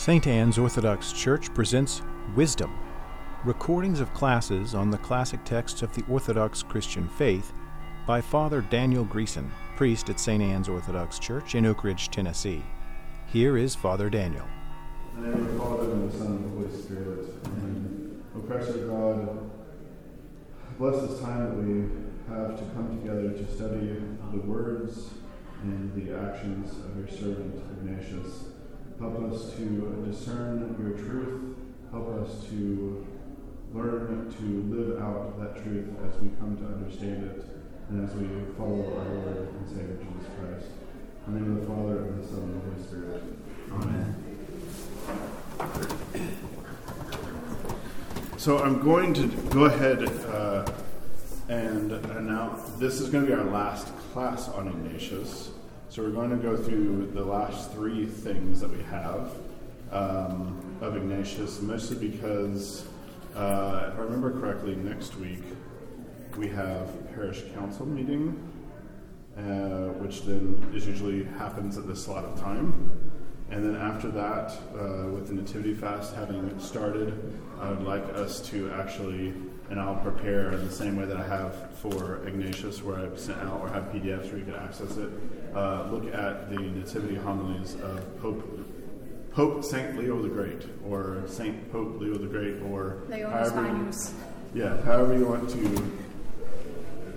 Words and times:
St. 0.00 0.26
Anne's 0.26 0.56
Orthodox 0.56 1.12
Church 1.12 1.52
presents 1.52 2.00
Wisdom, 2.34 2.74
recordings 3.44 4.00
of 4.00 4.14
classes 4.14 4.74
on 4.74 4.90
the 4.90 4.96
classic 4.96 5.44
texts 5.44 5.82
of 5.82 5.94
the 5.94 6.02
Orthodox 6.08 6.62
Christian 6.62 7.06
faith 7.06 7.52
by 8.06 8.22
Father 8.22 8.62
Daniel 8.62 9.04
Greeson, 9.04 9.50
priest 9.76 10.08
at 10.08 10.18
St. 10.18 10.42
Anne's 10.42 10.70
Orthodox 10.70 11.18
Church 11.18 11.54
in 11.54 11.66
Oak 11.66 11.84
Ridge, 11.84 12.08
Tennessee. 12.08 12.64
Here 13.26 13.58
is 13.58 13.74
Father 13.74 14.08
Daniel. 14.08 14.46
In 15.18 15.22
the 15.22 15.28
name 15.28 15.46
of 15.46 15.52
the 15.52 15.58
Father, 15.58 15.92
and 15.92 16.10
the 16.10 16.16
Son, 16.16 16.26
and 16.28 16.44
the 16.46 16.48
Holy 16.48 16.82
Spirit. 16.82 17.34
Amen. 17.44 18.24
O 18.34 18.54
our 18.54 19.14
God, 19.14 19.50
bless 20.78 21.10
this 21.10 21.20
time 21.20 21.44
that 21.44 21.56
we 21.56 22.34
have 22.34 22.58
to 22.58 22.64
come 22.74 22.98
together 23.02 23.32
to 23.32 23.54
study 23.54 24.00
the 24.32 24.38
words 24.38 25.10
and 25.62 25.92
the 25.94 26.18
actions 26.18 26.72
of 26.86 26.96
your 26.96 27.06
servant 27.06 27.62
Ignatius. 27.82 28.49
Help 29.00 29.32
us 29.32 29.54
to 29.54 30.04
discern 30.06 30.76
your 30.78 30.92
truth. 30.98 31.56
Help 31.90 32.20
us 32.20 32.44
to 32.50 33.06
learn 33.72 34.30
to 34.36 34.44
live 34.76 35.00
out 35.00 35.40
that 35.40 35.62
truth 35.64 35.88
as 36.06 36.20
we 36.20 36.28
come 36.38 36.54
to 36.58 36.66
understand 36.66 37.24
it 37.24 37.46
and 37.88 38.06
as 38.06 38.14
we 38.14 38.28
follow 38.58 38.98
our 38.98 39.08
Lord 39.08 39.48
and 39.54 39.68
Savior 39.68 39.96
Jesus 39.96 40.28
Christ. 40.38 40.66
In 41.26 41.32
the 41.32 41.40
name 41.40 41.56
of 41.56 41.60
the 41.62 41.66
Father, 41.66 41.96
and 42.08 42.22
the 42.22 42.28
Son, 42.28 42.40
and 42.40 42.54
the 42.54 42.60
Holy 42.68 42.82
Spirit. 42.86 43.22
Amen. 43.72 44.10
So 48.36 48.58
I'm 48.58 48.82
going 48.82 49.14
to 49.14 49.28
go 49.48 49.64
ahead 49.64 50.04
uh, 50.28 50.70
and 51.48 51.92
announce 51.92 52.70
this 52.72 53.00
is 53.00 53.08
going 53.08 53.24
to 53.24 53.30
be 53.30 53.34
our 53.34 53.44
last 53.44 53.86
class 54.12 54.48
on 54.50 54.68
Ignatius. 54.68 55.52
So 55.90 56.04
we're 56.04 56.10
going 56.10 56.30
to 56.30 56.36
go 56.36 56.56
through 56.56 57.10
the 57.14 57.24
last 57.24 57.72
three 57.72 58.06
things 58.06 58.60
that 58.60 58.70
we 58.70 58.80
have 58.84 59.32
um, 59.90 60.78
of 60.80 60.96
Ignatius, 60.96 61.60
mostly 61.62 62.08
because, 62.08 62.86
uh, 63.34 63.90
if 63.92 63.98
I 63.98 64.02
remember 64.02 64.30
correctly, 64.30 64.76
next 64.76 65.16
week 65.16 65.42
we 66.36 66.46
have 66.46 67.12
parish 67.12 67.42
council 67.56 67.86
meeting, 67.86 68.40
uh, 69.36 69.88
which 69.98 70.22
then 70.22 70.64
is 70.72 70.86
usually 70.86 71.24
happens 71.24 71.76
at 71.76 71.88
this 71.88 72.04
slot 72.04 72.24
of 72.24 72.38
time. 72.38 73.10
And 73.50 73.64
then 73.64 73.74
after 73.74 74.12
that, 74.12 74.52
uh, 74.72 75.10
with 75.10 75.26
the 75.26 75.34
Nativity 75.34 75.74
Fast 75.74 76.14
having 76.14 76.56
started, 76.60 77.12
I 77.60 77.68
would 77.68 77.82
like 77.82 78.04
us 78.14 78.40
to 78.50 78.70
actually, 78.74 79.34
and 79.70 79.78
I'll 79.80 79.94
prepare 79.96 80.52
in 80.52 80.66
the 80.66 80.72
same 80.72 80.96
way 80.96 81.04
that 81.06 81.16
I 81.16 81.26
have 81.26 81.70
for 81.76 82.26
Ignatius, 82.26 82.82
where 82.82 82.98
I've 82.98 83.18
sent 83.18 83.38
out 83.40 83.60
or 83.60 83.68
have 83.68 83.84
PDFs 83.84 84.26
where 84.30 84.38
you 84.38 84.44
can 84.44 84.54
access 84.56 84.96
it. 84.96 85.08
Uh, 85.54 85.88
look 85.90 86.12
at 86.12 86.50
the 86.50 86.56
Nativity 86.58 87.14
homilies 87.14 87.76
of 87.76 88.20
Pope 88.20 88.42
Pope 89.32 89.62
Saint 89.64 89.96
Leo 89.96 90.20
the 90.20 90.28
Great, 90.28 90.66
or 90.84 91.22
Saint 91.26 91.70
Pope 91.70 92.00
Leo 92.00 92.14
the 92.18 92.26
Great, 92.26 92.60
or 92.62 93.02
Leonis 93.08 93.54
Minus. 93.54 94.12
Yeah, 94.54 94.82
however 94.82 95.16
you 95.16 95.24
want 95.26 95.48
to 95.50 95.58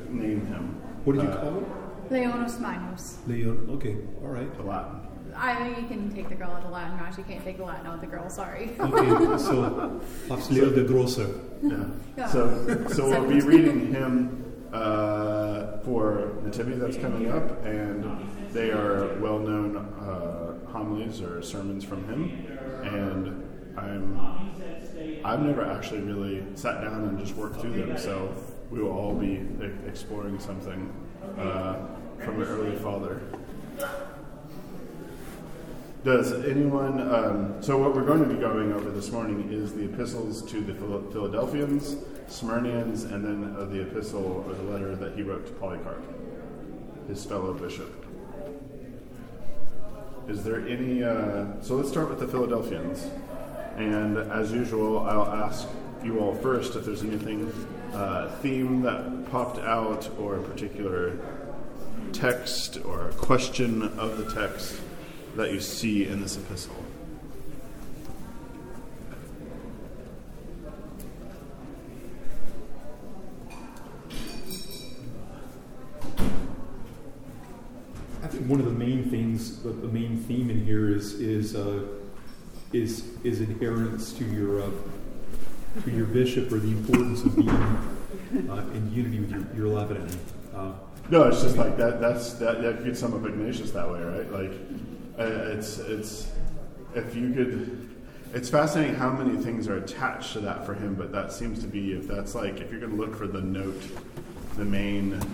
name 0.09 0.46
him. 0.46 0.80
What 1.06 1.14
do 1.14 1.24
you 1.24 1.28
Uh, 1.28 1.42
call 1.42 1.58
it? 1.58 2.12
Leonis 2.12 2.59
Minus. 2.59 3.18
Leon. 3.28 3.68
Okay, 3.72 3.98
all 4.22 4.28
right. 4.30 4.56
The 4.58 4.64
Latin. 4.64 5.00
I 5.36 5.56
think 5.56 5.78
you 5.78 5.88
can 5.88 6.14
take 6.14 6.30
the 6.30 6.36
girl 6.36 6.52
out 6.52 6.58
of 6.58 6.64
the 6.64 6.70
Latin. 6.70 6.98
No, 6.98 7.06
you 7.17 7.23
can't 7.23 7.44
take 7.44 7.58
the 7.58 7.64
Latin 7.64 7.88
out 7.88 7.95
of 7.95 8.02
the 8.02 8.08
girl. 8.08 8.30
Sorry. 8.30 8.72
Okay, 8.80 9.38
so 9.38 10.02
Pops 10.28 10.50
Leo 10.52 10.70
de 10.70 10.84
Grosso. 10.84 11.40
Yeah. 11.62 11.86
Yeah. 12.17 12.28
So, 12.28 12.88
so 12.90 13.09
we'll 13.09 13.28
be 13.30 13.40
reading 13.42 13.94
him 13.94 14.67
uh, 14.73 15.78
for 15.80 16.34
Nativity 16.44 16.78
that's 16.78 16.98
coming 16.98 17.31
up, 17.31 17.64
and 17.66 18.06
they 18.52 18.72
are 18.72 19.17
well-known 19.20 19.78
uh, 19.78 20.69
homilies 20.72 21.22
or 21.22 21.41
sermons 21.41 21.84
from 21.84 22.03
him. 22.06 22.47
And 22.84 23.78
I'm 23.78 24.19
I've 25.25 25.41
never 25.41 25.66
actually 25.66 26.02
really 26.02 26.44
sat 26.56 26.81
down 26.81 27.06
and 27.06 27.18
just 27.18 27.35
worked 27.35 27.59
through 27.62 27.74
them, 27.85 27.97
so 27.97 28.34
we 28.69 28.81
will 28.81 28.91
all 28.91 29.13
be 29.16 29.34
e- 29.62 29.72
exploring 29.88 30.40
something 30.40 30.91
uh, 31.40 31.78
from 32.19 32.41
an 32.41 32.47
early 32.47 32.75
father. 32.78 33.22
Does 36.03 36.34
anyone? 36.34 37.00
Um, 37.00 37.64
so, 37.64 37.78
what 37.78 37.96
we're 37.96 38.03
going 38.03 38.28
to 38.28 38.28
be 38.28 38.36
going 38.36 38.74
over 38.74 38.91
this 38.91 39.09
morning 39.09 39.47
is 39.53 39.74
the 39.74 39.86
epistles 39.86 40.41
to 40.52 40.59
the 40.59 40.74
Phil- 40.74 41.09
Philadelphians, 41.14 41.96
Smyrnaeans, 42.28 43.09
and 43.09 43.24
then 43.24 43.56
uh, 43.58 43.64
the 43.64 43.84
epistle 43.84 44.44
or 44.46 44.53
the 44.53 44.64
letter 44.64 44.97
that 44.97 45.16
he 45.16 45.22
wrote 45.22 45.47
to 45.47 45.53
Polycarp, 45.53 46.03
his 47.08 47.24
fellow 47.24 47.53
bishop. 47.53 48.06
Is 50.28 50.44
there 50.44 50.68
any? 50.68 51.06
Uh, 51.06 51.46
so, 51.62 51.75
let's 51.75 51.88
start 51.88 52.09
with 52.09 52.20
the 52.20 52.28
Philadelphians. 52.28 53.08
And 53.78 54.18
as 54.18 54.52
usual, 54.52 55.08
I'll 55.08 55.46
ask 55.46 55.70
you 56.03 56.20
all 56.20 56.35
first 56.35 56.75
if 56.75 56.84
there's 56.84 57.03
anything 57.03 57.50
uh, 57.94 58.30
theme 58.41 58.81
that 58.81 59.31
popped 59.31 59.59
out 59.59 60.09
or 60.20 60.35
a 60.35 60.44
particular 60.44 61.18
text 62.12 62.78
or 62.84 63.08
a 63.08 63.14
question 63.14 63.84
of 63.97 64.18
the 64.18 64.30
text 64.34 64.81
that 65.36 65.52
you 65.52 65.60
see 65.60 66.06
in 66.08 66.22
this 66.22 66.38
epistle. 66.38 66.76
I 78.22 78.28
think 78.28 78.48
one 78.48 78.60
of 78.60 78.66
the 78.66 78.72
main 78.72 79.10
things, 79.10 79.62
the, 79.64 79.70
the 79.70 79.88
main 79.88 80.18
theme 80.18 80.50
in 80.50 80.64
here 80.64 80.90
is 80.96 81.14
is 81.20 81.56
uh, 81.56 81.84
is 82.72 83.04
is 83.24 83.42
adherence 83.42 84.14
to 84.14 84.26
your 84.26 84.62
uh, 84.62 84.70
to 85.84 85.92
your 85.92 86.06
bishop 86.06 86.52
or 86.52 86.60
the 86.60 86.70
importance 86.72 87.24
of 87.24 87.36
being 87.36 87.50
uh, 87.50 88.66
in 88.74 88.92
unity 88.94 89.20
with 89.20 89.32
your 89.32 89.46
your 89.56 89.68
leavened. 89.68 90.16
Uh, 90.56 90.74
No, 91.10 91.24
it's 91.28 91.42
just 91.42 91.58
like 91.58 91.76
that. 91.78 92.00
That's 92.00 92.34
that. 92.36 92.62
That 92.62 92.84
could 92.84 92.98
sum 92.98 93.14
up 93.14 93.28
Ignatius 93.28 93.72
that 93.72 93.90
way, 93.92 94.02
right? 94.02 94.32
Like, 94.32 94.52
it's 95.18 95.78
it's 95.79 96.31
if 96.96 97.16
you 97.16 97.34
could. 97.34 97.90
It's 98.34 98.50
fascinating 98.50 98.96
how 98.96 99.12
many 99.12 99.38
things 99.38 99.68
are 99.68 99.75
attached 99.78 100.34
to 100.34 100.40
that 100.40 100.66
for 100.66 100.74
him, 100.74 100.96
but 100.96 101.12
that 101.12 101.31
seems 101.31 101.59
to 101.59 101.68
be 101.68 101.94
if 101.94 102.07
that's 102.07 102.34
like 102.34 102.59
if 102.62 102.72
you're 102.72 102.79
going 102.79 102.91
to 102.91 102.97
look 102.97 103.16
for 103.16 103.28
the 103.28 103.41
note, 103.41 103.81
the 104.57 104.66
main. 104.66 105.12
the 105.19 105.28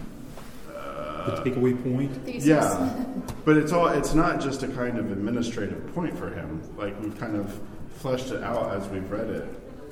Uh, 0.78 1.44
takeaway 1.44 1.82
point. 1.82 2.12
Thesis. 2.26 2.46
yeah, 2.46 3.06
but 3.46 3.56
it's 3.58 3.72
all. 3.72 3.88
It's 3.88 4.14
not 4.14 4.42
just 4.42 4.64
a 4.64 4.68
kind 4.68 4.98
of 4.98 5.12
administrative 5.14 5.94
point 5.96 6.18
for 6.18 6.30
him. 6.30 6.62
Like 6.78 7.00
we've 7.02 7.18
kind 7.18 7.38
of 7.38 7.58
fleshed 8.00 8.32
it 8.32 8.44
out 8.44 8.74
as 8.74 8.88
we've 8.90 9.10
read 9.10 9.30
it 9.30 9.48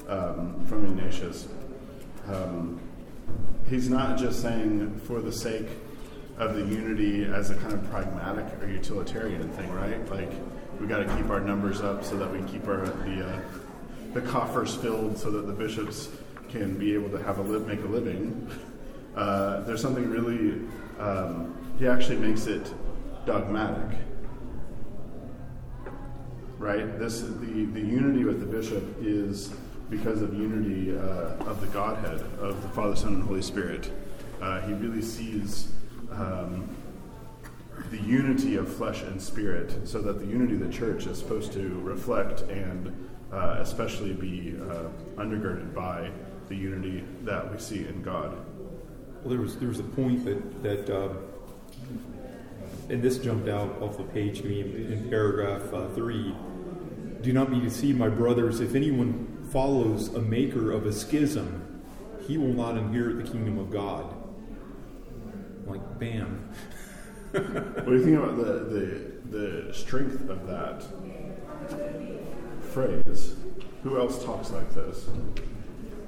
um, 0.09 0.65
from 0.67 0.85
Ignatius. 0.85 1.47
Um, 2.27 2.79
he's 3.69 3.89
not 3.89 4.17
just 4.17 4.41
saying 4.41 4.99
for 5.05 5.21
the 5.21 5.31
sake 5.31 5.67
of 6.37 6.55
the 6.55 6.61
unity 6.61 7.25
as 7.25 7.49
a 7.49 7.55
kind 7.55 7.73
of 7.73 7.89
pragmatic 7.89 8.45
or 8.61 8.67
utilitarian 8.67 9.49
thing, 9.53 9.71
right? 9.71 10.07
Like 10.11 10.31
we 10.79 10.87
got 10.87 10.99
to 10.99 11.15
keep 11.15 11.29
our 11.29 11.39
numbers 11.39 11.81
up 11.81 12.03
so 12.03 12.15
that 12.17 12.31
we 12.31 12.41
keep 12.43 12.67
our 12.67 12.85
the 12.85 13.27
uh, 13.27 13.41
the 14.13 14.21
coffers 14.21 14.75
filled 14.75 15.17
so 15.17 15.31
that 15.31 15.47
the 15.47 15.53
bishops 15.53 16.09
can 16.49 16.77
be 16.77 16.93
able 16.93 17.09
to 17.09 17.21
have 17.23 17.39
a 17.39 17.41
li- 17.41 17.65
make 17.65 17.81
a 17.83 17.87
living. 17.87 18.49
Uh, 19.15 19.61
there's 19.61 19.81
something 19.81 20.09
really. 20.09 20.61
Um, 20.99 21.55
he 21.79 21.87
actually 21.87 22.17
makes 22.17 22.47
it 22.47 22.73
dogmatic, 23.25 23.97
right? 26.59 26.99
This 26.99 27.21
the 27.21 27.65
the 27.65 27.81
unity 27.81 28.23
with 28.25 28.39
the 28.39 28.45
bishop 28.45 28.83
is 29.01 29.53
because 29.89 30.21
of 30.21 30.33
unity 30.33 30.95
uh, 30.95 31.49
of 31.49 31.61
the 31.61 31.67
Godhead 31.67 32.19
of 32.39 32.61
the 32.61 32.69
Father, 32.69 32.95
Son, 32.95 33.15
and 33.15 33.23
Holy 33.23 33.41
Spirit. 33.41 33.91
Uh, 34.41 34.61
he 34.61 34.73
really 34.73 35.01
sees 35.01 35.71
um, 36.11 36.67
the 37.91 37.99
unity 38.01 38.55
of 38.55 38.73
flesh 38.73 39.03
and 39.03 39.21
spirit, 39.21 39.87
so 39.87 40.01
that 40.01 40.19
the 40.19 40.25
unity 40.25 40.53
of 40.53 40.59
the 40.59 40.71
church 40.71 41.05
is 41.05 41.17
supposed 41.19 41.53
to 41.53 41.79
reflect 41.81 42.41
and 42.41 43.09
uh, 43.31 43.57
especially 43.59 44.13
be 44.13 44.55
uh, 44.69 44.89
undergirded 45.21 45.73
by 45.73 46.11
the 46.49 46.55
unity 46.55 47.03
that 47.23 47.51
we 47.51 47.59
see 47.59 47.87
in 47.87 48.01
God. 48.01 48.37
Well, 49.21 49.29
there 49.29 49.39
was 49.39 49.57
there 49.57 49.69
was 49.69 49.79
a 49.79 49.83
point 49.83 50.25
that 50.25 50.63
that, 50.63 50.89
uh, 50.89 51.09
and 52.89 53.01
this 53.01 53.17
jumped 53.17 53.49
out 53.49 53.81
off 53.81 53.97
the 53.97 54.03
page 54.03 54.41
to 54.41 54.47
me 54.47 54.61
in, 54.61 54.93
in 54.93 55.09
paragraph 55.09 55.73
uh, 55.73 55.87
three. 55.89 56.33
Do 57.21 57.33
not 57.33 57.49
be 57.49 57.59
deceived, 57.59 57.97
my 57.97 58.09
brothers. 58.09 58.59
If 58.59 58.75
anyone 58.75 59.45
follows 59.51 60.13
a 60.13 60.21
maker 60.21 60.71
of 60.71 60.85
a 60.85 60.93
schism, 60.93 61.81
he 62.27 62.37
will 62.37 62.53
not 62.53 62.77
inherit 62.77 63.25
the 63.25 63.31
kingdom 63.31 63.57
of 63.57 63.71
God. 63.71 64.13
Like, 65.67 65.99
bam. 65.99 66.49
What 67.31 67.85
do 67.85 67.93
you 67.93 68.03
think 68.03 68.17
about 68.17 68.37
the, 68.37 68.53
the, 69.31 69.37
the 69.65 69.73
strength 69.73 70.29
of 70.29 70.47
that 70.47 70.83
phrase? 72.71 73.35
Who 73.83 73.99
else 73.99 74.23
talks 74.23 74.51
like 74.51 74.73
this? 74.73 75.07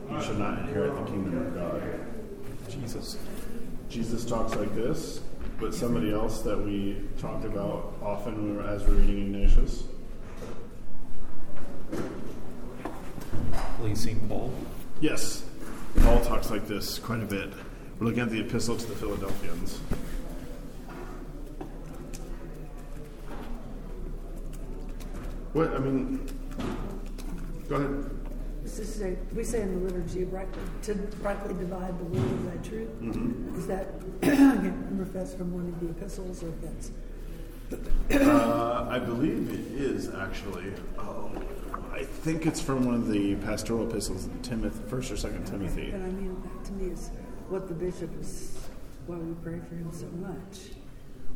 You 0.09 0.21
should 0.21 0.39
not 0.39 0.59
inherit 0.59 0.95
the 0.95 1.11
kingdom 1.11 1.38
of 1.47 1.53
God. 1.56 1.81
Jesus. 2.69 3.17
Jesus 3.89 4.25
talks 4.25 4.56
like 4.56 4.73
this, 4.75 5.21
but 5.59 5.73
somebody 5.73 6.13
else 6.13 6.41
that 6.41 6.57
we 6.57 7.01
talked 7.19 7.45
about 7.45 7.94
often 8.01 8.35
when 8.35 8.57
we're- 8.57 8.67
as 8.67 8.83
we're 8.88 8.94
reading 8.95 9.33
Ignatius. 9.35 9.83
St. 13.95 14.29
Paul? 14.29 14.53
Yes. 15.01 15.44
Paul 16.01 16.23
talks 16.23 16.51
like 16.51 16.67
this 16.67 17.00
quite 17.00 17.21
a 17.21 17.25
bit. 17.25 17.51
We're 18.00 18.06
looking 18.07 18.22
at 18.22 18.30
the 18.30 18.40
epistle 18.40 18.78
to 18.78 18.86
the 18.86 18.96
Philadelphians. 18.96 19.80
What, 25.54 25.74
I 25.74 25.80
mean, 25.80 26.25
go 27.68 27.75
ahead. 27.75 28.10
This 28.63 28.80
is 28.80 28.94
say, 28.94 29.18
we 29.36 29.44
say 29.44 29.62
in 29.62 29.74
the 29.74 29.92
liturgy, 29.92 30.25
rightly, 30.25 30.62
to 30.84 30.94
rightly 31.22 31.54
divide 31.56 31.98
the 32.00 32.04
word 32.06 32.24
of 32.24 32.46
thy 32.46 32.69
truth. 32.69 32.90
Is 33.57 33.68
that, 33.68 33.88
again, 34.22 35.00
if 35.02 35.12
that's 35.12 35.34
from 35.34 35.54
one 35.54 35.68
of 35.68 35.80
the 35.80 35.90
epistles, 35.90 36.44
or 36.44 36.50
if 36.50 36.62
that's, 36.62 36.92
Uh, 38.25 38.88
I 38.90 39.00
believe 39.00 39.50
it 39.52 39.81
is 39.81 40.10
actually. 40.13 40.72
Oh, 40.98 41.31
I 41.92 42.04
think 42.04 42.45
it's 42.45 42.62
from 42.62 42.86
one 42.86 42.95
of 42.95 43.07
the 43.10 43.36
pastoral 43.38 43.88
epistles, 43.90 44.30
Timothy, 44.44 44.80
First 44.88 45.12
or 45.12 45.18
Second 45.18 45.45
Timothy. 45.45 45.90
and 45.92 46.04
I 46.04 46.10
mean, 46.10 46.42
that 46.44 46.66
to 46.66 46.72
me 46.74 46.92
is 46.92 47.10
what 47.50 47.68
the 47.68 47.74
bishop 47.74 48.10
is, 48.19 48.57
why 49.07 49.18
we 49.18 49.34
pray 49.36 49.60
for 49.68 49.75
him 49.75 49.92
so 49.92 50.07
much. 50.18 50.75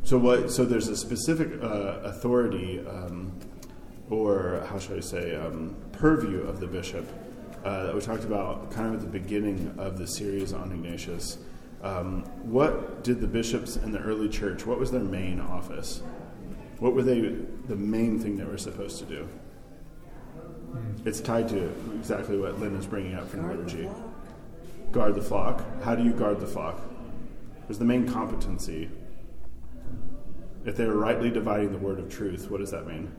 So 0.04 0.18
what? 0.18 0.50
So 0.50 0.64
there's 0.64 0.88
a 0.88 0.96
specific 0.96 1.62
uh, 1.62 2.00
authority, 2.04 2.80
um, 2.86 3.32
or 4.10 4.64
how 4.68 4.78
should 4.78 4.96
I 4.96 5.00
say, 5.00 5.34
um, 5.34 5.76
purview 5.92 6.40
of 6.42 6.60
the 6.60 6.66
bishop 6.66 7.06
uh, 7.64 7.86
that 7.86 7.94
we 7.94 8.00
talked 8.00 8.24
about 8.24 8.70
kind 8.70 8.88
of 8.88 8.94
at 8.94 9.00
the 9.00 9.18
beginning 9.18 9.74
of 9.78 9.98
the 9.98 10.06
series 10.06 10.52
on 10.52 10.70
Ignatius. 10.70 11.38
Um, 11.82 12.22
what 12.42 13.02
did 13.02 13.20
the 13.20 13.26
bishops 13.26 13.76
in 13.76 13.92
the 13.92 13.98
early 13.98 14.28
church? 14.28 14.64
What 14.64 14.78
was 14.78 14.90
their 14.90 15.00
main 15.00 15.40
office? 15.40 16.02
What 16.78 16.94
were 16.94 17.02
they? 17.02 17.20
The 17.20 17.76
main 17.76 18.18
thing 18.18 18.36
they 18.36 18.44
were 18.44 18.58
supposed 18.58 18.98
to 18.98 19.04
do? 19.04 19.28
It's 21.04 21.20
tied 21.20 21.48
to 21.50 21.72
exactly 21.94 22.38
what 22.38 22.58
Lynn 22.60 22.76
is 22.76 22.86
bringing 22.86 23.14
up 23.14 23.28
from 23.28 23.42
the 23.42 23.54
liturgy. 23.54 23.88
Guard 24.94 25.16
the 25.16 25.22
flock. 25.22 25.60
How 25.82 25.96
do 25.96 26.04
you 26.04 26.12
guard 26.12 26.38
the 26.38 26.46
flock? 26.46 26.76
It 26.76 27.68
was 27.68 27.80
the 27.80 27.84
main 27.84 28.08
competency. 28.08 28.88
If 30.64 30.76
they 30.76 30.84
are 30.84 30.96
rightly 30.96 31.30
dividing 31.30 31.72
the 31.72 31.78
word 31.78 31.98
of 31.98 32.08
truth, 32.08 32.48
what 32.48 32.60
does 32.60 32.70
that 32.70 32.86
mean? 32.86 33.12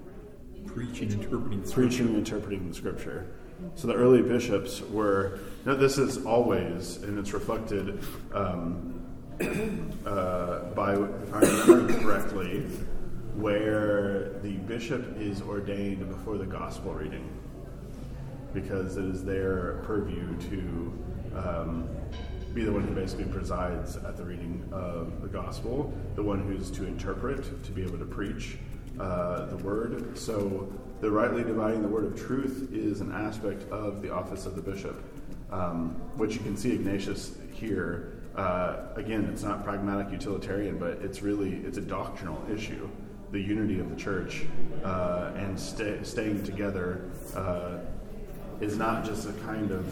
Preaching, 0.66 1.12
interpreting 1.12 1.62
the 1.62 1.70
Preaching 1.70 2.08
and 2.08 2.16
interpreting 2.16 2.70
the 2.70 2.74
scripture. 2.74 3.28
So 3.76 3.88
the 3.88 3.94
early 3.94 4.22
bishops 4.22 4.80
were. 4.84 5.40
Now 5.66 5.76
this 5.76 5.98
is 5.98 6.26
always, 6.26 7.04
and 7.04 7.20
it's 7.20 7.34
reflected 7.34 8.02
um, 8.34 9.06
uh, 10.06 10.60
by, 10.76 10.94
if 10.94 11.34
I 11.34 11.40
remember 11.40 11.94
correctly, 12.00 12.62
where 13.36 14.30
the 14.44 14.54
bishop 14.66 15.18
is 15.20 15.42
ordained 15.42 16.08
before 16.08 16.38
the 16.38 16.46
gospel 16.46 16.94
reading, 16.94 17.30
because 18.54 18.96
it 18.96 19.04
is 19.04 19.26
their 19.26 19.82
purview 19.84 20.38
to 20.50 20.94
um, 21.36 21.88
be 22.54 22.64
the 22.64 22.72
one 22.72 22.84
who 22.84 22.94
basically 22.94 23.26
presides 23.26 23.98
at 23.98 24.16
the 24.16 24.24
reading 24.24 24.68
of 24.72 25.22
the 25.22 25.28
gospel, 25.28 25.94
the 26.16 26.24
one 26.24 26.42
who's 26.42 26.72
to 26.72 26.86
interpret, 26.86 27.64
to 27.64 27.72
be 27.72 27.84
able 27.84 27.98
to 27.98 28.06
preach 28.06 28.58
uh, 29.00 29.46
the 29.48 29.58
word. 29.58 30.18
So 30.18 30.72
the 31.02 31.12
rightly 31.12 31.44
dividing 31.44 31.82
the 31.82 31.90
word 31.90 32.06
of 32.06 32.18
truth 32.18 32.70
is 32.72 33.02
an 33.02 33.12
aspect 33.12 33.70
of 33.70 34.02
the 34.02 34.10
office 34.10 34.46
of 34.46 34.56
the 34.56 34.62
bishop, 34.62 35.04
um, 35.52 35.90
which 36.16 36.36
you 36.36 36.40
can 36.40 36.56
see 36.56 36.72
Ignatius 36.74 37.38
here. 37.52 38.14
Uh, 38.36 38.88
again, 38.96 39.26
it's 39.32 39.44
not 39.44 39.64
pragmatic 39.64 40.12
utilitarian, 40.12 40.78
but 40.78 41.00
it's 41.02 41.22
really 41.22 41.56
it's 41.66 41.78
a 41.78 41.82
doctrinal 41.82 42.42
issue 42.52 42.90
the 43.32 43.42
unity 43.42 43.80
of 43.80 43.90
the 43.90 43.96
church 43.96 44.44
uh, 44.84 45.32
and 45.36 45.60
sta 45.60 46.02
staying 46.04 46.42
together 46.44 47.10
uh, 47.36 47.80
is 48.62 48.78
not 48.78 49.04
just 49.04 49.28
a 49.28 49.34
kind 49.44 49.72
of 49.72 49.86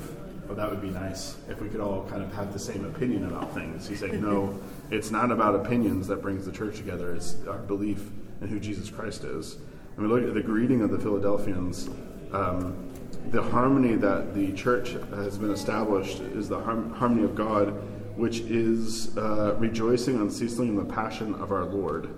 oh 0.49 0.53
that 0.53 0.69
would 0.69 0.81
be 0.81 0.89
nice 0.89 1.37
if 1.49 1.61
we 1.61 1.69
could 1.69 1.79
all 1.79 2.05
kind 2.09 2.21
of 2.21 2.33
have 2.33 2.53
the 2.53 2.59
same 2.59 2.85
opinion 2.85 3.25
about 3.25 3.53
things. 3.53 3.87
He's 3.87 3.99
saying 3.99 4.21
no 4.21 4.59
it's 4.91 5.11
not 5.11 5.31
about 5.31 5.55
opinions 5.55 6.07
that 6.07 6.21
brings 6.21 6.45
the 6.45 6.51
church 6.51 6.77
together. 6.77 7.13
It's 7.13 7.37
our 7.47 7.59
belief 7.59 8.09
in 8.41 8.47
who 8.47 8.59
jesus 8.59 8.89
christ 8.89 9.23
is. 9.23 9.57
I 9.97 10.01
mean, 10.01 10.09
look 10.09 10.23
at 10.23 10.33
the 10.33 10.41
greeting 10.41 10.81
of 10.81 10.91
the 10.91 10.99
philadelphians 10.99 11.89
um, 12.31 12.89
the 13.27 13.41
harmony 13.41 13.95
that 13.95 14.33
the 14.33 14.51
church 14.53 14.93
has 15.15 15.37
been 15.37 15.51
established 15.51 16.19
is 16.19 16.49
the 16.49 16.59
har- 16.59 16.89
harmony 16.95 17.23
of 17.23 17.35
god 17.35 17.73
which 18.15 18.41
is 18.41 19.17
uh, 19.17 19.55
rejoicing 19.57 20.19
unceasingly 20.19 20.67
in 20.67 20.75
the 20.75 20.85
passion 20.85 21.33
of 21.35 21.51
our 21.51 21.65
lord. 21.65 22.09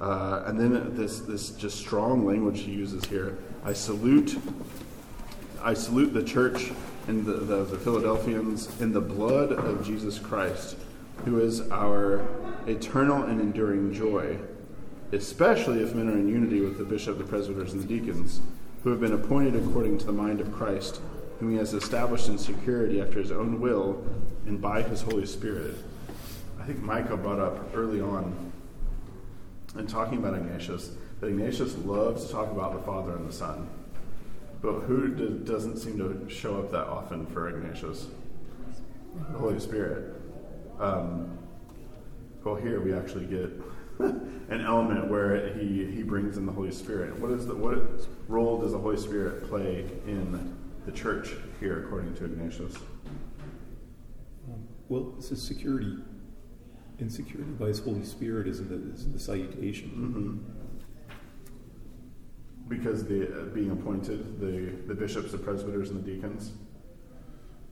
Uh, 0.00 0.44
and 0.46 0.58
then 0.58 0.94
this 0.96 1.20
this 1.20 1.50
just 1.50 1.78
strong 1.78 2.24
language 2.24 2.60
he 2.60 2.72
uses 2.72 3.04
here. 3.04 3.38
I 3.64 3.72
salute 3.72 4.38
I 5.62 5.74
salute 5.74 6.14
the 6.14 6.22
church 6.22 6.72
and 7.10 7.26
the, 7.26 7.32
the, 7.32 7.64
the 7.64 7.76
Philadelphians 7.76 8.80
in 8.80 8.92
the 8.92 9.00
blood 9.00 9.50
of 9.50 9.84
Jesus 9.84 10.20
Christ, 10.20 10.76
who 11.24 11.40
is 11.40 11.60
our 11.72 12.24
eternal 12.68 13.24
and 13.24 13.40
enduring 13.40 13.92
joy, 13.92 14.38
especially 15.10 15.82
if 15.82 15.92
men 15.92 16.08
are 16.08 16.12
in 16.12 16.28
unity 16.28 16.60
with 16.60 16.78
the 16.78 16.84
bishop, 16.84 17.18
the 17.18 17.24
presbyters, 17.24 17.72
and 17.72 17.82
the 17.82 17.86
deacons, 17.88 18.40
who 18.84 18.90
have 18.90 19.00
been 19.00 19.12
appointed 19.12 19.56
according 19.56 19.98
to 19.98 20.06
the 20.06 20.12
mind 20.12 20.40
of 20.40 20.52
Christ, 20.52 21.00
whom 21.40 21.50
he 21.50 21.56
has 21.56 21.74
established 21.74 22.28
in 22.28 22.38
security 22.38 23.00
after 23.00 23.18
his 23.18 23.32
own 23.32 23.60
will 23.60 24.06
and 24.46 24.62
by 24.62 24.80
his 24.82 25.02
Holy 25.02 25.26
Spirit. 25.26 25.74
I 26.60 26.64
think 26.64 26.80
Micah 26.80 27.16
brought 27.16 27.40
up 27.40 27.74
early 27.74 28.00
on 28.00 28.52
in 29.76 29.88
talking 29.88 30.18
about 30.18 30.34
Ignatius, 30.34 30.92
that 31.18 31.26
Ignatius 31.26 31.76
loves 31.78 32.26
to 32.26 32.32
talk 32.32 32.52
about 32.52 32.72
the 32.72 32.82
Father 32.82 33.16
and 33.16 33.28
the 33.28 33.32
Son. 33.32 33.68
But 34.62 34.80
who 34.80 35.14
do, 35.14 35.28
doesn't 35.38 35.78
seem 35.78 35.98
to 35.98 36.28
show 36.28 36.58
up 36.58 36.70
that 36.72 36.86
often 36.86 37.26
for 37.26 37.48
Ignatius? 37.48 38.08
The 39.32 39.38
Holy 39.38 39.58
Spirit. 39.58 40.14
Um, 40.78 41.38
well, 42.44 42.56
here 42.56 42.80
we 42.80 42.92
actually 42.92 43.26
get 43.26 43.50
an 43.98 44.60
element 44.60 45.08
where 45.08 45.52
he, 45.54 45.86
he 45.86 46.02
brings 46.02 46.36
in 46.36 46.46
the 46.46 46.52
Holy 46.52 46.72
Spirit. 46.72 47.18
What 47.18 47.30
is 47.32 47.46
the 47.46 47.54
what 47.54 48.06
role 48.28 48.60
does 48.60 48.72
the 48.72 48.78
Holy 48.78 48.96
Spirit 48.96 49.48
play 49.48 49.86
in 50.06 50.56
the 50.86 50.92
church 50.92 51.30
here, 51.58 51.84
according 51.84 52.14
to 52.16 52.24
Ignatius? 52.24 52.74
Well, 54.88 55.12
this 55.16 55.30
is 55.30 55.42
security. 55.42 55.96
And 56.98 57.10
security 57.10 57.50
by 57.52 57.68
His 57.68 57.78
Holy 57.78 58.04
Spirit 58.04 58.46
is 58.46 58.60
in 58.60 58.68
the, 58.68 58.94
is 58.94 59.06
in 59.06 59.12
the 59.12 59.20
salutation. 59.20 60.44
Because 62.70 63.04
the 63.04 63.26
uh, 63.26 63.44
being 63.46 63.72
appointed, 63.72 64.40
the, 64.40 64.70
the 64.86 64.94
bishops, 64.94 65.32
the 65.32 65.38
presbyters, 65.38 65.90
and 65.90 66.02
the 66.02 66.10
deacons. 66.12 66.52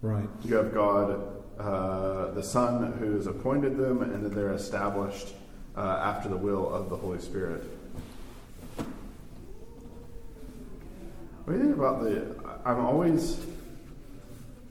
Right. 0.02 0.28
You 0.44 0.56
have 0.56 0.74
God, 0.74 1.42
uh, 1.58 2.32
the 2.32 2.42
Son, 2.42 2.92
who 2.98 3.14
has 3.14 3.28
appointed 3.28 3.78
them, 3.78 4.02
and 4.02 4.24
then 4.24 4.34
they're 4.34 4.52
established 4.52 5.28
uh, 5.76 6.02
after 6.02 6.28
the 6.28 6.36
will 6.36 6.68
of 6.74 6.90
the 6.90 6.96
Holy 6.96 7.20
Spirit. 7.20 7.62
What 11.44 11.54
do 11.54 11.60
you 11.60 11.64
think 11.64 11.76
about 11.76 12.02
the? 12.02 12.34
I'm 12.64 12.84
always. 12.84 13.38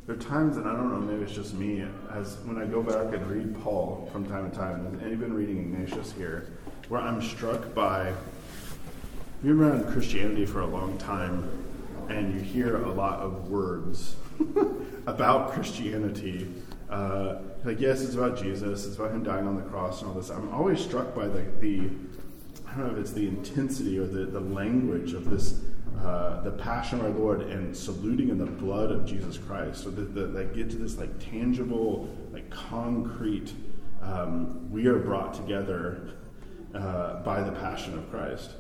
There 0.06 0.16
are 0.16 0.20
times, 0.20 0.58
and 0.58 0.68
I 0.68 0.74
don't 0.74 0.90
know, 0.90 1.00
maybe 1.00 1.24
it's 1.24 1.34
just 1.34 1.54
me, 1.54 1.86
as 2.12 2.38
when 2.46 2.58
I 2.58 2.66
go 2.66 2.84
back 2.84 3.14
and 3.14 3.26
read 3.28 3.62
Paul 3.62 4.10
from 4.12 4.26
time 4.28 4.50
to 4.50 4.56
time, 4.56 4.86
and 4.86 5.02
I've 5.02 5.20
been 5.20 5.34
reading 5.34 5.58
Ignatius 5.58 6.12
here, 6.12 6.52
where 6.90 7.02
I'm 7.02 7.22
struck 7.22 7.74
by. 7.74 8.14
You've 9.44 9.60
been 9.60 9.68
around 9.68 9.94
Christianity 9.94 10.48
for 10.48 10.62
a 10.62 10.66
long 10.66 10.98
time, 10.98 11.48
and 12.10 12.34
you 12.34 12.40
hear 12.40 12.84
a 12.84 12.92
lot 12.92 13.20
of 13.20 13.52
words 13.52 14.16
about 15.06 15.52
Christianity. 15.52 16.52
Uh, 16.90 17.36
like, 17.64 17.80
yes, 17.80 18.02
it's 18.02 18.16
about 18.16 18.36
Jesus, 18.36 18.88
it's 18.88 18.96
about 18.96 19.12
him 19.12 19.22
dying 19.22 19.48
on 19.48 19.56
the 19.56 19.62
cross 19.62 20.02
and 20.02 20.10
all 20.10 20.16
this. 20.16 20.32
I'm 20.32 20.52
always 20.52 20.80
struck 20.80 21.14
by 21.14 21.28
the, 21.28 21.44
the 21.60 21.88
I 22.68 22.78
don't 22.78 22.88
know 22.88 22.94
if 22.94 22.98
it's 22.98 23.12
the 23.12 23.28
intensity 23.28 24.00
or 24.00 24.08
the, 24.08 24.26
the 24.26 24.40
language 24.40 25.14
of 25.14 25.30
this, 25.30 25.62
uh, 26.00 26.42
the 26.42 26.52
passion 26.54 27.00
of 27.00 27.06
our 27.06 27.12
Lord 27.12 27.42
and 27.42 27.78
saluting 27.78 28.30
in 28.30 28.40
the 28.40 28.48
blood 28.48 28.90
of 28.90 29.06
Jesus 29.06 29.38
Christ. 29.38 29.84
So 29.84 29.92
that, 29.92 30.34
that 30.34 30.56
get 30.56 30.72
to 30.72 30.78
this 30.78 30.98
like 30.98 31.12
tangible, 31.20 32.10
like 32.34 32.50
concrete, 32.50 33.54
um, 34.02 34.68
we 34.72 34.88
are 34.88 34.98
brought 34.98 35.36
together 35.36 36.14
uh, 36.74 37.22
by 37.22 37.44
the 37.44 37.52
passion 37.52 37.94
of 37.94 38.10
Christ. 38.10 38.54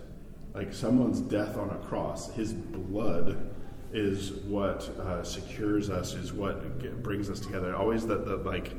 Like 0.53 0.73
someone's 0.73 1.19
death 1.19 1.55
on 1.57 1.69
a 1.69 1.77
cross, 1.87 2.33
his 2.33 2.53
blood 2.53 3.51
is 3.93 4.31
what 4.31 4.89
uh, 4.99 5.23
secures 5.23 5.89
us, 5.89 6.13
is 6.13 6.33
what 6.33 7.01
brings 7.03 7.29
us 7.29 7.39
together. 7.39 7.75
Always 7.75 8.05
that, 8.07 8.25
the 8.25 8.37
like, 8.37 8.71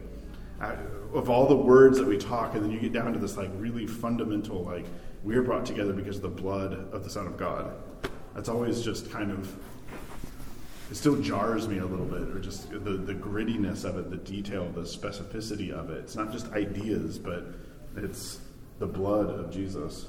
of 1.15 1.31
all 1.31 1.47
the 1.47 1.57
words 1.57 1.99
that 1.99 2.07
we 2.07 2.19
talk, 2.19 2.55
and 2.55 2.65
then 2.65 2.71
you 2.73 2.81
get 2.81 2.93
down 2.93 3.13
to 3.13 3.19
this 3.19 3.37
like 3.37 3.51
really 3.57 3.87
fundamental, 3.87 4.65
like, 4.65 4.87
we 5.25 5.37
are 5.37 5.43
brought 5.43 5.65
together 5.65 5.93
because 5.93 6.17
of 6.17 6.23
the 6.23 6.29
blood 6.29 6.93
of 6.93 7.05
the 7.05 7.11
Son 7.11 7.27
of 7.27 7.37
God. 7.37 7.73
That's 8.35 8.49
always 8.49 8.83
just 8.83 9.11
kind 9.11 9.31
of, 9.31 9.55
it 10.91 10.97
still 10.97 11.21
jars 11.21 11.69
me 11.69 11.79
a 11.79 11.87
little 11.87 12.07
bit, 12.07 12.23
or 12.35 12.41
just 12.41 12.71
the, 12.71 12.79
the 12.79 13.15
grittiness 13.15 13.85
of 13.85 13.99
it, 13.99 14.11
the 14.11 14.17
detail, 14.17 14.69
the 14.71 14.83
specificity 14.83 15.71
of 15.71 15.91
it. 15.91 15.99
It's 15.99 16.17
not 16.17 16.33
just 16.33 16.53
ideas, 16.53 17.19
but 17.19 17.47
it's 17.97 18.41
the 18.79 18.87
blood 18.87 19.31
of 19.31 19.51
Jesus. 19.51 20.07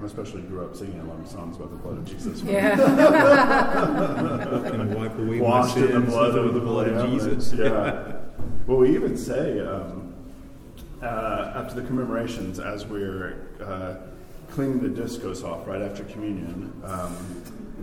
I 0.00 0.04
especially 0.06 0.42
grew 0.42 0.64
up 0.64 0.74
singing 0.74 1.00
a 1.00 1.04
lot 1.04 1.20
of 1.20 1.28
songs 1.28 1.56
about 1.56 1.70
the 1.70 1.76
blood 1.76 1.98
of 1.98 2.04
Jesus. 2.04 2.42
Yeah. 2.42 2.72
and 4.66 4.94
wipe 4.94 5.16
away 5.18 5.38
my 5.38 5.44
Washed 5.44 5.76
in 5.76 5.82
the 5.82 5.92
sins 5.92 6.08
blood 6.08 6.34
with 6.34 6.46
of 6.46 6.54
the 6.54 6.60
blood 6.60 6.88
of 6.88 7.10
Jesus. 7.10 7.52
Yeah. 7.52 8.16
well, 8.66 8.78
we 8.78 8.94
even 8.94 9.16
say 9.16 9.60
um, 9.60 10.14
uh, 11.00 11.52
after 11.54 11.80
the 11.80 11.86
commemorations, 11.86 12.58
as 12.58 12.86
we're 12.86 13.46
uh, 13.62 13.94
cleaning 14.50 14.80
the 14.80 15.02
diskos 15.02 15.44
off 15.44 15.66
right 15.66 15.82
after 15.82 16.04
communion, 16.04 16.72
um, 16.84 17.16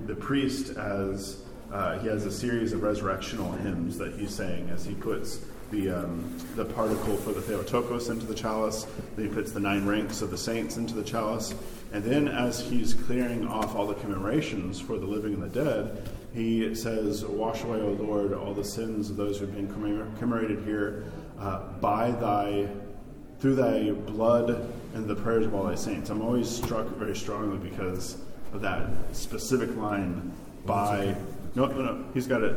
the 0.06 0.16
priest, 0.16 0.78
as 0.78 1.42
uh, 1.72 1.98
he 2.00 2.08
has 2.08 2.26
a 2.26 2.32
series 2.32 2.74
of 2.74 2.82
resurrectional 2.82 3.58
hymns 3.62 3.98
that 3.98 4.14
he's 4.14 4.34
saying 4.34 4.70
as 4.70 4.86
he 4.86 4.94
puts 4.94 5.40
the, 5.72 5.90
um, 5.90 6.38
the 6.56 6.66
particle 6.66 7.16
for 7.16 7.32
the 7.32 7.42
Theotokos 7.42 8.10
into 8.10 8.26
the 8.26 8.36
chalice, 8.36 8.86
then 9.16 9.28
he 9.28 9.34
puts 9.34 9.52
the 9.52 9.60
nine 9.60 9.86
ranks 9.86 10.22
of 10.22 10.30
the 10.30 10.38
saints 10.38 10.78
into 10.78 10.94
the 10.94 11.04
chalice, 11.04 11.54
and 11.94 12.04
then 12.04 12.28
as 12.28 12.62
he's 12.62 12.94
clearing 12.94 13.48
off 13.48 13.76
all 13.76 13.86
the 13.86 13.96
commemorations 13.96 14.80
for 14.80 14.98
the 14.98 15.06
living 15.06 15.34
and 15.34 15.44
the 15.44 15.50
dead, 15.50 16.10
he 16.34 16.74
says, 16.74 17.26
Wash 17.26 17.64
away, 17.64 17.82
O 17.82 17.90
Lord, 17.90 18.34
all 18.34 18.54
the 18.54 18.64
sins 18.64 19.10
of 19.10 19.18
those 19.18 19.40
who 19.40 19.46
have 19.46 19.56
been 19.56 19.68
commemorated 20.18 20.64
here 20.64 21.04
uh, 21.38 21.60
by 21.82 22.12
thy, 22.12 22.70
through 23.40 23.56
thy 23.56 23.92
blood 23.92 24.72
and 24.94 25.08
the 25.08 25.16
prayers 25.16 25.46
of 25.46 25.54
all 25.54 25.64
thy 25.64 25.76
saints. 25.76 26.10
I'm 26.10 26.22
always 26.22 26.50
struck 26.50 26.88
very 26.96 27.16
strongly 27.16 27.58
because 27.58 28.18
of 28.54 28.62
that 28.62 28.88
specific 29.12 29.76
line 29.76 30.32
by. 30.66 31.16
No, 31.56 31.66
no, 31.66 31.82
no, 31.82 32.06
he's 32.14 32.28
got 32.28 32.44
it. 32.44 32.56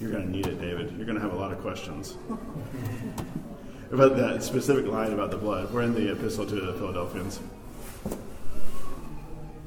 You're 0.00 0.10
going 0.10 0.24
to 0.24 0.30
need 0.30 0.46
it, 0.46 0.58
David. 0.58 0.92
You're 0.96 1.04
going 1.04 1.18
to 1.18 1.20
have 1.20 1.34
a 1.34 1.36
lot 1.36 1.52
of 1.52 1.60
questions. 1.60 2.16
about 3.92 4.16
that 4.16 4.42
specific 4.42 4.86
line 4.86 5.12
about 5.12 5.30
the 5.30 5.36
blood. 5.36 5.70
We're 5.72 5.82
in 5.82 5.92
the 5.92 6.12
epistle 6.12 6.46
to 6.46 6.54
the 6.54 6.72
Philadelphians. 6.74 7.40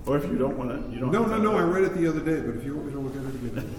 Or 0.06 0.18
if 0.18 0.24
you 0.25 0.38
don't 0.38 0.58
want 0.58 0.70
to, 0.70 0.78
you 0.94 1.00
don't. 1.00 1.12
No, 1.12 1.24
have 1.24 1.42
no, 1.42 1.52
no, 1.52 1.58
I 1.58 1.62
read 1.62 1.84
it 1.86 1.96
the 1.96 2.08
other 2.08 2.20
day, 2.20 2.42
but 2.42 2.56
if 2.58 2.66
you 2.66 2.75
want 2.75 2.88
me 2.88 2.94
to 2.94 3.00
look 3.00 3.16
at 3.16 3.24
it 3.24 3.36
again. 3.36 3.70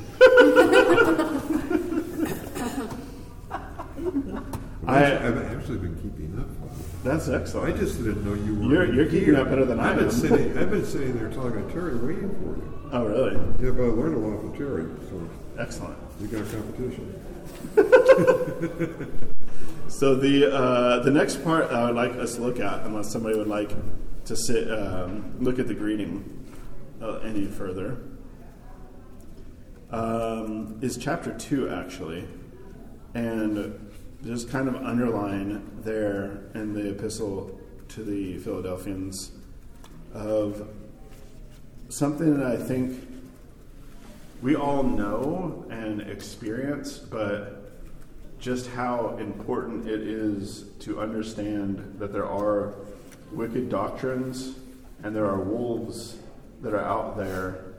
I- 4.87 5.17
I've 5.27 5.39
actually 5.57 5.79
been 5.79 5.97
keeping 5.97 6.39
up. 6.39 6.47
That's 7.03 7.29
excellent. 7.29 7.75
I 7.75 7.79
just 7.79 7.99
didn't 7.99 8.25
know 8.25 8.35
you 8.35 8.55
were. 8.55 8.85
You're- 8.87 8.97
you're 8.97 9.07
keeping 9.07 9.35
up 9.37 9.49
better 9.51 9.65
than 9.65 9.81
I 9.81 9.91
I've 9.91 9.97
been 9.97 10.07
am. 10.07 10.11
Sitting, 10.11 10.57
I've 10.59 10.71
been 10.71 10.85
sitting 10.87 11.17
there 11.19 11.29
talking 11.31 11.67
to 11.67 11.73
Terry, 11.73 11.95
waiting 11.97 12.31
for 12.31 12.57
you. 12.57 12.63
Oh, 12.93 13.05
really? 13.07 13.35
Yeah, 13.63 13.71
but 13.73 13.83
I 13.83 13.87
learned 13.89 14.15
a 14.15 14.19
lot 14.19 14.41
from 14.41 14.57
Terry, 14.57 14.87
so 15.11 15.29
Excellent. 15.59 15.97
you 16.21 16.29
got 16.29 16.47
competition. 16.51 17.21
So 19.87 20.15
the 20.17 20.53
uh, 20.53 21.01
the 21.05 21.11
next 21.11 21.45
part 21.45 21.71
I 21.71 21.85
would 21.85 21.95
like 21.95 22.13
us 22.17 22.35
to 22.37 22.41
look 22.41 22.59
at, 22.59 22.85
unless 22.85 23.11
somebody 23.13 23.37
would 23.39 23.47
like 23.47 23.71
to 24.25 24.37
sit 24.37 24.71
um, 24.71 25.37
look 25.41 25.59
at 25.59 25.69
the 25.69 25.75
greeting 25.75 26.47
uh, 27.03 27.19
any 27.19 27.47
further, 27.47 27.99
um, 29.91 30.79
is 30.83 30.97
chapter 30.97 31.37
two 31.37 31.69
actually, 31.69 32.27
and 33.15 33.93
just 34.25 34.49
kind 34.49 34.69
of 34.69 34.77
underline 34.77 35.71
there 35.83 36.41
in 36.55 36.73
the 36.73 36.91
epistle 36.91 37.61
to 37.89 38.03
the 38.03 38.39
Philadelphians 38.39 39.33
of 40.15 40.69
something 41.91 42.39
that 42.39 42.47
I 42.47 42.57
think 42.57 43.07
we 44.41 44.57
all 44.57 44.83
know 44.83 45.67
and 45.71 46.01
experience, 46.03 46.99
but 46.99 47.73
just 48.39 48.69
how 48.69 49.17
important 49.19 49.87
it 49.87 50.01
is 50.01 50.65
to 50.81 51.01
understand 51.01 51.97
that 51.99 52.13
there 52.13 52.27
are 52.27 52.75
wicked 53.35 53.69
doctrines 53.69 54.55
and 55.03 55.15
there 55.15 55.27
are 55.27 55.41
wolves 55.41 56.17
that 56.63 56.73
are 56.73 56.85
out 56.85 57.17
there 57.17 57.75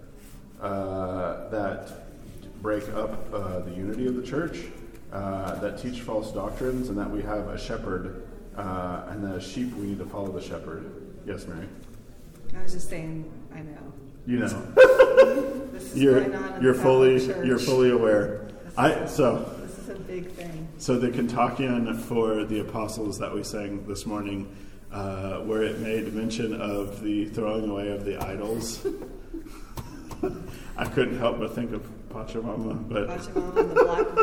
uh, 0.62 1.50
that 1.50 1.92
break 2.62 2.88
up 2.90 3.34
uh, 3.34 3.60
the 3.60 3.72
unity 3.72 4.08
of 4.08 4.16
the 4.16 4.22
church, 4.22 4.60
uh, 5.12 5.56
that 5.56 5.78
teach 5.78 6.02
false 6.02 6.32
doctrines, 6.32 6.90
and 6.90 6.98
that 6.98 7.10
we 7.10 7.22
have 7.22 7.48
a 7.48 7.58
shepherd, 7.58 8.28
uh, 8.56 9.04
and 9.10 9.24
the 9.24 9.40
sheep 9.40 9.74
we 9.76 9.88
need 9.88 10.00
to 10.00 10.06
follow 10.06 10.32
the 10.32 10.42
shepherd. 10.42 10.92
Yes, 11.26 11.48
Mary. 11.48 11.68
I 12.58 12.62
was 12.62 12.74
just 12.74 12.90
saying, 12.90 13.30
I 13.54 13.60
know. 13.60 13.94
You 14.28 14.40
know, 14.40 15.68
This 15.72 15.92
is 15.92 15.98
you're 16.02 16.62
you're 16.62 16.74
fully 16.74 17.24
you're 17.46 17.60
fully 17.60 17.92
aware. 17.92 18.48
I 18.78 19.06
so. 19.06 19.52
This 19.62 19.78
is 19.80 19.90
a 19.90 19.96
big 19.96 20.32
thing. 20.32 20.68
So 20.78 20.98
the 20.98 21.10
Kontakion 21.10 22.00
for 22.00 22.46
the 22.46 22.60
apostles 22.60 23.20
that 23.20 23.34
we 23.34 23.44
sang 23.44 23.86
this 23.88 24.06
morning, 24.06 24.48
uh, 24.92 25.40
where 25.40 25.64
it 25.64 25.80
made 25.80 26.14
mention 26.14 26.54
of 26.60 27.02
the 27.02 27.26
throwing 27.26 27.70
away 27.70 27.90
of 27.92 28.06
the 28.06 28.18
idols, 28.24 28.86
I 30.78 30.86
couldn't 30.86 31.18
help 31.18 31.40
but 31.40 31.54
think 31.56 31.72
of 31.72 31.82
Pachamama. 32.10 32.88
But 32.88 33.08
Pachamama 33.10 33.58
and 33.60 33.72
the 33.72 33.84
black 33.84 34.16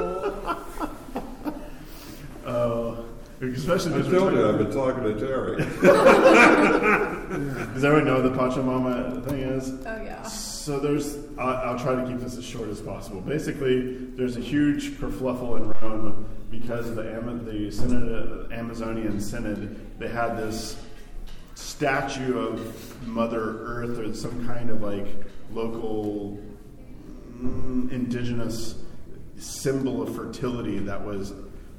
bull. 2.44 2.46
uh, 2.46 2.96
especially 3.42 3.94
I 3.94 3.96
because 3.98 4.12
told 4.12 4.32
you, 4.32 4.48
I've 4.48 4.58
been 4.58 4.72
talking 4.72 5.02
to 5.04 5.14
Terry. 5.18 5.56
does 7.74 7.84
everyone 7.84 8.04
know 8.06 8.20
what 8.20 8.32
the 8.32 8.38
Pachamama 8.38 9.22
thing 9.28 9.40
is? 9.40 9.70
Oh 9.86 10.02
yeah. 10.02 10.22
So 10.62 10.78
there's, 10.78 11.18
I'll, 11.38 11.70
I'll 11.70 11.78
try 11.78 11.96
to 11.96 12.06
keep 12.06 12.20
this 12.20 12.36
as 12.36 12.44
short 12.44 12.68
as 12.68 12.80
possible. 12.80 13.20
Basically, 13.20 13.96
there's 14.14 14.36
a 14.36 14.40
huge 14.40 14.92
kerfluffle 14.92 15.56
in 15.56 15.68
Rome 15.80 16.24
because 16.52 16.88
of 16.88 16.94
the, 16.94 17.16
Ama- 17.16 17.42
the 17.42 17.68
Synod, 17.72 18.52
Amazonian 18.52 19.20
Synod. 19.20 19.98
They 19.98 20.06
had 20.06 20.36
this 20.36 20.80
statue 21.56 22.38
of 22.38 23.08
Mother 23.08 23.58
Earth 23.64 23.98
or 23.98 24.14
some 24.14 24.46
kind 24.46 24.70
of 24.70 24.82
like 24.82 25.08
local 25.50 26.38
mm, 27.36 27.90
indigenous 27.90 28.76
symbol 29.38 30.00
of 30.00 30.14
fertility 30.14 30.78
that 30.78 31.04
was 31.04 31.32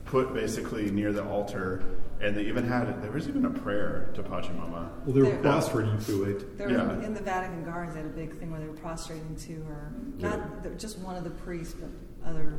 put 0.03 0.33
basically 0.33 0.91
near 0.91 1.13
the 1.13 1.23
altar. 1.23 1.85
And 2.24 2.38
they 2.38 2.44
even 2.44 2.65
had, 2.65 3.01
there 3.03 3.12
was 3.12 3.27
even 3.27 3.46
a 3.46 3.50
prayer 3.50 4.10
to 4.13 4.24
Pachamama. 4.24 4.88
Well, 5.06 5.13
they 5.13 5.22
were 5.22 5.27
There- 5.30 5.38
prostrating 5.39 5.98
to 6.06 6.24
it. 6.24 6.58
They're 6.58 6.72
Yeah. 6.72 7.01
in 7.03 7.13
the 7.13 7.22
Vatican 7.22 7.65
Gardens. 7.65 7.96
They 7.96 8.01
had 8.01 8.10
a 8.10 8.13
big 8.13 8.34
thing 8.39 8.50
where 8.50 8.62
they 8.62 8.68
were 8.68 8.74
prostrating 8.77 9.36
to 9.36 9.53
her. 9.65 9.92
Not 10.20 10.63
they're 10.63 10.74
just 10.75 11.00
one 11.00 11.18
of 11.18 11.25
the 11.25 11.32
priests, 11.32 11.75
but 11.80 11.89
other. 12.30 12.53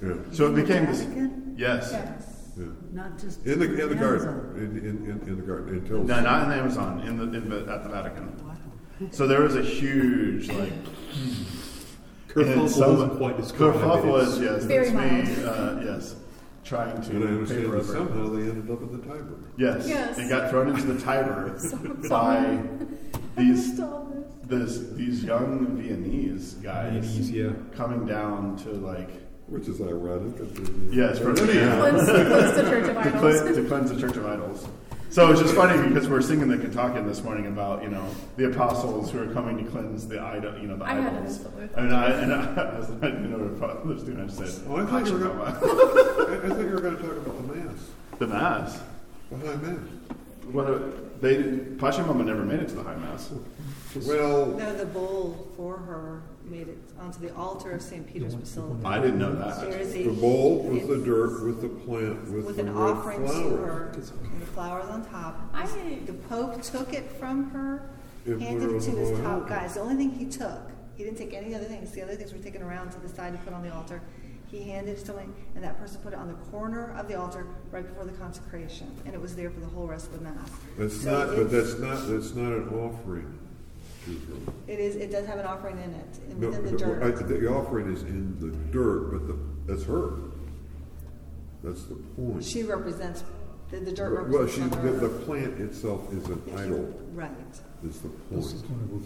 Yeah, 0.00 0.12
So 0.30 0.44
it 0.44 0.48
In 0.50 0.54
the 0.54 0.62
became 0.62 0.86
this. 0.86 1.00
Vatican? 1.02 1.54
Yes. 1.58 1.88
Yes. 1.92 2.50
yeah. 2.56 2.64
Not 2.92 3.18
just 3.18 3.44
In 3.44 3.58
the, 3.58 3.64
in 3.64 3.74
the 3.76 3.82
Amazon. 3.82 3.98
garden, 3.98 4.56
in, 4.56 4.78
in, 4.78 5.10
in, 5.10 5.28
in 5.28 5.36
the 5.36 5.42
garden, 5.42 5.74
until. 5.78 6.04
No, 6.04 6.20
not 6.20 6.44
in 6.44 6.48
the 6.50 6.54
Amazon, 6.54 7.00
in 7.00 7.16
the, 7.16 7.24
in 7.36 7.48
the 7.50 7.72
at 7.72 7.82
the 7.82 7.88
Vatican. 7.88 8.32
Wow. 8.46 8.54
So 9.10 9.26
there 9.26 9.42
was 9.42 9.56
a 9.56 9.62
huge 9.62 10.48
like 10.52 10.72
Kerfuffle 12.28 12.68
some- 12.68 12.90
wasn't 12.92 13.16
quite 13.16 13.36
described. 13.36 13.78
Kerfuffle 13.78 14.22
It's- 14.22 14.28
is 14.34 14.40
yes, 14.40 14.64
Very 14.64 14.90
that's 14.90 15.38
me. 15.38 15.44
Uh, 15.44 15.80
yes, 15.80 16.14
trying 16.68 17.00
to 17.00 17.10
And 17.10 17.24
I 17.24 17.26
understand 17.28 17.62
paper 17.64 17.76
that 17.76 17.82
over. 17.82 17.92
somehow 17.92 18.28
they 18.28 18.42
ended 18.42 18.70
up 18.70 18.82
in 18.82 18.92
the 19.00 19.06
Tiber. 19.06 19.34
Yes, 19.56 19.88
Yes. 19.88 20.18
it 20.18 20.28
got 20.28 20.50
thrown 20.50 20.68
into 20.68 20.82
the 20.92 21.00
Tiber 21.04 21.58
by 22.10 22.58
these 23.36 23.80
this, 24.44 24.78
these 24.90 25.24
young 25.24 25.76
Viennese 25.76 26.54
guys 26.54 27.04
Viennese, 27.06 27.30
yeah. 27.30 27.50
coming 27.74 28.06
down 28.06 28.56
to 28.58 28.70
like 28.72 29.10
Which 29.46 29.66
is 29.68 29.80
ironic. 29.80 30.36
that 30.36 30.54
the- 30.54 30.94
yes 30.96 31.18
from 31.18 31.36
Yeah. 31.36 31.78
Cleanse, 31.80 32.04
cleanse 32.08 32.54
the 32.56 32.62
Church 32.62 32.88
of 32.88 32.94
to, 32.94 33.00
Idols. 33.00 33.20
cleanse, 33.20 33.56
to 33.56 33.64
cleanse 33.64 33.90
the 33.92 34.00
Church 34.00 34.16
of 34.16 34.26
Idols. 34.26 34.68
So 35.10 35.30
it's 35.32 35.40
just 35.40 35.54
funny 35.54 35.88
because 35.88 36.06
we're 36.06 36.20
singing 36.20 36.48
the 36.48 36.58
Kontakion 36.58 37.06
this 37.06 37.24
morning 37.24 37.46
about 37.46 37.82
you 37.82 37.88
know 37.88 38.04
the 38.36 38.50
apostles 38.50 39.10
who 39.10 39.18
are 39.22 39.32
coming 39.32 39.56
to 39.64 39.70
cleanse 39.70 40.06
the 40.06 40.20
idol, 40.20 40.58
you 40.58 40.68
know 40.68 40.76
the 40.76 40.84
I 40.84 40.98
idols. 40.98 41.24
as 41.30 41.44
the 41.44 41.80
And 41.80 41.94
I 41.94 42.10
and 42.10 42.30
I, 42.30 42.54
I 42.74 42.78
was 42.78 42.90
like, 42.90 43.14
you 43.14 43.20
know 43.20 43.38
what 43.38 43.70
I 43.70 43.82
was 43.88 44.02
doing? 44.02 44.20
I 44.20 44.26
just 44.26 44.36
said, 44.58 44.66
Oh, 44.68 44.76
I 44.76 44.84
thought 44.84 45.06
you 45.06 45.12
were 45.14 45.20
Pachamama. 45.30 46.27
I, 46.42 46.46
I 46.46 46.48
think 46.48 46.60
you 46.68 46.74
were 46.74 46.80
going 46.80 46.96
to 46.96 47.02
talk 47.02 47.16
about 47.16 47.48
the 47.48 47.54
Mass. 47.54 47.78
the 48.18 48.26
mass. 48.26 48.80
The 49.30 49.36
High 49.46 49.56
Mass. 49.56 49.78
What 50.52 51.20
they 51.20 51.36
Pachamama 51.76 52.24
never 52.24 52.42
made 52.44 52.60
it 52.60 52.68
to 52.68 52.74
the 52.76 52.82
high 52.82 52.96
mass. 52.96 53.30
Well, 54.06 54.46
No, 54.46 54.74
the 54.74 54.86
bowl 54.86 55.48
for 55.56 55.76
her 55.76 56.22
made 56.44 56.68
it 56.68 56.78
onto 56.98 57.20
the 57.20 57.34
altar 57.34 57.72
of 57.72 57.82
St. 57.82 58.06
Peter's 58.06 58.34
Basilica. 58.34 58.86
I 58.86 58.98
didn't 58.98 59.18
know 59.18 59.34
that. 59.34 59.60
that. 59.60 59.68
is 59.80 59.94
a 59.94 60.04
the 60.04 60.12
bowl 60.20 60.62
with 60.62 60.88
the 60.88 60.96
dirt, 61.04 61.44
with 61.44 61.60
the 61.60 61.68
plant, 61.68 62.30
with, 62.30 62.44
with 62.46 62.56
the 62.56 62.62
an 62.62 62.74
red 62.74 62.90
offering 62.96 63.22
to 63.22 63.28
flower. 63.28 63.56
her, 63.66 63.92
and 63.92 64.40
the 64.40 64.46
flowers 64.46 64.86
on 64.88 65.04
top. 65.10 65.38
I- 65.52 65.66
The 66.06 66.12
Pope 66.14 66.62
took 66.62 66.94
it 66.94 67.10
from 67.12 67.50
her, 67.50 67.90
And 68.24 68.40
handed 68.40 68.70
it 68.70 68.76
it 68.76 68.80
to 68.84 68.90
his 68.92 69.10
altar. 69.10 69.22
top 69.22 69.48
guys. 69.48 69.74
The 69.74 69.80
only 69.80 69.96
thing 69.96 70.10
he 70.12 70.24
took, 70.26 70.70
he 70.96 71.04
didn't 71.04 71.18
take 71.18 71.34
any 71.34 71.54
other 71.54 71.64
things. 71.66 71.90
The 71.90 72.00
other 72.02 72.14
things 72.14 72.32
were 72.32 72.38
taken 72.38 72.62
around 72.62 72.90
to 72.92 73.00
the 73.00 73.08
side 73.10 73.32
to 73.34 73.38
put 73.40 73.52
on 73.52 73.62
the 73.62 73.74
altar. 73.74 74.00
He 74.50 74.62
handed 74.62 74.92
it 74.96 75.00
to 75.00 75.06
someone, 75.06 75.34
and 75.54 75.62
that 75.62 75.78
person 75.78 76.00
put 76.00 76.12
it 76.14 76.18
on 76.18 76.28
the 76.28 76.34
corner 76.50 76.94
of 76.96 77.06
the 77.06 77.14
altar 77.18 77.46
right 77.70 77.86
before 77.86 78.04
the 78.04 78.12
consecration, 78.12 78.90
and 79.04 79.14
it 79.14 79.20
was 79.20 79.36
there 79.36 79.50
for 79.50 79.60
the 79.60 79.66
whole 79.66 79.86
rest 79.86 80.06
of 80.06 80.14
the 80.14 80.20
mass. 80.20 80.48
That's 80.78 81.02
So 81.02 81.10
not, 81.26 81.36
but 81.36 81.50
that's 81.50 81.78
not, 81.78 82.08
that's 82.08 82.34
not 82.34 82.52
an 82.52 82.68
offering. 82.70 83.38
It 84.66 84.78
is. 84.80 84.96
It 84.96 85.10
does 85.12 85.26
have 85.26 85.38
an 85.38 85.44
offering 85.44 85.76
in 85.82 85.90
it, 85.92 86.18
in- 86.30 86.40
No, 86.40 86.48
within 86.48 86.64
the 86.64 86.70
the- 86.70 86.78
dirt. 86.78 87.02
I- 87.02 87.22
the 87.22 87.46
offering 87.52 87.92
is 87.92 88.02
in 88.04 88.40
the 88.40 88.48
dirt, 88.72 89.10
but 89.12 89.26
the, 89.26 89.38
that's 89.66 89.84
her. 89.84 90.14
That's 91.62 91.82
the 91.84 91.96
point. 91.96 92.42
She 92.42 92.62
represents 92.62 93.24
The, 93.70 93.80
the 93.80 93.92
dirt 93.92 94.30
Well, 94.30 94.46
she, 94.46 94.62
the, 94.62 94.76
the 94.76 95.08
the 95.08 95.08
plant 95.26 95.60
itself 95.60 96.10
is 96.14 96.24
an 96.28 96.40
idol, 96.56 96.86
Right. 97.12 97.30
is 97.84 97.98
the 98.00 98.08
This 98.32 98.52
is 98.54 98.62
point. 98.62 99.04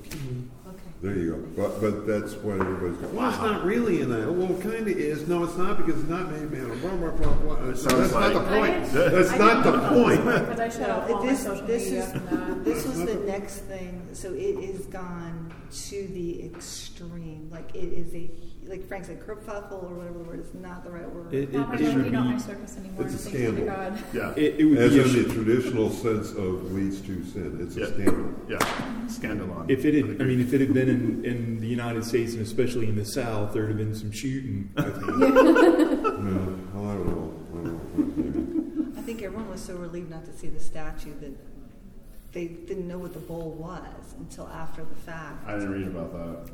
One 1.03 1.13
of 1.13 1.19
those 1.19 1.23
key. 1.23 1.23
Okay. 1.23 1.23
There 1.23 1.25
you 1.25 1.31
go. 1.57 1.63
But, 1.63 1.81
but 1.81 2.07
that's 2.07 2.35
what 2.35 2.61
everybody's 2.61 2.97
going, 2.99 3.17
well, 3.17 3.29
it's 3.31 3.39
not 3.39 3.65
really 3.65 4.01
in 4.03 4.13
idol. 4.13 4.35
Well, 4.35 4.57
it 4.57 4.63
kind 4.63 4.75
of 4.77 4.89
is. 4.89 5.27
No, 5.29 5.45
it's 5.45 5.57
not 5.57 5.77
because 5.77 6.01
it's 6.01 6.09
not 6.09 6.31
made 6.31 6.51
man 6.51 6.71
of 6.71 6.81
blah, 6.81 6.97
blah, 6.97 7.11
blah, 7.11 7.35
blah. 7.35 7.67
That's 7.67 7.83
sounds 7.83 8.13
not 8.13 8.33
the 8.33 8.39
like- 8.41 8.49
point. 8.49 8.75
I- 8.85 9.09
That's 9.09 9.31
I 9.33 9.39
not 9.39 9.65
the 9.65 9.71
didn't 9.73 9.83
know 9.97 10.05
point. 10.05 10.25
Because 10.49 10.61
I 10.61 10.69
shut 10.69 10.91
off 10.91 11.11
all 11.11 11.25
my 11.25 11.31
this, 11.31 11.43
social 11.43 11.67
this 11.67 11.85
media 11.85 12.05
is, 12.05 12.13
from 12.13 12.25
that. 12.27 12.51
Uh, 12.51 12.63
this 12.65 12.87
was 12.87 12.99
the 13.05 13.15
next 13.27 13.57
thing, 13.61 14.09
so 14.13 14.33
it 14.33 14.37
is 14.59 14.87
gone 14.87 15.53
to 15.73 16.07
the 16.09 16.45
extreme, 16.45 17.49
like 17.51 17.75
it 17.75 17.93
is 17.93 18.15
a, 18.15 18.31
like 18.67 18.87
Frank 18.87 19.05
said, 19.07 19.21
kerfuffle 19.21 19.83
or 19.83 19.95
whatever 19.95 20.19
the 20.19 20.25
word 20.25 20.41
is 20.41 20.55
not 20.55 20.85
the 20.85 20.91
right 20.91 21.11
word. 21.11 21.35
It, 21.35 21.53
Not 21.53 21.69
my 21.71 21.75
it, 21.75 21.81
it 21.81 21.85
monkey, 21.85 22.03
would 22.05 22.13
not 22.13 22.27
my 22.27 22.33
be. 22.35 22.39
circus 22.41 22.77
anymore. 22.79 23.05
It's 23.07 23.15
a 23.15 23.19
Thanks 23.19 23.25
be 23.25 23.33
to 23.33 23.53
scandal. 23.53 23.67
God. 23.67 24.05
Yeah. 24.15 24.33
It, 24.37 24.61
it 24.61 24.65
would 24.65 24.79
As 24.79 24.93
be 24.93 24.99
a 25.01 25.03
in 25.03 25.09
sh- 25.09 25.13
the 25.15 25.35
traditional 25.35 25.91
sense 25.91 26.31
of 26.31 26.73
leads 26.73 27.01
to 27.03 27.25
sin. 27.25 27.59
It's 27.61 27.77
a 27.77 27.81
Yeah. 27.81 27.87
scandal. 27.87 28.35
Yeah. 28.49 28.59
Scandalon. 29.09 29.69
If 29.71 29.85
it 29.85 29.95
had, 29.95 30.23
I 30.23 30.25
mean, 30.25 30.41
if 30.41 30.53
it 30.55 30.61
had 30.61 30.73
been 30.73 30.89
in, 30.89 31.25
in 31.25 31.61
the 31.61 31.67
United 31.67 32.05
States 32.05 32.33
and 32.35 32.43
especially 32.43 32.89
in 32.89 32.95
the 32.97 33.05
South, 33.05 33.53
there'd 33.53 33.69
have 33.69 33.79
been 33.79 33.95
some 33.95 34.13
shooting. 34.13 34.71
I 34.77 34.83
think. 34.83 35.07
No, 36.23 36.57
well, 36.73 36.91
I 36.91 36.95
don't 36.95 37.07
know. 37.07 37.35
I 37.53 37.65
don't 37.65 38.87
know. 38.87 38.99
I 38.99 39.03
think 39.03 39.23
everyone 39.23 39.51
was 39.51 39.61
so 39.61 39.75
relieved 39.75 40.09
not 40.11 40.25
to 40.27 40.33
see 40.33 40.49
the 40.49 40.61
statue 40.61 41.13
that 41.21 41.33
they 42.33 42.47
didn't 42.47 42.87
know 42.87 42.99
what 42.99 43.13
the 43.13 43.19
bowl 43.19 43.51
was 43.59 44.15
until 44.21 44.47
after 44.49 44.85
the 44.85 44.95
fact. 44.95 45.47
I 45.49 45.55
didn't 45.55 45.73
read 45.73 45.89
about 45.89 46.13
that. 46.13 46.53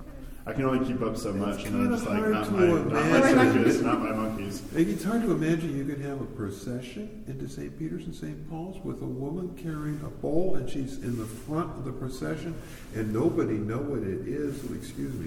I 0.48 0.54
can 0.54 0.64
only 0.64 0.86
keep 0.86 1.02
up 1.02 1.14
so 1.14 1.30
much, 1.34 1.66
and 1.66 1.76
I'm 1.76 1.90
just 1.90 2.06
like 2.06 2.26
not 2.26 2.50
my, 2.50 2.66
not 2.68 2.90
my 2.90 3.20
circus, 3.20 3.80
not 3.82 4.00
my 4.00 4.12
monkeys. 4.12 4.62
It's 4.74 5.04
hard 5.04 5.20
to 5.20 5.32
imagine 5.32 5.76
you 5.76 5.84
could 5.84 6.00
have 6.00 6.22
a 6.22 6.24
procession 6.24 7.22
into 7.26 7.46
St. 7.46 7.78
Peter's 7.78 8.06
and 8.06 8.14
St. 8.14 8.48
Paul's 8.48 8.82
with 8.82 9.02
a 9.02 9.06
woman 9.06 9.54
carrying 9.62 10.00
a 10.06 10.08
bowl 10.08 10.56
and 10.56 10.68
she's 10.68 10.96
in 10.98 11.18
the 11.18 11.26
front 11.26 11.68
of 11.76 11.84
the 11.84 11.92
procession 11.92 12.54
and 12.94 13.12
nobody 13.12 13.58
know 13.58 13.76
what 13.76 14.02
it 14.02 14.26
is. 14.26 14.62
Well, 14.64 14.78
excuse 14.78 15.12
me, 15.12 15.26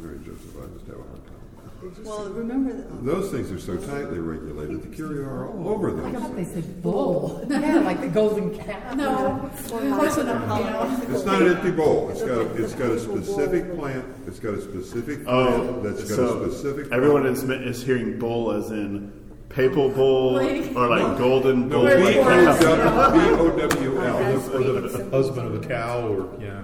Mary, 0.00 0.18
Joseph, 0.24 0.56
I 0.56 0.66
just 0.78 0.86
have 0.86 0.96
a 0.96 1.02
hard 1.02 1.26
time. 1.26 1.37
Well, 2.04 2.28
remember, 2.30 2.72
that- 2.72 3.04
Those 3.04 3.30
things 3.30 3.52
are 3.52 3.58
so 3.60 3.76
tightly 3.76 4.18
regulated, 4.18 4.82
the 4.82 4.88
curia 4.94 5.22
are 5.24 5.48
all 5.48 5.68
over 5.68 5.92
them. 5.92 6.06
I 6.16 6.18
thought 6.18 6.34
they 6.34 6.44
said 6.44 6.82
bull. 6.82 7.46
Yeah, 7.48 7.78
like 7.84 8.00
the 8.00 8.08
golden 8.08 8.56
cow. 8.58 8.94
No, 8.94 9.50
close 9.68 10.18
enough, 10.18 10.58
you 10.58 10.64
know. 10.64 11.14
It's 11.16 11.24
not 11.24 11.40
an 11.40 11.54
empty 11.56 11.70
bowl. 11.70 12.10
It's 12.10 12.20
got 12.22 12.30
a, 12.38 12.62
it's 12.64 12.74
got 12.74 12.90
a 12.90 12.98
specific 12.98 13.76
plant. 13.78 14.04
It's 14.26 14.40
got 14.40 14.54
a 14.54 14.60
specific 14.60 15.20
Oh, 15.28 15.46
plant 15.46 15.82
that's 15.84 16.00
got 16.08 16.16
so 16.16 16.42
a 16.42 16.50
specific. 16.50 16.92
everyone 16.92 17.22
plant. 17.22 17.36
is, 17.66 17.78
is 17.78 17.82
hearing 17.86 18.18
bull 18.18 18.50
as 18.52 18.70
in 18.72 19.12
papal 19.48 19.88
bull 19.88 20.32
Like- 20.34 20.74
or 20.76 20.88
like 20.88 21.16
golden 21.16 21.68
No, 21.68 21.76
bull. 21.78 21.86
B 21.86 21.92
Where's 21.94 22.04
like- 22.04 22.60
Forrest? 22.60 22.62
O 22.64 23.56
W 23.56 23.98
Or 23.98 24.04
L. 24.04 24.38
the, 24.40 24.56
or 24.58 24.80
the 24.80 25.10
husband 25.10 25.54
of 25.54 25.64
a 25.64 25.66
cow, 25.66 26.08
or 26.08 26.28
yeah. 26.42 26.62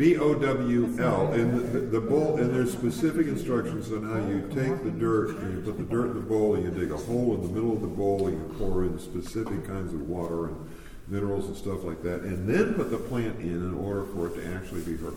B 0.00 0.16
O 0.16 0.34
W 0.34 0.96
L, 0.98 1.30
and 1.34 1.72
the, 1.74 1.80
the 1.80 2.00
bowl, 2.00 2.38
and 2.38 2.54
there's 2.54 2.72
specific 2.72 3.26
instructions 3.26 3.92
on 3.92 4.02
how 4.02 4.16
you 4.30 4.40
take 4.48 4.82
the 4.82 4.90
dirt, 4.90 5.36
and 5.36 5.58
you 5.58 5.60
put 5.60 5.76
the 5.76 5.84
dirt 5.84 6.06
in 6.06 6.14
the 6.14 6.20
bowl, 6.20 6.54
and 6.54 6.64
you 6.64 6.70
dig 6.70 6.90
a 6.90 6.96
hole 6.96 7.34
in 7.34 7.42
the 7.42 7.48
middle 7.48 7.74
of 7.74 7.82
the 7.82 7.86
bowl, 7.86 8.26
and 8.26 8.38
you 8.38 8.54
pour 8.56 8.82
in 8.84 8.98
specific 8.98 9.66
kinds 9.66 9.92
of 9.92 10.08
water 10.08 10.46
and 10.46 10.70
minerals 11.08 11.48
and 11.48 11.54
stuff 11.54 11.84
like 11.84 12.02
that, 12.02 12.22
and 12.22 12.48
then 12.48 12.72
put 12.72 12.90
the 12.90 12.96
plant 12.96 13.38
in 13.40 13.56
in 13.56 13.74
order 13.74 14.06
for 14.06 14.28
it 14.28 14.36
to 14.36 14.54
actually 14.54 14.80
be 14.80 14.96
heard. 14.96 15.12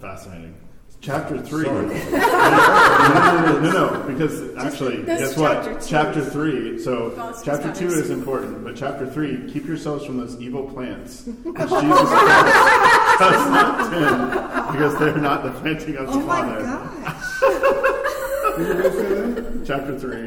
Fascinating. 0.00 0.56
Chapter 1.00 1.40
three. 1.40 1.64
Sorry. 1.64 1.86
no, 2.10 3.42
no, 3.46 3.60
no, 3.60 3.70
no, 3.72 4.02
because 4.06 4.54
actually, 4.56 5.00
This 5.02 5.30
guess 5.30 5.36
what? 5.38 5.54
chapter 5.64 5.74
two. 5.80 5.86
Chapter 5.88 6.24
three. 6.24 6.78
So, 6.78 7.32
chapter 7.42 7.72
two 7.72 7.86
is 7.88 8.10
important, 8.10 8.62
but 8.62 8.76
chapter 8.76 9.06
three, 9.10 9.50
keep 9.50 9.64
yourselves 9.64 10.04
from 10.04 10.18
those 10.18 10.38
evil 10.40 10.64
plants. 10.70 11.24
Which 11.26 11.34
Jesus 11.56 11.70
Christ 11.70 13.18
does 13.18 13.50
not 13.50 13.90
tend, 13.90 14.72
because 14.72 14.98
they're 14.98 15.16
not 15.16 15.42
the 15.42 15.52
planting 15.60 15.96
of 15.96 16.06
the 16.08 16.12
Oh 16.12 16.20
my 16.20 16.42
Father. 16.42 16.62
gosh. 16.64 17.40
Did 18.58 18.68
you 18.68 18.82
guys 18.82 18.92
say 18.92 19.08
that? 19.08 19.64
Chapter 19.66 19.98
three. 19.98 20.20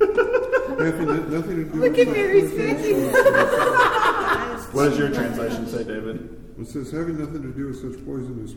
Nothing, 0.00 1.06
nothing 1.30 1.56
to 1.56 1.64
do 1.64 1.80
Look 1.80 1.92
with 1.92 1.98
at 2.00 2.08
Mary's 2.08 2.52
face. 2.52 3.14
What 4.74 4.84
does 4.90 4.98
your 4.98 5.10
translation 5.10 5.66
say, 5.66 5.84
David? 5.84 6.36
It 6.58 6.66
says 6.66 6.90
having 6.90 7.18
nothing 7.18 7.42
to 7.42 7.48
do 7.52 7.66
with 7.68 7.76
such 7.80 8.04
poisonous. 8.04 8.52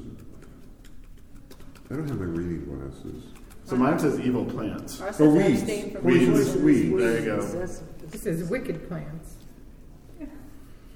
I 1.93 1.95
don't 1.97 2.07
have 2.07 2.17
my 2.19 2.25
reading 2.25 2.65
glasses. 2.65 3.23
So 3.65 3.75
mine 3.75 3.99
says 3.99 4.19
evil 4.19 4.45
plants. 4.45 4.99
Ours 4.99 5.21
Or 5.21 5.31
says 5.39 5.47
weeds. 5.47 5.61
abstain 5.61 5.91
from 5.91 6.03
Weeds. 6.03 6.25
poisonous 6.25 6.55
Weeds. 6.55 6.97
There 6.97 7.19
you 7.19 7.25
go. 7.25 7.67
It 8.11 8.19
says 8.19 8.43
wicked 8.49 8.87
plants. 8.87 9.35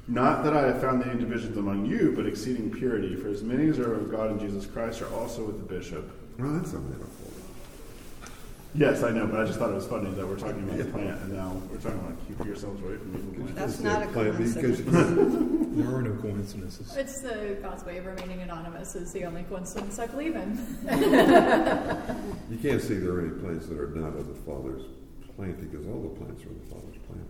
Not 0.07 0.43
that 0.43 0.55
I 0.57 0.65
have 0.67 0.81
found 0.81 1.03
any 1.03 1.19
divisions 1.19 1.55
among 1.55 1.85
you, 1.85 2.13
but 2.15 2.25
exceeding 2.25 2.71
purity. 2.71 3.15
For 3.15 3.27
as 3.27 3.43
many 3.43 3.69
as 3.69 3.77
are 3.77 3.93
of 3.93 4.09
God 4.09 4.31
and 4.31 4.39
Jesus 4.39 4.65
Christ 4.65 5.03
are 5.03 5.13
also 5.13 5.45
with 5.45 5.59
the 5.59 5.71
bishop. 5.71 6.09
Well, 6.39 6.53
that's 6.53 6.73
a 6.73 6.79
metaphor. 6.79 7.26
Yes, 8.77 9.01
I 9.01 9.09
know, 9.09 9.25
but 9.25 9.39
I 9.39 9.45
just 9.45 9.57
thought 9.57 9.71
it 9.71 9.75
was 9.75 9.87
funny 9.87 10.11
that 10.11 10.27
we're 10.27 10.37
talking 10.37 10.61
about 10.63 10.77
the 10.77 10.85
plant, 10.85 11.19
and 11.23 11.33
now 11.33 11.51
we're 11.71 11.77
talking 11.79 11.97
about 11.99 12.15
keep 12.27 12.45
yourselves 12.45 12.79
away 12.83 12.97
from 12.97 13.15
evil 13.17 13.33
plants. 13.33 13.53
That's 13.55 13.79
not 13.79 14.03
a 14.03 14.07
Plant- 14.07 14.37
because- 14.37 14.53
coincidence. 14.55 15.53
There 15.77 15.93
are 15.95 16.01
no 16.01 16.15
coincidences. 16.19 16.95
It's 16.97 17.21
the 17.21 17.55
God's 17.61 17.83
way 17.85 17.97
of 17.99 18.07
remaining 18.07 18.41
anonymous 18.41 18.95
is 18.95 19.13
the 19.13 19.25
only 19.25 19.43
coincidence 19.43 19.99
I 19.99 20.07
believe 20.07 20.35
in. 20.35 20.57
You 22.49 22.57
can't 22.57 22.81
see 22.81 22.95
there 22.95 23.11
are 23.11 23.19
any 23.21 23.29
plants 23.39 23.67
that 23.67 23.77
are 23.79 23.89
not 23.89 24.15
of 24.17 24.27
the 24.27 24.33
Father's 24.41 24.81
planting, 25.35 25.67
because 25.69 25.85
all 25.85 26.01
the 26.01 26.09
plants 26.19 26.43
are 26.45 26.49
of 26.49 26.59
the 26.67 26.73
Father's 26.73 26.97
planting. 27.05 27.27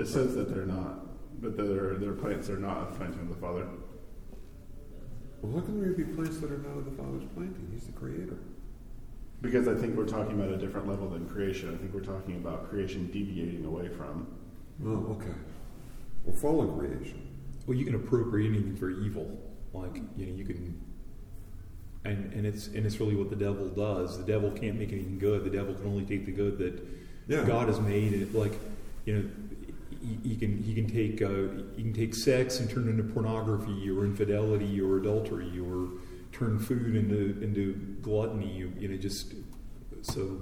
It 0.00 0.08
says 0.08 0.34
that 0.34 0.52
they're 0.52 0.66
not, 0.66 1.06
but 1.40 1.56
there 1.56 1.90
are, 1.90 1.94
there 1.98 2.10
are 2.10 2.14
plants 2.14 2.48
that 2.48 2.54
are 2.54 2.58
not 2.58 2.78
of 2.78 2.96
planting 2.96 3.20
of 3.20 3.28
the 3.28 3.36
Father. 3.36 3.64
Well, 5.46 5.60
how 5.60 5.66
can 5.66 5.80
there 5.80 5.92
be 5.92 6.02
plants 6.02 6.38
that 6.38 6.50
are 6.50 6.58
not 6.58 6.78
of 6.78 6.84
the 6.86 6.90
Father's 6.90 7.22
planting? 7.34 7.68
He's 7.72 7.86
the 7.86 7.92
Creator. 7.92 8.36
Because 9.42 9.68
I 9.68 9.74
think 9.74 9.96
we're 9.96 10.06
talking 10.06 10.32
about 10.32 10.50
a 10.50 10.56
different 10.56 10.88
level 10.88 11.08
than 11.08 11.28
creation. 11.28 11.72
I 11.72 11.76
think 11.76 11.94
we're 11.94 12.00
talking 12.00 12.36
about 12.36 12.68
creation 12.68 13.08
deviating 13.12 13.64
away 13.64 13.88
from. 13.88 14.26
Oh, 14.84 15.16
okay. 15.16 15.34
Well, 16.24 16.34
fallen 16.34 16.76
creation. 16.76 17.28
Well, 17.66 17.76
you 17.76 17.84
can 17.84 17.94
appropriate 17.94 18.48
anything 18.48 18.76
for 18.76 18.90
evil. 18.90 19.38
Like 19.72 19.96
you 20.16 20.26
know, 20.26 20.34
you 20.34 20.44
can, 20.44 20.82
and 22.04 22.32
and 22.32 22.46
it's 22.46 22.68
and 22.68 22.84
it's 22.86 22.98
really 22.98 23.14
what 23.14 23.30
the 23.30 23.36
devil 23.36 23.68
does. 23.68 24.18
The 24.18 24.24
devil 24.24 24.50
can't 24.50 24.78
make 24.78 24.92
anything 24.92 25.18
good. 25.18 25.44
The 25.44 25.50
devil 25.50 25.74
can 25.74 25.86
only 25.86 26.04
take 26.04 26.24
the 26.26 26.32
good 26.32 26.58
that 26.58 26.82
Yeah. 27.28 27.44
God 27.44 27.68
has 27.68 27.78
made. 27.78 28.14
And 28.14 28.34
like 28.34 28.54
you 29.04 29.14
know, 29.14 29.24
he, 30.22 30.36
can 30.36 30.62
he 30.62 30.74
can 30.74 30.86
take 30.86 31.22
uh, 31.22 31.62
he 31.76 31.82
can 31.82 31.92
take 31.92 32.14
sex 32.14 32.60
and 32.60 32.70
turn 32.70 32.88
it 32.88 32.90
into 32.90 33.04
pornography 33.04 33.90
or 33.90 34.04
infidelity 34.04 34.80
or 34.80 34.98
adultery 34.98 35.58
or 35.58 35.88
turn 36.32 36.58
food 36.58 36.96
into 36.96 37.42
into 37.42 37.74
gluttony. 38.02 38.50
You, 38.52 38.72
you 38.78 38.88
know, 38.88 38.96
just 38.96 39.34
so 40.02 40.40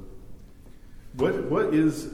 What 1.14 1.44
what 1.44 1.74
is? 1.74 2.08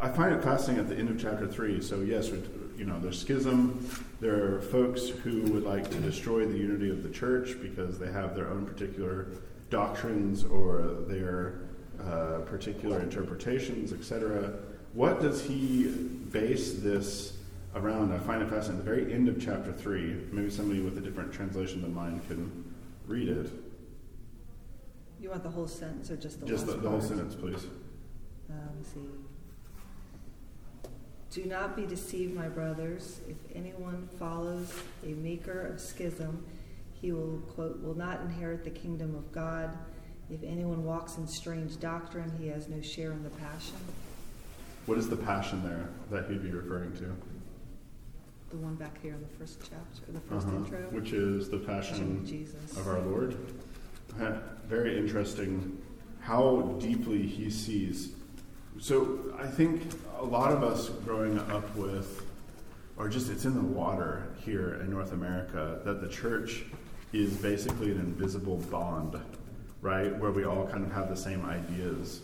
I 0.00 0.08
find 0.10 0.34
it 0.34 0.42
fascinating 0.42 0.84
at 0.84 0.88
the 0.88 0.96
end 0.96 1.10
of 1.10 1.20
chapter 1.20 1.46
three. 1.46 1.80
So 1.82 2.00
yes, 2.00 2.30
you 2.76 2.86
know, 2.86 2.98
there's 3.00 3.20
schism. 3.20 3.86
There 4.20 4.56
are 4.56 4.62
folks 4.62 5.08
who 5.08 5.42
would 5.52 5.64
like 5.64 5.90
to 5.90 5.98
destroy 5.98 6.46
the 6.46 6.56
unity 6.56 6.90
of 6.90 7.02
the 7.02 7.10
church 7.10 7.56
because 7.60 7.98
they 7.98 8.10
have 8.10 8.34
their 8.34 8.48
own 8.48 8.64
particular 8.66 9.28
doctrines 9.68 10.44
or 10.44 10.96
their 11.06 11.62
uh, 12.02 12.38
particular 12.46 13.00
interpretations, 13.00 13.92
etc. 13.92 14.54
What 14.92 15.20
does 15.20 15.42
he 15.42 15.84
base 15.84 16.74
this 16.74 17.36
around? 17.74 18.12
I 18.12 18.18
find 18.18 18.42
it 18.42 18.50
fascinating. 18.50 18.78
At 18.80 18.84
the 18.84 18.90
very 18.90 19.12
end 19.12 19.28
of 19.28 19.40
chapter 19.40 19.72
three, 19.72 20.16
maybe 20.32 20.50
somebody 20.50 20.80
with 20.80 20.98
a 20.98 21.00
different 21.00 21.32
translation 21.32 21.82
than 21.82 21.94
mine 21.94 22.20
can 22.28 22.74
read 23.06 23.28
it. 23.28 23.50
You 25.20 25.30
want 25.30 25.42
the 25.42 25.50
whole 25.50 25.68
sentence 25.68 26.10
or 26.10 26.16
just 26.16 26.40
the 26.40 26.46
Just 26.46 26.66
the, 26.66 26.72
the 26.72 26.88
whole 26.88 27.00
sentence, 27.00 27.34
please. 27.34 27.66
Uh, 28.48 28.54
let 28.66 28.76
me 28.76 28.84
see. 28.94 29.00
Do 31.30 31.44
not 31.44 31.76
be 31.76 31.86
deceived, 31.86 32.34
my 32.34 32.48
brothers. 32.48 33.20
If 33.28 33.36
anyone 33.54 34.08
follows 34.18 34.74
a 35.04 35.10
maker 35.10 35.66
of 35.66 35.80
schism, 35.80 36.44
he 37.00 37.12
will, 37.12 37.38
quote, 37.54 37.80
will 37.80 37.94
not 37.94 38.22
inherit 38.22 38.64
the 38.64 38.70
kingdom 38.70 39.14
of 39.14 39.30
God. 39.30 39.78
If 40.28 40.42
anyone 40.42 40.84
walks 40.84 41.18
in 41.18 41.28
strange 41.28 41.78
doctrine, 41.78 42.32
he 42.40 42.48
has 42.48 42.68
no 42.68 42.80
share 42.80 43.12
in 43.12 43.22
the 43.22 43.30
passion. 43.30 43.76
What 44.86 44.98
is 44.98 45.08
the 45.08 45.16
passion 45.16 45.62
there 45.62 45.88
that 46.10 46.28
he'd 46.30 46.42
be 46.42 46.50
referring 46.50 46.92
to? 46.96 47.04
The 48.50 48.56
one 48.56 48.74
back 48.74 49.00
here 49.00 49.14
in 49.14 49.20
the 49.20 49.28
first 49.38 49.60
chapter, 49.60 50.10
the 50.12 50.20
1st 50.20 50.46
Uh-huh. 50.48 50.56
intro. 50.56 50.78
Which 50.90 51.12
is 51.12 51.48
the 51.48 51.58
Passion 51.58 51.94
passion 51.98 52.16
of 52.18 52.26
Jesus. 52.26 52.76
of 52.76 52.88
our 52.88 53.00
Lord. 53.00 53.36
Very 54.68 54.98
interesting 54.98 55.78
how 56.20 56.76
deeply 56.80 57.22
he 57.26 57.50
sees. 57.50 58.12
So 58.78 59.18
I 59.38 59.46
think 59.46 59.82
a 60.18 60.24
lot 60.24 60.52
of 60.52 60.62
us 60.62 60.88
growing 61.04 61.38
up 61.38 61.74
with, 61.76 62.24
or 62.96 63.08
just 63.08 63.30
it's 63.30 63.44
in 63.44 63.54
the 63.54 63.60
water 63.60 64.24
here 64.44 64.74
in 64.82 64.90
North 64.90 65.12
America, 65.12 65.80
that 65.84 66.00
the 66.00 66.08
church 66.08 66.64
is 67.12 67.32
basically 67.36 67.90
an 67.92 67.98
invisible 67.98 68.56
bond 68.70 69.20
right? 69.82 70.14
Where 70.18 70.30
we 70.30 70.44
all 70.44 70.66
kind 70.66 70.84
of 70.84 70.92
have 70.92 71.08
the 71.08 71.16
same 71.16 71.42
ideas. 71.46 72.20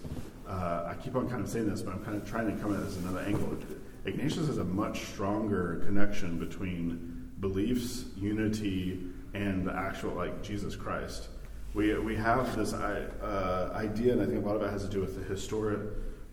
Uh, 0.47 0.93
I 0.93 0.95
keep 1.03 1.17
on 1.17 1.29
kind 1.29 1.43
of 1.43 1.49
saying 1.49 1.69
this, 1.69 1.83
but 1.83 1.95
I'm 1.95 2.05
kind 2.05 2.17
of 2.17 2.29
trying 2.29 2.55
to 2.55 2.63
come 2.63 2.75
at 2.75 2.85
this 2.85 2.97
another 2.99 3.21
angle. 3.21 3.57
Ignatius 4.05 4.47
has 4.47 4.59
a 4.59 4.65
much 4.65 5.07
stronger 5.07 5.83
connection 5.85 6.39
between 6.39 7.31
beliefs, 7.41 8.05
unity, 8.17 9.01
and 9.35 9.67
the 9.67 9.73
actual 9.75 10.15
like 10.15 10.43
Jesus 10.43 10.77
Christ. 10.77 11.29
We, 11.75 11.99
we 11.99 12.17
have 12.17 12.57
this 12.57 12.73
uh, 12.73 13.71
idea, 13.75 14.13
and 14.13 14.23
I 14.23 14.27
think 14.27 14.45
a 14.45 14.47
lot 14.47 14.57
of 14.57 14.63
it 14.63 14.71
has 14.71 14.85
to 14.85 14.89
do 14.89 15.01
with 15.01 15.17
the 15.17 15.25
historic, 15.25 15.81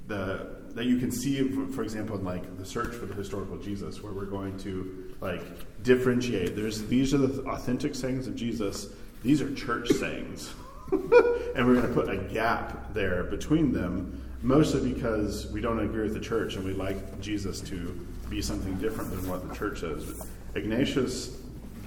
the 0.08 0.64
that 0.74 0.86
you 0.86 0.98
can 0.98 1.12
see, 1.12 1.44
for 1.72 1.84
example, 1.84 2.18
in 2.18 2.24
like 2.24 2.58
the 2.58 2.66
search 2.66 2.94
for 2.96 3.06
the 3.06 3.14
historical 3.14 3.58
Jesus, 3.58 4.02
where 4.02 4.12
we're 4.12 4.26
going 4.26 4.58
to 4.60 5.16
like 5.22 5.44
differentiate. 5.84 6.56
There's 6.56 6.84
these 6.86 7.14
are 7.14 7.20
the 7.20 7.44
authentic 7.50 7.94
sayings 7.94 8.28
of 8.28 8.36
Jesus. 8.36 8.88
These 9.22 9.42
are 9.42 9.54
church 9.54 9.90
sayings, 9.90 10.54
and 11.56 11.66
we're 11.66 11.76
going 11.76 11.88
to 11.88 11.94
put 11.94 12.10
a 12.10 12.18
gap 12.18 12.94
there 12.94 13.24
between 13.24 13.72
them, 13.72 14.22
mostly 14.42 14.94
because 14.94 15.48
we 15.48 15.62
don't 15.62 15.80
agree 15.80 16.04
with 16.04 16.14
the 16.14 16.20
church 16.20 16.56
and 16.56 16.64
we 16.64 16.74
like 16.74 17.20
Jesus 17.20 17.62
to 17.62 18.08
be 18.30 18.42
something 18.42 18.76
different 18.76 19.12
than 19.12 19.28
what 19.28 19.48
the 19.48 19.56
church 19.56 19.80
says. 19.80 20.06
But 20.54 20.62
Ignatius 20.62 21.38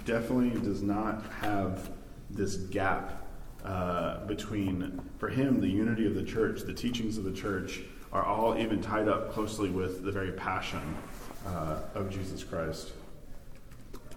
definitely 0.04 0.60
does 0.60 0.82
not 0.82 1.24
have 1.40 1.90
this 2.30 2.56
gap 2.56 3.26
uh, 3.64 4.24
between, 4.26 5.00
for 5.18 5.28
him, 5.28 5.60
the 5.60 5.68
unity 5.68 6.06
of 6.06 6.14
the 6.14 6.22
church, 6.22 6.62
the 6.62 6.74
teachings 6.74 7.18
of 7.18 7.24
the 7.24 7.32
church 7.32 7.80
are 8.12 8.24
all 8.24 8.56
even 8.58 8.80
tied 8.80 9.08
up 9.08 9.32
closely 9.32 9.68
with 9.68 10.04
the 10.04 10.12
very 10.12 10.32
passion 10.32 10.96
uh, 11.46 11.80
of 11.94 12.10
Jesus 12.10 12.42
Christ. 12.44 12.92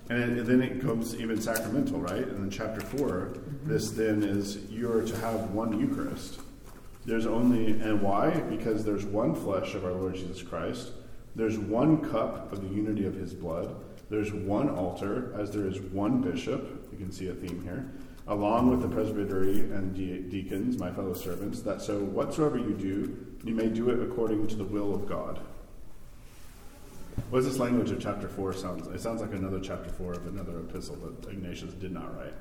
And 0.10 0.40
then 0.40 0.62
it 0.62 0.82
comes 0.82 1.16
even 1.16 1.40
sacramental, 1.40 2.00
right? 2.02 2.28
And 2.28 2.46
in 2.46 2.50
chapter 2.50 2.82
4, 2.82 3.08
mm-hmm. 3.08 3.70
this 3.70 3.92
then 3.92 4.24
is 4.24 4.58
you're 4.70 5.04
to 5.04 5.16
have 5.18 5.52
one 5.52 5.80
Eucharist. 5.80 6.40
There's 7.06 7.28
only, 7.28 7.72
and 7.72 8.02
why? 8.02 8.32
Because 8.32 8.84
there's 8.84 9.06
one 9.06 9.36
flesh 9.36 9.76
of 9.76 9.86
our 9.86 9.94
Lord 9.94 10.16
Jesus 10.16 10.42
Christ. 10.42 10.92
There's 11.36 11.58
one 11.58 12.10
cup 12.10 12.52
of 12.52 12.62
the 12.62 12.76
unity 12.76 13.06
of 13.06 13.14
his 13.14 13.34
blood. 13.34 13.76
There's 14.10 14.34
one 14.34 14.70
altar, 14.70 15.34
as 15.40 15.52
there 15.52 15.68
is 15.68 15.80
one 15.80 16.22
bishop. 16.22 16.90
You 16.92 16.98
can 16.98 17.12
see 17.12 17.28
a 17.28 17.34
theme 17.34 17.62
here 17.64 17.86
along 18.30 18.70
with 18.70 18.82
the 18.82 18.88
presbytery 18.88 19.60
and 19.60 19.96
de- 19.96 20.20
deacons, 20.30 20.78
my 20.78 20.92
fellow 20.92 21.14
servants, 21.14 21.62
that 21.62 21.82
so 21.82 22.00
whatsoever 22.00 22.58
you 22.58 22.74
do, 22.74 23.26
you 23.44 23.56
may 23.56 23.68
do 23.68 23.90
it 23.90 24.00
according 24.02 24.48
to 24.48 24.56
the 24.56 24.64
will 24.64 24.94
of 24.94 25.08
God. 25.08 25.40
What 27.30 27.40
does 27.40 27.48
this 27.48 27.60
language 27.60 27.92
of 27.92 28.00
chapter 28.00 28.28
4 28.28 28.54
sounds 28.54 28.88
It 28.88 29.02
sounds 29.02 29.22
like 29.22 29.34
another 29.34 29.60
chapter 29.60 29.90
4 29.90 30.14
of 30.14 30.28
another 30.28 30.60
epistle 30.60 30.96
that 30.96 31.30
Ignatius 31.30 31.74
did 31.74 31.92
not 31.92 32.18
write. 32.18 32.34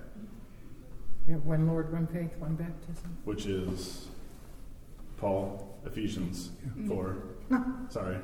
Yeah, 1.29 1.37
one 1.37 1.67
Lord, 1.67 1.93
one 1.93 2.07
faith, 2.07 2.31
one 2.39 2.55
baptism. 2.55 3.17
Which 3.25 3.47
is 3.47 4.07
Paul, 5.19 5.79
Ephesians 5.85 6.51
4. 6.87 7.17
Sorry. 7.91 8.17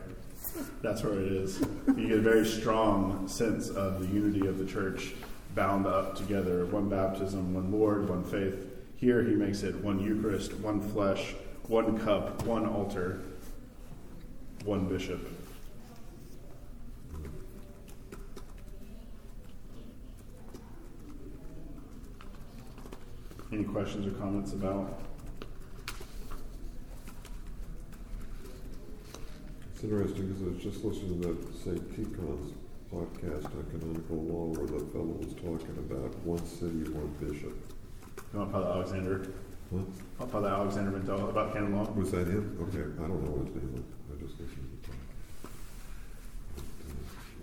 That's 0.83 1.03
where 1.03 1.21
it 1.21 1.33
is. 1.33 1.61
You 1.97 2.09
get 2.09 2.19
a 2.19 2.23
very 2.23 2.47
strong 2.47 3.29
sense 3.29 3.69
of 3.69 4.01
the 4.01 4.07
unity 4.07 4.47
of 4.47 4.59
the 4.59 4.65
church 4.65 5.13
bound 5.55 5.87
up 5.87 6.17
together 6.17 6.67
one 6.67 6.89
baptism, 6.89 7.55
one 7.55 7.71
Lord, 7.73 8.09
one 8.09 8.25
faith. 8.25 8.67
Here 8.97 9.23
he 9.23 9.35
makes 9.35 9.63
it 9.63 9.75
one 9.77 10.01
Eucharist, 10.01 10.55
one 10.55 10.81
flesh, 10.81 11.35
one 11.69 11.99
cup, 11.99 12.43
one 12.45 12.67
altar, 12.67 13.21
one 14.65 14.87
bishop. 14.87 15.21
Any 23.53 23.65
questions 23.65 24.07
or 24.07 24.19
comments 24.19 24.53
about? 24.53 25.01
It's 29.75 29.83
interesting 29.85 30.27
because 30.29 30.43
I 30.43 30.47
was 30.49 30.63
just 30.63 30.85
listening 30.85 31.23
to 31.23 31.29
that 31.29 31.55
St. 31.63 31.93
Tikhon's 31.93 32.53
podcast 32.93 33.45
on 33.47 33.65
canonical 33.71 34.17
law 34.17 34.47
where 34.59 34.67
the 34.67 34.85
fellow 34.93 35.19
was 35.21 35.35
talking 35.35 35.77
about 35.79 36.17
one 36.25 36.45
city, 36.47 36.91
one 36.91 37.11
bishop. 37.21 37.55
You 38.33 38.39
want 38.39 38.53
Father 38.53 38.67
Alexander? 38.67 39.33
What? 39.71 39.85
Oh, 40.21 40.27
Father 40.27 40.49
Alexander 40.49 40.99
Rentel 40.99 41.29
about 41.31 41.53
canon 41.53 41.75
law? 41.77 41.91
Was 41.93 42.11
that 42.13 42.27
him? 42.27 42.57
Okay, 42.63 42.81
I 43.03 43.07
don't 43.09 43.25
know 43.25 43.31
what 43.31 43.47
his 43.47 43.57
name 43.57 43.73
was. 43.75 43.83
I 44.11 44.23
just 44.23 44.41
listened 44.41 44.57
to 44.57 44.71
the. 44.71 44.74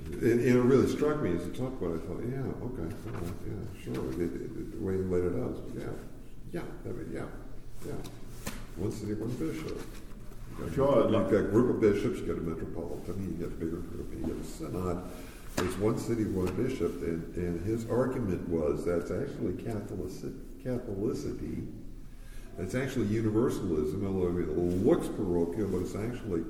And, 0.06 0.22
and 0.24 0.42
it 0.42 0.62
really 0.62 0.88
struck 0.88 1.22
me 1.22 1.36
as 1.36 1.44
he 1.46 1.52
talked 1.52 1.82
about 1.82 1.96
it. 1.96 2.02
I 2.04 2.08
thought, 2.08 2.24
yeah, 2.30 2.66
okay, 2.68 2.96
well, 3.06 3.34
yeah, 3.48 3.84
sure. 3.84 4.12
It, 4.14 4.22
it, 4.22 4.42
it, 4.42 4.80
the 4.80 4.86
way 4.86 4.94
he 4.94 5.00
laid 5.00 5.24
it 5.26 5.36
out, 5.42 5.58
yeah, 5.76 5.84
yeah, 6.52 6.62
I 6.86 6.88
mean, 6.90 7.12
yeah, 7.14 7.26
yeah. 7.86 7.94
One 8.78 8.92
city, 8.92 9.14
one 9.14 9.30
bishop. 9.36 9.80
Uh, 10.60 10.66
you 10.66 10.72
you 10.72 10.78
got, 10.78 10.90
all- 10.90 11.12
you've 11.12 11.32
got 11.32 11.40
a 11.40 11.44
group 11.44 11.76
of 11.76 11.82
bishops, 11.82 12.20
you 12.20 12.26
got 12.28 12.38
a 12.38 12.42
metropolitan, 12.42 13.24
you 13.24 13.46
get 13.46 13.48
a 13.48 13.58
bigger 13.60 13.78
group, 13.78 14.14
you 14.14 14.26
get 14.28 14.36
a 14.36 14.44
synod. 14.44 15.04
There's 15.56 15.78
one 15.78 15.98
city, 15.98 16.26
one 16.26 16.54
bishop, 16.56 17.02
and, 17.04 17.36
and 17.36 17.66
his 17.66 17.90
argument 17.90 18.48
was 18.48 18.86
that's 18.86 19.12
actually 19.12 19.54
Catholici- 19.54 20.38
Catholicity. 20.64 21.68
It's 22.60 22.76
actually 22.76 23.08
universalism, 23.08 24.06
although 24.06 24.38
it 24.38 24.58
looks 24.86 25.08
parochial, 25.08 25.68
but 25.70 25.80
it's 25.80 25.96
actually 25.96 26.44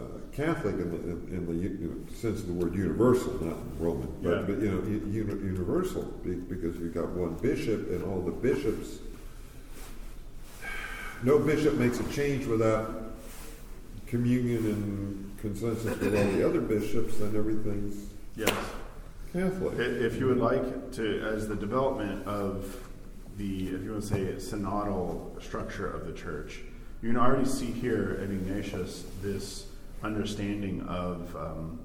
uh, 0.00 0.04
Catholic 0.32 0.74
in 0.76 0.90
the, 0.90 0.96
in, 1.36 1.46
the 1.46 1.52
you 1.54 1.68
know, 1.88 2.12
sense 2.14 2.40
of 2.40 2.46
the 2.46 2.52
word 2.52 2.74
universal, 2.74 3.32
not 3.44 3.56
Roman, 3.78 4.08
but, 4.22 4.30
Yeah. 4.30 4.42
but 4.42 4.58
you 4.62 4.70
know, 4.70 4.82
u- 4.86 5.40
universal 5.44 6.02
because 6.24 6.76
you've 6.78 6.94
got 6.94 7.08
one 7.10 7.34
bishop, 7.34 7.90
and 7.90 8.02
all 8.04 8.20
the 8.20 8.30
bishops. 8.30 8.98
No 11.22 11.38
bishop 11.38 11.74
makes 11.74 12.00
a 12.00 12.04
change 12.12 12.46
without 12.46 13.12
communion 14.06 14.64
and 14.66 15.38
consensus 15.40 15.84
with 15.98 16.16
all 16.16 16.32
the 16.32 16.46
other 16.46 16.60
bishops, 16.60 17.18
then 17.18 17.36
everything's 17.36 18.06
Yes. 18.36 18.54
Catholic. 19.32 19.78
If 19.78 20.16
you 20.18 20.26
would 20.26 20.38
like 20.38 20.92
to, 20.92 21.20
as 21.22 21.46
the 21.46 21.54
development 21.54 22.26
of 22.26 22.76
the, 23.36 23.68
if 23.68 23.82
you 23.84 23.92
want 23.92 24.02
to 24.02 24.08
say, 24.08 24.20
synodal 24.56 25.40
structure 25.42 25.86
of 25.88 26.06
the 26.06 26.12
church, 26.12 26.60
you 27.02 27.10
can 27.10 27.18
already 27.18 27.44
see 27.48 27.66
here 27.66 28.14
in 28.22 28.30
Ignatius 28.32 29.04
this 29.22 29.66
understanding 30.02 30.82
of, 30.82 31.34
um, 31.36 31.80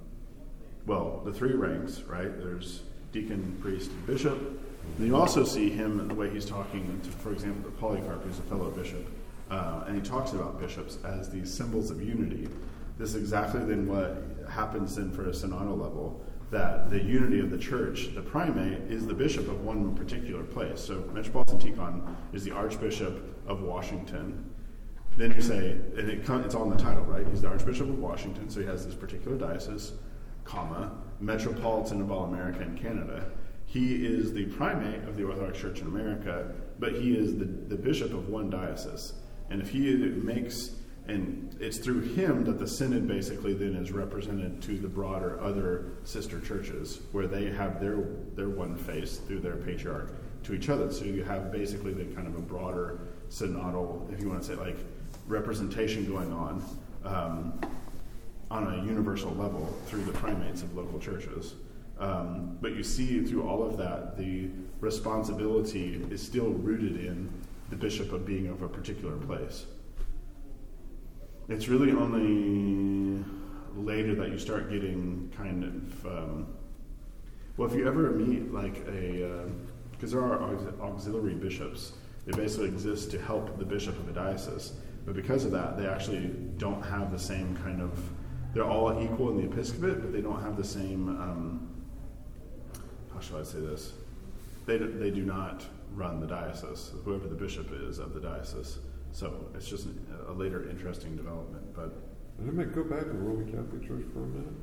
well, 0.86 1.22
the 1.26 1.34
three 1.34 1.54
ranks, 1.54 2.02
right? 2.02 2.38
There's 2.38 2.84
deacon, 3.12 3.58
priest, 3.62 3.92
and 3.92 4.06
bishop. 4.06 4.38
And 4.98 5.08
you 5.08 5.16
also 5.16 5.44
see 5.44 5.70
him 5.70 6.00
in 6.00 6.08
the 6.08 6.14
way 6.14 6.30
he's 6.30 6.46
talking 6.46 7.00
to, 7.04 7.10
for 7.10 7.32
example, 7.32 7.70
to 7.70 7.78
Polycarp, 7.78 8.24
who's 8.24 8.40
a 8.40 8.44
fellow 8.44 8.70
bishop. 8.70 9.06
Uh, 9.50 9.84
and 9.88 9.96
he 9.96 10.02
talks 10.02 10.34
about 10.34 10.60
bishops 10.60 10.98
as 11.04 11.30
these 11.30 11.54
symbols 11.54 11.92
of 11.92 12.02
unity. 12.02 12.48
This 12.98 13.10
is 13.10 13.16
exactly 13.16 13.64
then 13.64 13.88
what 13.88 14.24
happens 14.50 14.96
then 14.96 15.12
for 15.12 15.24
a 15.30 15.32
synodal 15.32 15.80
level 15.80 16.22
that 16.52 16.90
the 16.90 17.02
unity 17.02 17.40
of 17.40 17.50
the 17.50 17.58
church, 17.58 18.14
the 18.14 18.22
primate, 18.22 18.80
is 18.90 19.06
the 19.06 19.14
bishop 19.14 19.48
of 19.48 19.64
one 19.66 19.96
particular 19.96 20.44
place. 20.44 20.80
So 20.80 21.04
Metropolitan 21.14 21.60
Tikhon 21.60 22.16
is 22.34 22.44
the 22.44 22.52
Archbishop 22.52 23.22
of 23.48 23.62
Washington. 23.62 24.50
Then 25.18 25.34
you 25.34 25.42
say, 25.42 25.72
and 25.72 26.10
it, 26.10 26.30
it's 26.30 26.56
on 26.56 26.70
the 26.70 26.76
title, 26.76 27.04
right? 27.04 27.26
He's 27.28 27.42
the 27.42 27.48
Archbishop 27.48 27.88
of 27.88 28.00
Washington, 28.00 28.50
so 28.50 28.60
he 28.60 28.66
has 28.66 28.86
this 28.86 28.96
particular 28.96 29.38
diocese, 29.38 29.94
comma, 30.44 30.92
Metropolitan 31.22 32.02
of 32.02 32.12
all 32.12 32.26
America 32.26 32.60
and 32.60 32.80
Canada. 32.80 33.30
He 33.66 34.06
is 34.06 34.34
the 34.34 34.46
primate 34.46 35.08
of 35.08 35.16
the 35.16 35.24
Orthodox 35.24 35.60
Church 35.60 35.80
in 35.80 35.88
America, 35.88 36.54
but 36.80 36.94
he 36.94 37.16
is 37.16 37.38
the, 37.38 37.46
the 37.46 37.76
bishop 37.76 38.14
of 38.14 38.30
one 38.30 38.50
diocese. 38.50 39.14
And 39.50 39.62
if 39.62 39.70
he 39.70 39.96
makes 39.96 40.72
and 41.08 41.56
it's 41.60 41.78
through 41.78 42.02
him 42.02 42.44
that 42.46 42.58
the 42.58 42.68
synod 42.68 43.08
basically 43.08 43.54
then 43.54 43.76
is 43.76 43.92
represented 43.92 44.62
to 44.64 44.78
the 44.78 44.88
broader 44.88 45.40
other 45.40 45.92
sister 46.04 46.40
churches 46.40 47.02
where 47.12 47.28
they 47.28 47.52
have 47.52 47.80
their 47.80 47.98
their 48.36 48.50
one 48.50 48.76
face 48.76 49.18
through 49.18 49.40
their 49.40 49.56
patriarch 49.58 50.16
to 50.44 50.54
each 50.54 50.68
other 50.68 50.92
so 50.92 51.06
you 51.06 51.24
have 51.24 51.52
basically 51.52 51.94
the 51.94 52.06
kind 52.16 52.28
of 52.28 52.36
a 52.36 52.42
broader 52.42 53.00
synodal 53.30 54.12
if 54.12 54.20
you 54.20 54.30
want 54.30 54.42
to 54.42 54.48
say 54.48 54.56
like 54.56 54.78
representation 55.28 56.06
going 56.06 56.32
on 56.32 56.64
um, 57.04 57.60
on 58.52 58.74
a 58.74 58.86
universal 58.86 59.32
level 59.32 59.76
through 59.88 60.04
the 60.04 60.12
primates 60.12 60.62
of 60.62 60.76
local 60.76 61.00
churches. 61.00 61.56
Um, 62.00 62.58
but 62.62 62.76
you 62.76 62.84
see 62.84 63.22
through 63.22 63.48
all 63.48 63.64
of 63.64 63.78
that 63.78 64.18
the 64.18 64.50
responsibility 64.82 66.06
is 66.12 66.22
still 66.22 66.50
rooted 66.50 67.04
in 67.06 67.30
the 67.70 67.76
bishop 67.76 68.12
of 68.12 68.26
being 68.26 68.48
of 68.48 68.62
a 68.62 68.68
particular 68.68 69.16
place. 69.16 69.66
It's 71.48 71.68
really 71.68 71.92
only 71.92 73.24
later 73.76 74.16
that 74.16 74.30
you 74.30 74.38
start 74.38 74.70
getting 74.70 75.32
kind 75.36 75.64
of 75.64 76.06
um, 76.06 76.48
well 77.58 77.70
if 77.70 77.76
you 77.76 77.88
ever 77.88 78.12
meet 78.12 78.54
like 78.54 78.78
a 78.88 79.46
because 79.92 80.12
there 80.12 80.22
are 80.22 80.42
aux- 80.42 80.74
auxiliary 80.82 81.34
bishops 81.34 81.94
they 82.26 82.36
basically 82.36 82.68
exist 82.68 83.12
to 83.12 83.22
help 83.22 83.58
the 83.60 83.66
bishop 83.66 83.98
of 84.00 84.08
a 84.08 84.14
diocese 84.14 84.74
but 85.06 85.16
because 85.16 85.46
of 85.46 85.52
that 85.52 85.78
they 85.78 85.88
actually 85.88 86.28
don't 86.58 86.82
have 86.84 87.12
the 87.12 87.20
same 87.20 87.56
kind 87.58 87.82
of 87.82 87.92
they're 88.54 88.64
all 88.66 89.02
equal 89.04 89.30
in 89.30 89.38
the 89.38 89.44
episcopate 89.52 90.02
but 90.02 90.12
they 90.14 90.22
don't 90.22 90.42
have 90.42 90.58
the 90.58 90.64
same 90.64 91.10
um, 91.10 91.70
how 93.14 93.20
shall 93.20 93.40
i 93.40 93.44
say 93.44 93.60
this 93.60 93.94
they, 94.66 94.78
do- 94.78 94.98
they 94.98 95.12
do 95.12 95.24
not 95.24 95.64
run 95.94 96.20
the 96.20 96.28
diocese, 96.28 96.92
whoever 97.04 97.28
the 97.28 97.36
bishop 97.36 97.68
is 97.72 98.00
of 98.00 98.14
the 98.14 98.20
diocese. 98.20 98.80
So 99.12 99.46
it's 99.56 99.68
just 99.68 99.88
a 100.28 100.34
later 100.34 100.68
interesting 100.70 101.16
development. 101.16 101.74
But 101.74 101.94
And 102.40 102.50
I 102.50 102.54
might 102.54 102.74
go 102.74 102.84
back 102.84 103.02
to 103.02 103.06
the 103.06 103.14
Roman 103.14 103.46
Catholic 103.46 103.88
Church 103.88 104.04
for 104.12 104.24
a 104.24 104.28
minute. 104.28 104.54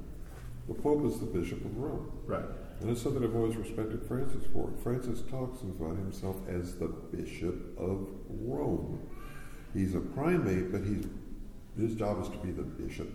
The 0.69 0.75
Pope 0.75 1.05
is 1.07 1.19
the 1.21 1.27
Bishop 1.27 1.65
of 1.65 1.77
Rome. 1.79 2.11
right, 2.27 2.45
And 2.81 2.91
it's 2.91 3.01
something 3.03 3.25
I've 3.25 3.35
always 3.35 3.57
respected 3.57 4.03
Francis 4.07 4.45
for. 4.53 4.71
Francis 4.83 5.23
talks 5.23 5.63
about 5.63 5.97
himself 5.97 6.37
as 6.49 6.75
the 6.77 6.89
Bishop 6.89 7.79
of 7.79 8.09
Rome. 8.29 9.01
He's 9.75 9.95
a 9.95 10.01
primate, 10.01 10.71
but 10.73 10.83
he's 10.83 11.07
his 11.79 11.95
job 11.97 12.21
is 12.23 12.29
to 12.29 12.37
be 12.39 12.51
the 12.53 12.63
Bishop 12.63 13.09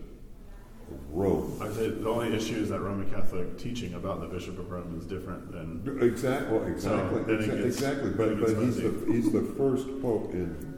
of 0.90 0.98
Rome. 1.10 1.58
I'd 1.62 1.72
say 1.74 1.90
the 1.90 2.08
only 2.08 2.34
issue 2.34 2.56
is 2.56 2.70
that 2.70 2.80
Roman 2.80 3.08
Catholic 3.10 3.56
teaching 3.58 3.94
about 3.94 4.20
the 4.20 4.26
Bishop 4.26 4.58
of 4.58 4.70
Rome 4.70 4.96
is 4.98 5.04
different 5.06 5.52
than 5.52 5.98
Exactly, 6.02 6.58
exactly, 6.70 7.22
then 7.22 7.34
it 7.36 7.40
exa- 7.50 7.56
gets- 7.62 7.76
exactly. 7.76 8.10
But 8.10 8.40
but 8.40 8.56
he's 8.62 8.76
the 8.76 9.04
he's 9.06 9.30
the 9.30 9.42
first 9.56 9.86
pope 10.02 10.32
in 10.32 10.76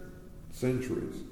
centuries. 0.51 1.25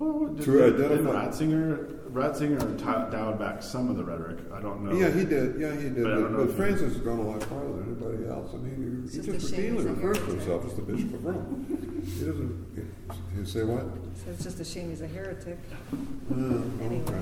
Well, 0.00 0.28
did, 0.34 0.44
To 0.46 0.52
did 0.52 0.74
identify- 0.80 1.26
Ratzinger, 1.28 1.86
Ratzinger 2.10 2.78
t- 2.78 2.84
dialed 3.16 3.38
back 3.38 3.62
some 3.62 3.90
of 3.90 3.96
the 3.98 4.02
rhetoric. 4.04 4.38
I 4.52 4.60
don't 4.60 4.82
know. 4.82 4.92
Yeah, 4.94 5.10
he 5.10 5.24
did. 5.26 5.60
Yeah, 5.60 5.76
he 5.76 5.90
did. 5.90 6.02
But 6.02 6.22
But, 6.22 6.36
but 6.46 6.50
Francis 6.56 6.94
has 6.94 7.02
gone 7.02 7.18
a 7.18 7.22
lot 7.22 7.42
farther 7.44 7.68
than 7.68 7.96
anybody 8.00 8.26
else, 8.28 8.52
and 8.54 8.64
he, 8.66 9.10
he 9.18 9.18
just 9.22 9.30
just 9.40 9.52
routinely 9.54 9.76
he's 9.76 9.84
a 9.84 9.88
refers 9.92 10.16
to 10.18 10.24
heretic. 10.24 10.40
himself 10.40 10.64
as 10.66 10.74
the 10.74 10.82
Bishop 10.82 11.14
of 11.14 11.24
Rome. 11.24 12.02
He 12.04 12.24
doesn't. 12.24 12.88
He 13.36 13.44
say 13.44 13.62
what? 13.64 13.84
So 14.24 14.30
it's 14.30 14.42
just 14.44 14.58
a 14.60 14.64
shame 14.64 14.88
he's 14.88 15.02
a 15.02 15.06
heretic. 15.06 15.58
Uh, 15.92 16.34
Anyway. 16.82 17.02
okay. 17.06 17.20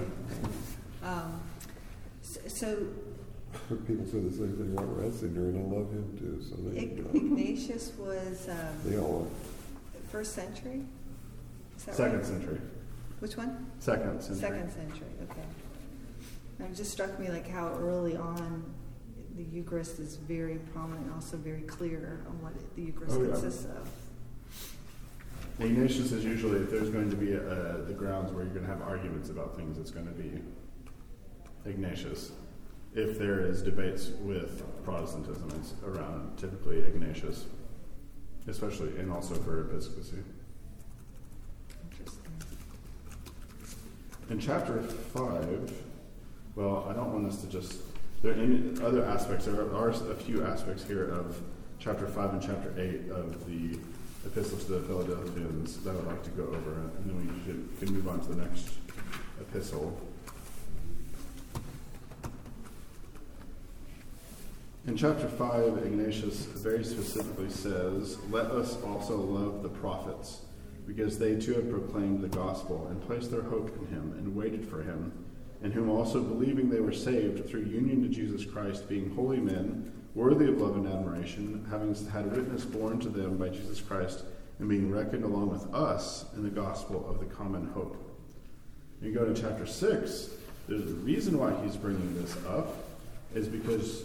Um, 1.04 1.40
s- 2.22 2.38
so 2.46 2.76
People 3.88 4.06
say 4.06 4.20
the 4.20 4.30
same 4.30 4.52
thing 4.56 4.72
about 4.72 4.88
Ratzinger, 4.96 5.50
and 5.50 5.58
I 5.74 5.76
love 5.76 5.90
him 5.90 6.16
too. 6.16 6.44
So 6.48 6.54
there 6.62 6.74
you 6.74 6.90
Ig- 6.90 7.12
go. 7.12 7.18
Ignatius 7.18 7.92
was 7.98 8.48
um, 8.48 8.56
They 8.84 8.98
all 8.98 9.26
first 10.12 10.34
century? 10.34 10.84
That 11.88 11.96
Second 11.96 12.16
right? 12.18 12.26
century. 12.26 12.60
Which 13.20 13.36
one? 13.36 13.66
Second 13.78 14.20
century. 14.22 14.40
Second 14.40 14.70
century, 14.70 15.08
okay. 15.22 15.40
And 16.58 16.68
it 16.70 16.76
just 16.76 16.92
struck 16.92 17.18
me 17.18 17.28
like 17.28 17.48
how 17.48 17.68
early 17.80 18.14
on 18.16 18.62
the 19.36 19.44
Eucharist 19.44 19.98
is 19.98 20.16
very 20.16 20.56
prominent, 20.74 21.10
also 21.14 21.36
very 21.38 21.62
clear 21.62 22.20
on 22.28 22.42
what 22.42 22.52
the 22.76 22.82
Eucharist 22.82 23.16
Oh, 23.16 23.22
yeah. 23.22 23.30
consists 23.30 23.64
of. 23.64 23.88
Ignatius 25.60 26.12
is 26.12 26.24
usually 26.24 26.60
if 26.60 26.70
there's 26.70 26.90
going 26.90 27.10
to 27.10 27.16
be 27.16 27.34
uh, 27.34 27.84
the 27.86 27.94
grounds 27.96 28.32
where 28.32 28.44
you're 28.44 28.52
going 28.52 28.66
to 28.66 28.70
have 28.72 28.82
arguments 28.82 29.30
about 29.30 29.56
things, 29.56 29.78
it's 29.78 29.90
going 29.90 30.06
to 30.06 30.12
be 30.12 30.40
Ignatius. 31.64 32.32
If 32.94 33.18
there 33.18 33.40
is 33.40 33.62
debates 33.62 34.10
with 34.20 34.62
Protestantism, 34.84 35.50
it's 35.60 35.74
around 35.84 36.36
typically 36.36 36.78
Ignatius, 36.80 37.46
especially 38.46 38.96
and 38.98 39.10
also 39.10 39.34
for 39.34 39.62
episcopacy. 39.62 40.18
In 44.30 44.38
chapter 44.38 44.82
five, 44.82 45.72
well, 46.54 46.86
I 46.88 46.92
don't 46.92 47.12
want 47.12 47.26
us 47.26 47.40
to 47.42 47.46
just. 47.48 47.80
There 48.22 48.32
are 48.32 48.86
other 48.86 49.04
aspects. 49.04 49.46
There 49.46 49.54
are 49.54 49.88
a 49.88 50.14
few 50.14 50.44
aspects 50.44 50.84
here 50.84 51.10
of 51.10 51.40
chapter 51.78 52.06
five 52.06 52.32
and 52.32 52.42
chapter 52.42 52.74
eight 52.78 53.10
of 53.10 53.46
the 53.46 53.78
Epistle 54.26 54.58
to 54.58 54.72
the 54.72 54.80
Philadelphians 54.80 55.78
that 55.78 55.90
I 55.90 55.94
would 55.94 56.06
like 56.06 56.22
to 56.24 56.30
go 56.30 56.42
over, 56.42 56.72
and 56.98 57.06
then 57.06 57.16
we 57.16 57.44
should, 57.44 57.78
can 57.78 57.94
move 57.94 58.08
on 58.08 58.20
to 58.20 58.28
the 58.34 58.42
next 58.42 58.68
epistle. 59.40 59.98
In 64.86 64.96
chapter 64.96 65.28
5, 65.28 65.78
Ignatius 65.78 66.46
very 66.46 66.82
specifically 66.82 67.48
says, 67.48 68.18
Let 68.30 68.46
us 68.46 68.76
also 68.82 69.16
love 69.16 69.62
the 69.62 69.68
prophets, 69.68 70.40
because 70.88 71.18
they 71.18 71.36
too 71.36 71.52
have 71.52 71.70
proclaimed 71.70 72.22
the 72.22 72.28
gospel, 72.28 72.86
and 72.88 73.00
placed 73.02 73.30
their 73.30 73.42
hope 73.42 73.70
in 73.78 73.86
him, 73.88 74.14
and 74.16 74.34
waited 74.34 74.66
for 74.66 74.82
him, 74.82 75.12
in 75.62 75.70
whom 75.70 75.90
also 75.90 76.22
believing 76.22 76.70
they 76.70 76.80
were 76.80 76.92
saved 76.92 77.46
through 77.46 77.60
union 77.60 78.02
to 78.02 78.08
Jesus 78.08 78.44
Christ, 78.50 78.88
being 78.88 79.14
holy 79.14 79.36
men, 79.36 79.92
worthy 80.14 80.46
of 80.46 80.58
love 80.60 80.76
and 80.76 80.88
admiration, 80.88 81.66
having 81.70 81.94
had 82.06 82.34
witness 82.34 82.64
borne 82.64 82.98
to 83.00 83.10
them 83.10 83.36
by 83.36 83.50
Jesus 83.50 83.82
Christ, 83.82 84.24
and 84.58 84.68
being 84.68 84.90
reckoned 84.90 85.24
along 85.24 85.50
with 85.50 85.72
us 85.74 86.24
in 86.34 86.42
the 86.42 86.48
gospel 86.48 87.06
of 87.08 87.20
the 87.20 87.26
common 87.26 87.68
hope. 87.68 87.96
You 89.02 89.12
go 89.12 89.26
to 89.30 89.38
chapter 89.38 89.66
6, 89.66 90.30
there's 90.68 90.90
a 90.90 90.94
reason 90.94 91.38
why 91.38 91.52
he's 91.62 91.76
bringing 91.76 92.20
this 92.20 92.34
up, 92.46 92.74
is 93.34 93.46
because 93.46 94.04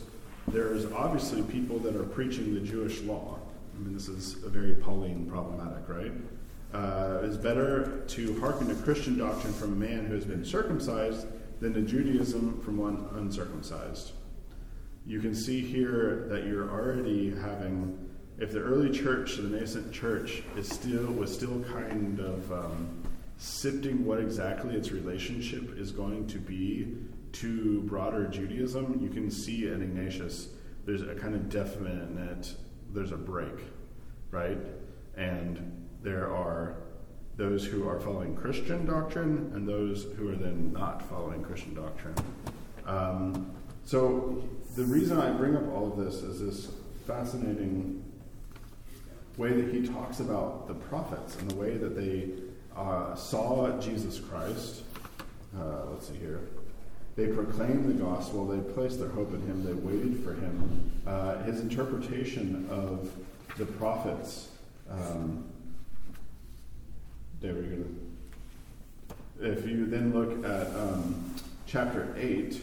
there's 0.50 0.86
obviously 0.92 1.44
people 1.44 1.80
that 1.80 1.96
are 1.96 2.04
preaching 2.04 2.54
the 2.54 2.60
Jewish 2.60 3.00
law. 3.02 3.40
I 3.74 3.80
mean, 3.80 3.94
this 3.94 4.10
is 4.10 4.44
a 4.44 4.50
very 4.50 4.76
Pauline 4.76 5.28
problematic, 5.30 5.88
right? 5.88 6.12
Uh, 6.74 7.20
it's 7.24 7.38
better 7.38 8.04
to 8.08 8.40
hearken 8.40 8.68
to 8.68 8.76
Christian 8.76 9.18
doctrine 9.18 9.54
from 9.54 9.74
a 9.74 9.76
man 9.76 10.06
who 10.06 10.16
has 10.16 10.26
been 10.26 10.44
circumcised 10.44 11.28
than 11.60 11.74
to 11.74 11.82
Judaism 11.82 12.60
from 12.62 12.78
one 12.78 13.08
uncircumcised. 13.14 14.14
You 15.06 15.20
can 15.20 15.36
see 15.36 15.62
here 15.62 16.26
that 16.30 16.46
you're 16.46 16.70
already 16.70 17.36
having, 17.36 18.10
if 18.40 18.52
the 18.52 18.60
early 18.60 18.90
church, 18.90 19.38
the 19.38 19.44
nascent 19.44 19.94
church, 19.94 20.42
is 20.58 20.68
still 20.68 21.06
was 21.08 21.32
still 21.32 21.64
kind 21.66 22.20
of 22.20 22.52
um, 22.52 23.04
sifting 23.38 24.06
what 24.06 24.20
exactly 24.20 24.76
its 24.76 24.92
relationship 24.92 25.78
is 25.78 25.92
going 25.92 26.28
to 26.28 26.38
be 26.38 26.96
to 27.34 27.82
broader 27.82 28.28
Judaism, 28.28 29.00
you 29.02 29.10
can 29.10 29.30
see 29.30 29.68
in 29.68 29.82
Ignatius 29.82 30.50
there's 30.86 31.02
a 31.02 31.16
kind 31.16 31.36
of 31.36 31.50
definite 31.50 32.54
there's 32.94 33.12
a 33.12 33.18
break, 33.18 33.58
right? 34.32 34.58
And 35.18 35.83
there 36.04 36.32
are 36.32 36.76
those 37.38 37.66
who 37.66 37.88
are 37.88 38.00
following 38.00 38.36
Christian 38.36 38.86
doctrine 38.86 39.52
and 39.56 39.68
those 39.68 40.04
who 40.18 40.30
are 40.30 40.36
then 40.36 40.72
not 40.72 41.02
following 41.10 41.44
Christian 41.44 41.74
doctrine. 41.74 42.14
Um, 42.86 43.52
so 43.86 44.44
the 44.76 44.84
reason 44.84 45.18
I 45.20 45.32
bring 45.32 45.56
up 45.56 45.68
all 45.74 45.92
of 45.92 45.98
this 45.98 46.16
is 46.16 46.40
this 46.40 46.72
fascinating 47.08 48.04
way 49.38 49.52
that 49.54 49.74
he 49.74 49.88
talks 49.88 50.20
about 50.20 50.68
the 50.68 50.76
prophets 50.76 51.36
and 51.38 51.50
the 51.50 51.56
way 51.56 51.78
that 51.78 51.96
they 51.96 52.30
uh, 52.76 53.16
saw 53.16 53.80
Jesus 53.80 54.20
Christ. 54.20 54.84
Uh, 55.58 55.86
let's 55.92 56.08
see 56.08 56.18
here. 56.18 56.42
They 57.16 57.28
proclaimed 57.28 57.90
the 57.90 58.04
gospel. 58.04 58.46
They 58.46 58.74
placed 58.74 59.00
their 59.00 59.10
hope 59.10 59.34
in 59.34 59.42
him. 59.42 59.64
They 59.64 59.74
waited 59.74 60.24
for 60.24 60.34
him. 60.34 60.92
Uh, 61.06 61.44
his 61.44 61.62
interpretation 61.62 62.68
of 62.70 63.12
the 63.58 63.66
prophets. 63.66 64.50
Um, 64.90 65.46
If 69.44 69.68
you 69.68 69.86
then 69.88 70.14
look 70.14 70.46
at 70.46 70.68
um, 70.68 71.36
chapter 71.68 72.16
8, 72.18 72.62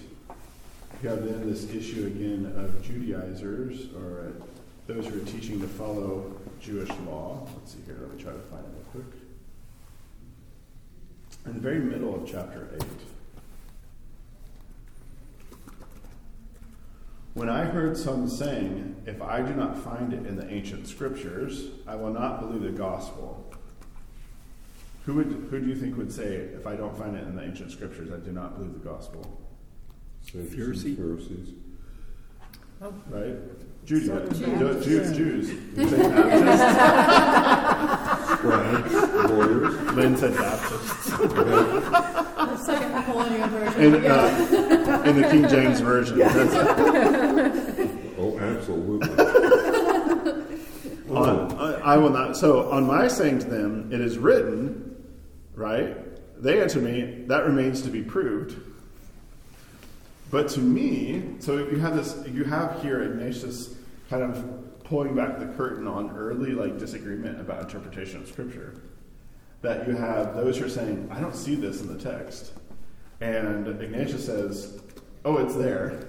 you 1.03 1.09
have 1.11 1.23
then 1.23 1.47
this 1.47 1.69
issue 1.69 2.07
again 2.07 2.51
of 2.57 2.83
Judaizers, 2.83 3.93
or 3.95 4.29
uh, 4.29 4.45
those 4.87 5.07
who 5.07 5.21
are 5.21 5.25
teaching 5.27 5.61
to 5.61 5.69
follow 5.69 6.35
Jewish 6.63 6.89
law. 7.07 7.47
Let's 7.55 7.75
see 7.75 7.81
here, 7.85 7.99
let 8.01 8.17
me 8.17 8.23
try 8.23 8.33
to 8.33 8.39
find 8.39 8.65
it 8.65 8.71
real 8.73 9.05
quick. 9.05 9.21
In 11.45 11.55
the 11.55 11.61
very 11.61 11.81
middle 11.81 12.15
of 12.15 12.27
chapter 12.27 12.67
8. 12.75 12.83
When 17.35 17.51
I 17.51 17.67
heard 17.67 17.99
some 17.99 18.31
saying, 18.31 19.03
If 19.05 19.21
I 19.21 19.43
do 19.43 19.55
not 19.55 19.77
find 19.77 20.15
it 20.15 20.25
in 20.27 20.37
the 20.37 20.51
ancient 20.51 20.89
scriptures, 20.89 21.67
I 21.87 21.97
will 21.97 22.13
not 22.15 22.41
believe 22.41 22.63
the 22.63 22.71
gospel. 22.71 23.50
Who, 25.07 25.15
would, 25.15 25.27
who 25.51 25.61
do 25.61 25.67
you 25.67 25.75
think 25.75 25.97
would 25.97 26.13
say, 26.13 26.49
If 26.55 26.67
I 26.67 26.77
don't 26.77 26.95
find 26.97 27.17
it 27.17 27.27
in 27.27 27.35
the 27.37 27.43
ancient 27.43 27.73
scriptures, 27.73 28.11
I 28.13 28.17
do 28.19 28.33
not 28.33 28.57
believe 28.59 28.75
the 28.75 28.81
gospel? 28.89 29.25
Sadducees, 30.23 30.55
Pharisee? 30.55 30.97
Pharisees. 30.97 31.49
Right? 33.09 33.37
Judy, 33.87 34.07
Southern 34.07 34.83
Jews, 34.83 35.11
yeah. 35.11 35.17
Jews. 35.17 35.51
You 35.77 35.89
say 35.89 36.09
Baptists. 36.09 36.63
Scribes, 38.39 38.93
lawyers. 39.31 39.75
Lynn 39.95 40.17
said 40.17 40.35
Baptists. 40.35 41.11
The 42.41 42.57
second 42.57 42.93
Napoleonian 42.93 43.51
version. 43.51 43.83
In, 43.83 43.95
uh, 44.11 45.03
in 45.07 45.17
the 45.21 45.29
King 45.29 45.47
James 45.49 45.81
Version. 45.81 46.19
That's- 46.19 47.97
Oh, 48.19 48.39
absolutely. 48.39 49.09
on, 51.11 51.53
I, 51.59 51.95
I 51.95 51.97
will 51.97 52.11
not. 52.11 52.37
So, 52.37 52.71
on 52.71 52.87
my 52.87 53.09
saying 53.09 53.39
to 53.41 53.47
them, 53.47 53.91
it 53.93 54.01
is 54.01 54.17
written, 54.19 54.90
right? 55.61 55.95
They 56.43 56.61
answer 56.61 56.81
me, 56.81 57.25
that 57.27 57.45
remains 57.45 57.83
to 57.83 57.91
be 57.91 58.03
proved. 58.03 58.59
But 60.31 60.49
to 60.51 60.61
me, 60.61 61.35
so 61.41 61.59
you 61.59 61.77
have 61.79 61.95
this, 61.95 62.17
you 62.33 62.45
have 62.45 62.81
here 62.81 63.03
Ignatius 63.03 63.75
kind 64.09 64.23
of 64.23 64.83
pulling 64.85 65.15
back 65.15 65.39
the 65.39 65.47
curtain 65.47 65.87
on 65.87 66.17
early 66.17 66.53
like 66.53 66.79
disagreement 66.79 67.41
about 67.41 67.63
interpretation 67.63 68.23
of 68.23 68.29
Scripture. 68.29 68.81
That 69.61 69.87
you 69.87 69.95
have 69.95 70.35
those 70.35 70.57
who 70.57 70.65
are 70.65 70.71
saying, 70.71 71.09
I 71.11 71.21
don't 71.21 71.37
see 71.37 71.55
this 71.55 71.83
in 71.83 71.89
the 71.89 72.03
text, 72.03 72.55
and 73.21 73.69
Ignatius 73.69 74.25
says, 74.25 74.81
Oh, 75.27 75.37
it's 75.37 75.55
there. 75.55 76.09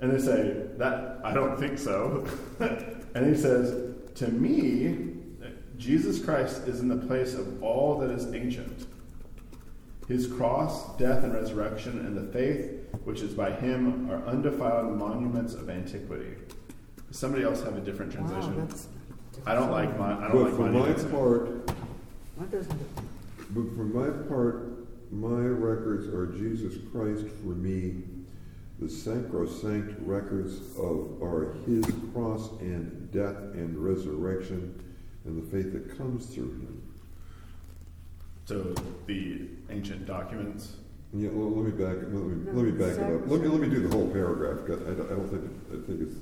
And 0.00 0.10
they 0.10 0.18
say, 0.18 0.62
that 0.78 1.20
I 1.22 1.34
don't 1.34 1.58
think 1.58 1.78
so. 1.78 2.26
And 3.14 3.34
he 3.34 3.40
says, 3.40 3.94
To 4.16 4.28
me, 4.28 5.15
Jesus 5.78 6.24
Christ 6.24 6.66
is 6.66 6.80
in 6.80 6.88
the 6.88 6.96
place 7.06 7.34
of 7.34 7.62
all 7.62 7.98
that 7.98 8.10
is 8.10 8.32
ancient. 8.32 8.86
His 10.08 10.26
cross, 10.26 10.96
death, 10.96 11.24
and 11.24 11.34
resurrection, 11.34 11.98
and 12.06 12.16
the 12.16 12.32
faith 12.32 12.70
which 13.04 13.20
is 13.20 13.34
by 13.34 13.50
him 13.52 14.10
are 14.10 14.24
undefiled 14.26 14.96
monuments 14.96 15.54
of 15.54 15.68
antiquity. 15.68 16.34
Does 17.08 17.18
somebody 17.18 17.42
else 17.44 17.62
have 17.62 17.76
a 17.76 17.80
different 17.80 18.12
translation? 18.12 18.56
Wow, 18.56 18.66
that's, 18.66 18.88
I 19.44 19.54
don't 19.54 19.70
like 19.70 19.98
my. 19.98 20.14
I 20.14 20.28
don't 20.28 20.32
But 20.32 20.42
like 20.44 20.54
for 20.54 20.62
my 20.62 20.70
monuments. 20.70 21.04
part, 21.04 21.70
why 22.36 22.46
doesn't 22.46 22.72
it? 22.72 22.86
but 23.50 23.64
for 23.76 23.84
my 23.84 24.10
part, 24.28 24.86
my 25.12 25.40
records 25.46 26.06
are 26.08 26.26
Jesus 26.26 26.74
Christ 26.92 27.26
for 27.42 27.50
me. 27.50 28.02
The 28.78 28.88
sacrosanct 28.88 29.94
records 30.00 30.60
of 30.78 31.22
are 31.22 31.54
His 31.66 31.84
cross 32.12 32.50
and 32.60 33.10
death 33.10 33.36
and 33.54 33.76
resurrection, 33.78 34.78
and 35.26 35.42
the 35.42 35.50
faith 35.56 35.72
that 35.72 35.96
comes 35.96 36.26
through 36.26 36.50
Him. 36.52 36.82
So 38.44 38.74
the 39.06 39.48
ancient 39.70 40.06
documents. 40.06 40.76
Yeah, 41.12 41.30
well, 41.32 41.50
let 41.50 41.64
me 41.66 41.70
back. 41.84 41.96
Let 41.96 42.12
me, 42.12 42.52
let 42.52 42.64
me 42.64 42.70
back 42.72 42.96
it 42.98 43.14
up. 43.14 43.28
Let 43.28 43.40
me 43.40 43.48
let 43.48 43.60
me 43.60 43.68
do 43.68 43.86
the 43.88 43.96
whole 43.96 44.08
paragraph. 44.08 44.66
'cause 44.66 44.80
I 44.82 44.94
don't, 44.94 45.06
I 45.10 45.14
don't 45.14 45.28
think 45.28 45.44
I 45.72 45.86
think 45.86 46.00
it's 46.02 46.16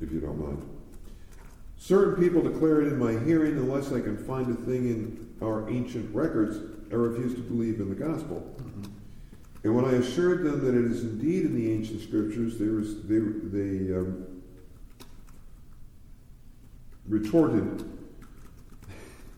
if 0.00 0.12
you 0.12 0.20
don't 0.20 0.38
mind. 0.40 0.62
Certain 1.78 2.22
people 2.22 2.42
declare 2.42 2.82
it 2.82 2.88
in 2.88 2.98
my 2.98 3.12
hearing, 3.24 3.56
unless 3.58 3.92
I 3.92 4.00
can 4.00 4.16
find 4.16 4.50
a 4.50 4.54
thing 4.54 4.88
in 4.88 5.34
our 5.42 5.68
ancient 5.68 6.14
records, 6.14 6.58
I 6.90 6.94
refuse 6.94 7.34
to 7.34 7.40
believe 7.40 7.80
in 7.80 7.88
the 7.90 7.94
gospel. 7.94 8.54
And 9.62 9.74
when 9.74 9.84
I 9.84 9.92
assured 9.92 10.44
them 10.44 10.64
that 10.64 10.74
it 10.74 10.84
is 10.90 11.02
indeed 11.02 11.44
in 11.44 11.54
the 11.54 11.70
ancient 11.72 12.00
scriptures, 12.00 12.56
they, 12.58 12.68
was, 12.68 13.02
they, 13.02 13.18
they 13.18 13.94
um, 13.94 14.24
retorted. 17.08 17.84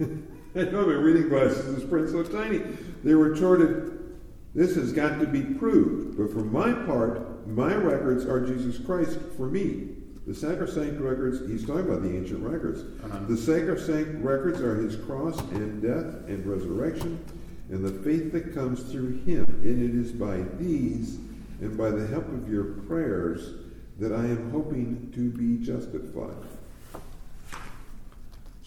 I 0.01 0.63
know 0.71 0.87
my 0.87 0.93
reading 0.93 1.29
glasses, 1.29 1.75
this 1.75 1.89
print 1.89 2.09
so 2.09 2.23
tiny. 2.23 2.59
They 3.05 3.15
retorted, 3.15 4.17
This 4.55 4.75
has 4.77 4.93
got 4.93 5.19
to 5.21 5.27
be 5.27 5.43
proved. 5.43 6.17
But 6.17 6.33
for 6.33 6.45
my 6.45 6.73
part, 6.87 7.47
my 7.49 7.75
records 7.75 8.25
are 8.27 8.47
Jesus 8.47 8.85
Christ 8.85 9.19
for 9.37 9.47
me. 9.47 9.89
The 10.27 10.35
sacrosanct 10.35 11.01
records, 11.01 11.49
he's 11.49 11.67
talking 11.67 11.89
about 11.89 12.03
the 12.03 12.15
ancient 12.15 12.43
records. 12.43 12.83
Uh-huh. 13.03 13.21
The 13.29 13.37
sacrosanct 13.37 14.23
records 14.23 14.61
are 14.61 14.77
his 14.77 14.97
cross 14.97 15.39
and 15.53 15.81
death 15.81 16.29
and 16.29 16.45
resurrection 16.45 17.25
and 17.71 17.85
the 17.85 18.03
faith 18.03 18.33
that 18.33 18.55
comes 18.55 18.83
through 18.83 19.19
him. 19.25 19.45
And 19.63 19.83
it 19.83 19.99
is 19.99 20.13
by 20.13 20.43
these 20.59 21.17
and 21.61 21.77
by 21.77 21.91
the 21.91 22.07
help 22.07 22.29
of 22.29 22.51
your 22.51 22.65
prayers 22.65 23.55
that 23.99 24.13
I 24.13 24.25
am 24.25 24.51
hoping 24.51 25.11
to 25.15 25.31
be 25.31 25.65
justified. 25.65 26.37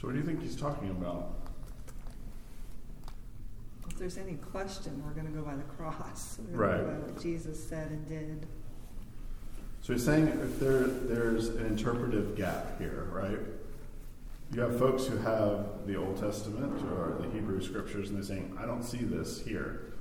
So 0.01 0.07
what 0.07 0.13
do 0.13 0.19
you 0.19 0.25
think 0.25 0.41
he's 0.41 0.55
talking 0.55 0.89
about? 0.89 1.35
If 3.87 3.99
there's 3.99 4.17
any 4.17 4.33
question, 4.33 4.99
we're 5.05 5.11
going 5.11 5.31
to 5.31 5.39
go 5.39 5.45
by 5.45 5.55
the 5.55 5.61
cross. 5.61 6.39
We're 6.51 6.53
to 6.53 6.57
Right. 6.57 6.81
go 6.81 6.87
by 6.87 6.97
what 7.11 7.21
Jesus 7.21 7.63
said 7.63 7.91
and 7.91 8.09
did. 8.09 8.47
So 9.83 9.93
he's 9.93 10.03
saying 10.03 10.27
if 10.27 10.59
there 10.59 10.85
there's 10.87 11.49
an 11.49 11.67
interpretive 11.67 12.35
gap 12.35 12.79
here, 12.79 13.09
right? 13.11 13.37
You 14.53 14.61
have 14.61 14.79
folks 14.79 15.05
who 15.05 15.17
have 15.17 15.85
the 15.85 15.97
Old 15.97 16.19
Testament 16.19 16.83
or 16.91 17.17
the 17.21 17.29
Hebrew 17.29 17.61
scriptures, 17.61 18.09
and 18.09 18.17
they're 18.17 18.23
saying, 18.25 18.57
"I 18.59 18.65
don't 18.65 18.83
see 18.83 18.99
this 19.03 19.41
here," 19.41 19.93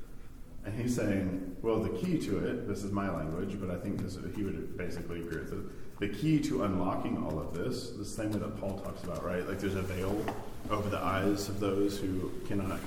and 0.64 0.78
he's 0.78 0.96
saying, 0.96 1.56
"Well, 1.62 1.80
the 1.80 1.90
key 1.90 2.18
to 2.26 2.38
it. 2.38 2.68
This 2.68 2.84
is 2.84 2.90
my 2.92 3.10
language, 3.14 3.58
but 3.60 3.70
I 3.70 3.78
think 3.78 4.02
this, 4.02 4.18
he 4.34 4.42
would 4.44 4.76
basically 4.76 5.20
agree 5.20 5.40
with 5.40 5.52
it. 5.52 5.64
The 6.00 6.08
key 6.08 6.40
to 6.40 6.64
unlocking 6.64 7.22
all 7.22 7.38
of 7.38 7.52
this, 7.52 7.90
the 7.90 8.06
same 8.06 8.32
way 8.32 8.38
that 8.38 8.58
Paul 8.58 8.78
talks 8.78 9.04
about, 9.04 9.22
right? 9.22 9.46
Like 9.46 9.60
there's 9.60 9.74
a 9.74 9.82
veil 9.82 10.24
over 10.70 10.88
the 10.88 10.98
eyes 10.98 11.50
of 11.50 11.60
those 11.60 11.98
who 11.98 12.32
cannot 12.48 12.80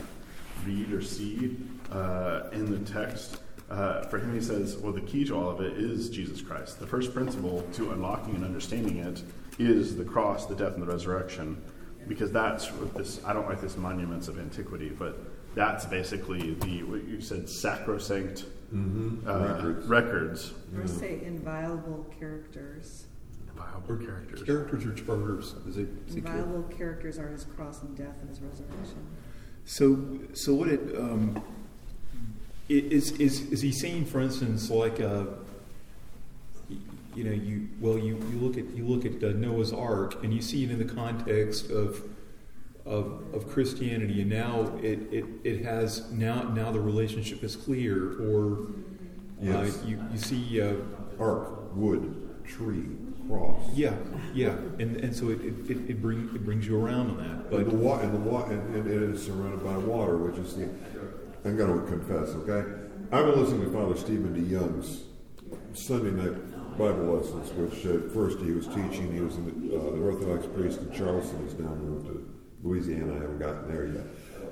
read 0.65 0.91
or 0.91 1.01
see 1.01 1.55
uh, 1.91 2.49
in 2.51 2.71
the 2.71 2.91
text. 2.91 3.37
Uh, 3.69 4.01
for 4.05 4.17
him, 4.17 4.33
he 4.33 4.41
says, 4.41 4.77
well, 4.77 4.91
the 4.91 5.01
key 5.01 5.25
to 5.25 5.35
all 5.35 5.47
of 5.47 5.61
it 5.61 5.77
is 5.77 6.09
Jesus 6.09 6.41
Christ. 6.41 6.79
The 6.79 6.87
first 6.87 7.13
principle 7.13 7.61
to 7.73 7.91
unlocking 7.91 8.33
and 8.33 8.43
understanding 8.43 8.97
it 8.97 9.21
is 9.59 9.95
the 9.95 10.03
cross, 10.03 10.47
the 10.47 10.55
death, 10.55 10.73
and 10.73 10.81
the 10.81 10.91
resurrection, 10.91 11.61
because 12.07 12.31
that's 12.31 12.71
what 12.71 12.95
this. 12.95 13.23
I 13.23 13.33
don't 13.33 13.47
like 13.47 13.61
this 13.61 13.77
monuments 13.77 14.27
of 14.27 14.39
antiquity, 14.39 14.89
but 14.89 15.19
that's 15.53 15.85
basically 15.85 16.55
the 16.55 16.81
what 16.83 17.03
you 17.07 17.21
said 17.21 17.47
sacrosanct 17.47 18.45
Mm-hmm. 18.73 19.29
uh, 19.29 19.39
Records. 19.55 19.87
records. 19.87 20.53
Or 20.75 20.87
say 20.87 21.21
inviolable 21.23 22.05
characters. 22.19 23.05
Viable 23.55 23.97
characters. 24.03 24.41
Characters 24.41 24.85
or 24.85 24.93
charters, 24.93 25.53
as 25.67 25.75
they 25.75 25.83
say. 26.07 26.17
Inviolable 26.17 26.63
characters 26.75 27.19
are 27.19 27.27
his 27.29 27.43
cross 27.43 27.83
and 27.83 27.95
death 27.95 28.15
and 28.21 28.29
his 28.29 28.41
resurrection. 28.41 29.05
So, 29.65 30.19
so 30.33 30.55
what 30.55 30.69
it 30.69 30.95
um, 30.97 31.41
is 32.67 33.11
is 33.11 33.41
is 33.51 33.61
he 33.61 33.71
saying, 33.71 34.05
for 34.05 34.21
instance, 34.21 34.71
like 34.71 34.99
uh, 34.99 35.25
y- 36.69 36.77
you 37.15 37.23
know, 37.23 37.31
you 37.31 37.69
well, 37.79 37.97
you, 37.97 38.15
you 38.31 38.39
look 38.39 38.57
at 38.57 38.65
you 38.75 38.85
look 38.85 39.05
at 39.05 39.23
uh, 39.23 39.37
Noah's 39.37 39.71
Ark, 39.71 40.23
and 40.23 40.33
you 40.33 40.41
see 40.41 40.63
it 40.63 40.71
in 40.71 40.79
the 40.79 40.91
context 40.93 41.69
of 41.69 42.01
of, 42.85 43.21
of 43.33 43.47
Christianity, 43.49 44.21
and 44.21 44.29
now 44.29 44.71
it, 44.81 44.99
it, 45.11 45.25
it 45.43 45.63
has 45.63 46.11
now 46.11 46.43
now 46.43 46.71
the 46.71 46.79
relationship 46.81 47.43
is 47.43 47.55
clear, 47.55 48.13
or 48.21 48.67
uh, 49.45 49.63
you 49.85 50.03
you 50.11 50.17
see. 50.17 50.61
Uh, 50.61 50.73
Ark, 51.19 51.75
wood, 51.75 52.43
tree, 52.43 52.85
cross. 53.27 53.61
yeah, 53.75 53.93
yeah, 54.33 54.49
and, 54.79 54.97
and 54.97 55.15
so 55.15 55.29
it, 55.29 55.39
it, 55.43 55.69
it, 55.91 56.01
bring, 56.01 56.21
it 56.33 56.43
brings 56.43 56.65
you 56.65 56.75
around 56.83 57.11
on 57.11 57.17
that. 57.17 57.51
But 57.51 57.65
But 57.65 57.69
the 57.69 57.77
wa- 57.77 57.99
and 57.99 58.11
the 58.15 58.17
wa- 58.17 58.45
and, 58.45 58.75
and 58.75 58.87
it 58.87 59.01
is 59.11 59.23
surrounded 59.23 59.63
by 59.63 59.77
water, 59.77 60.17
which 60.17 60.37
is 60.39 60.55
the. 60.55 60.63
I'm 61.45 61.55
going 61.55 61.79
to 61.79 61.85
confess, 61.87 62.29
okay? 62.29 62.67
I've 63.11 63.25
been 63.27 63.39
listening 63.39 63.65
to 63.65 63.71
Father 63.71 63.95
Stephen 63.95 64.33
DeYoung's 64.33 65.03
Sunday 65.73 66.09
night 66.11 66.77
Bible 66.79 67.15
lessons, 67.15 67.51
which 67.51 67.85
at 67.85 68.11
first 68.11 68.39
he 68.39 68.49
was 68.51 68.65
teaching. 68.67 69.13
He 69.13 69.19
was 69.19 69.35
an, 69.35 69.69
uh, 69.71 69.91
the 69.95 70.01
Orthodox 70.01 70.47
priest 70.47 70.79
in 70.79 70.91
Charleston. 70.93 71.43
He's 71.47 71.59
now 71.59 71.75
moved 71.75 72.07
to 72.07 72.27
Louisiana. 72.63 73.13
I 73.13 73.15
haven't 73.15 73.39
gotten 73.39 73.67
there 73.67 73.85
yet, 73.85 74.05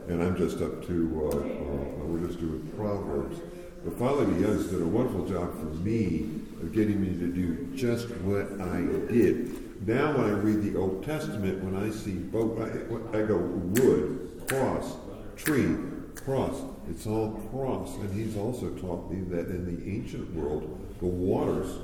and 0.07 0.21
I'm 0.21 0.35
just 0.37 0.61
up 0.61 0.85
to. 0.87 1.29
Uh, 1.31 1.37
uh, 1.37 2.05
we're 2.05 2.27
just 2.27 2.39
doing 2.39 2.71
Proverbs. 2.75 3.39
But 3.83 3.97
Father 3.97 4.25
DeYoung's 4.25 4.67
did 4.67 4.81
a 4.81 4.85
wonderful 4.85 5.25
job 5.25 5.53
for 5.53 5.73
me 5.77 6.29
of 6.61 6.71
getting 6.71 7.01
me 7.01 7.17
to 7.17 7.27
do 7.33 7.67
just 7.75 8.09
what 8.21 8.61
I 8.61 8.81
did. 9.11 9.87
Now, 9.87 10.15
when 10.15 10.25
I 10.25 10.33
read 10.33 10.61
the 10.61 10.77
Old 10.77 11.03
Testament, 11.03 11.63
when 11.63 11.75
I 11.75 11.89
see 11.89 12.13
both, 12.13 12.59
I, 12.59 13.17
I 13.17 13.25
go 13.25 13.37
wood, 13.37 14.43
cross, 14.47 14.97
tree, 15.35 15.75
cross. 16.23 16.61
It's 16.89 17.07
all 17.07 17.31
cross. 17.51 17.95
And 17.95 18.13
he's 18.13 18.37
also 18.37 18.69
taught 18.75 19.09
me 19.11 19.21
that 19.35 19.47
in 19.47 19.65
the 19.65 19.91
ancient 19.91 20.31
world, 20.35 20.77
the 20.99 21.07
waters 21.07 21.79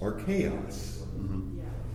are 0.00 0.12
chaos. 0.12 1.02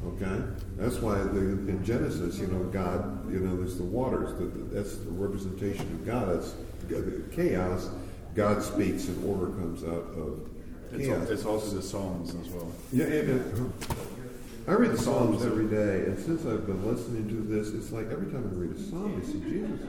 Okay, 0.08 0.42
that's 0.78 0.98
why 0.98 1.16
the, 1.20 1.40
in 1.40 1.84
Genesis, 1.86 2.40
you 2.40 2.48
know, 2.48 2.64
God, 2.66 3.32
you 3.32 3.40
know, 3.40 3.56
there's 3.56 3.78
the 3.78 3.84
waters. 3.84 4.34
The, 4.34 4.46
that's 4.74 4.98
the 4.98 5.12
representation 5.12 5.82
of 5.82 6.06
God. 6.06 6.30
That's 6.30 6.56
the 6.88 7.24
chaos. 7.32 7.90
God 8.34 8.64
speaks, 8.64 9.08
and 9.08 9.24
order 9.30 9.52
comes 9.52 9.84
out 9.84 10.08
of 10.18 10.50
It's, 10.92 11.06
chaos. 11.06 11.30
it's 11.30 11.46
also 11.46 11.76
the 11.76 11.82
Psalms 11.84 12.34
as 12.34 12.50
well. 12.50 12.72
Yeah, 12.92 13.06
and, 13.06 13.74
uh, 13.88 13.94
I 14.68 14.74
read 14.74 14.92
the 14.92 14.98
Psalms 14.98 15.44
every 15.44 15.66
day, 15.68 16.06
and 16.06 16.18
since 16.18 16.46
I've 16.46 16.66
been 16.66 16.86
listening 16.86 17.28
to 17.30 17.36
this, 17.36 17.70
it's 17.74 17.92
like 17.92 18.10
every 18.12 18.32
time 18.32 18.50
I 18.52 18.56
read 18.56 18.76
a 18.76 18.80
Psalm, 18.80 19.22
I 19.22 19.26
see 19.26 19.40
Jesus. 19.42 19.80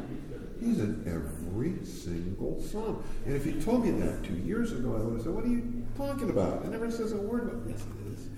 He's 0.61 0.79
in 0.79 1.03
every 1.07 1.85
single 1.85 2.61
Psalm. 2.63 3.03
And 3.27 3.35
if 3.35 3.47
you 3.47 3.61
told 3.61 3.85
me 3.85 3.91
that 4.01 4.23
two 4.25 4.35
years 4.35 4.73
ago, 4.73 4.95
I 4.97 5.01
would 5.01 5.15
have 5.15 5.23
said, 5.23 5.33
"What 5.35 5.45
are 5.45 5.49
you 5.49 5.85
talking 5.97 6.31
about?" 6.31 6.65
It 6.65 6.71
never 6.71 6.91
says 6.91 7.13
a 7.13 7.17
word 7.17 7.45
about 7.45 7.67
this. 7.67 7.83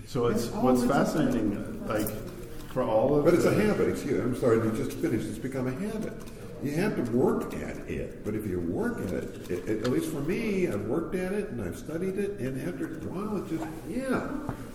So 0.07 0.27
it's 0.27 0.45
It's 0.47 0.55
what's 0.55 0.81
always 0.81 0.83
a- 0.85 0.89
fascinating, 0.89 1.87
like 1.89 2.09
for 2.73 2.83
all 2.83 3.17
of 3.19 3.25
But 3.25 3.35
it's 3.35 3.45
a 3.45 3.51
the- 3.51 3.63
habit. 3.63 3.89
Excuse 3.89 4.21
I'm 4.21 4.37
sorry 4.37 4.61
to 4.61 4.71
just 4.77 4.93
finish. 4.99 5.25
It's 5.25 5.39
become 5.39 5.67
a 5.67 5.73
habit. 5.73 6.13
You 6.63 6.73
have 6.73 6.97
to 6.97 7.11
work 7.17 7.53
at 7.55 7.77
it. 7.91 8.25
But 8.25 8.35
if 8.35 8.47
you 8.47 8.59
work 8.61 8.99
at 9.07 9.13
it, 9.13 9.51
it, 9.51 9.69
it- 9.69 9.83
at 9.85 9.91
least 9.93 10.07
for 10.11 10.21
me, 10.21 10.67
I've 10.69 10.87
worked 10.87 11.15
at 11.15 11.33
it 11.33 11.51
and 11.51 11.61
I've 11.63 11.77
studied 11.79 12.19
it, 12.19 12.39
and 12.39 12.61
after 12.67 12.87
a 12.87 12.89
while, 13.11 13.37
it 13.39 13.49
just 13.49 13.65
yeah. 13.89 14.29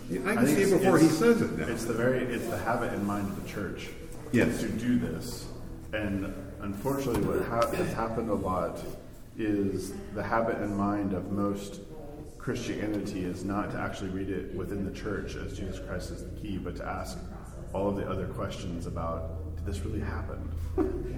Yeah, 0.10 0.22
I 0.26 0.36
can 0.36 0.46
think 0.46 0.58
see 0.58 0.64
it 0.74 0.80
before 0.80 0.98
he 0.98 1.08
says 1.08 1.42
it 1.42 1.58
now. 1.58 1.68
It's 1.68 1.86
the 1.86 1.94
very 1.94 2.20
it's 2.24 2.48
the 2.48 2.58
habit 2.58 2.94
and 2.94 3.06
mind 3.06 3.28
of 3.30 3.44
the 3.44 3.48
church. 3.50 3.90
Yes. 4.32 4.60
To 4.62 4.68
do 4.70 4.98
this, 5.00 5.48
and 5.94 6.32
unfortunately, 6.62 7.22
what 7.24 7.44
ha- 7.46 7.72
has 7.76 7.92
happened 7.94 8.30
a 8.30 8.36
lot 8.36 8.80
is 9.38 9.94
the 10.16 10.22
habit 10.24 10.58
and 10.58 10.76
mind 10.76 11.14
of 11.14 11.32
most 11.32 11.80
Christianity 12.40 13.26
is 13.26 13.44
not 13.44 13.72
to 13.72 13.78
actually 13.78 14.10
read 14.10 14.30
it 14.30 14.56
within 14.56 14.86
the 14.86 14.92
church 14.98 15.36
as 15.36 15.58
Jesus 15.58 15.80
Christ 15.86 16.12
is 16.12 16.24
the 16.24 16.32
key, 16.42 16.58
but 16.58 16.76
to 16.78 16.86
ask 16.86 17.18
all 17.74 17.90
of 17.90 17.98
the 17.98 18.10
other 18.10 18.26
questions 18.28 18.88
about 18.88 19.56
did 19.58 19.66
this 19.66 19.80
really 19.86 20.00
happen? 20.00 20.50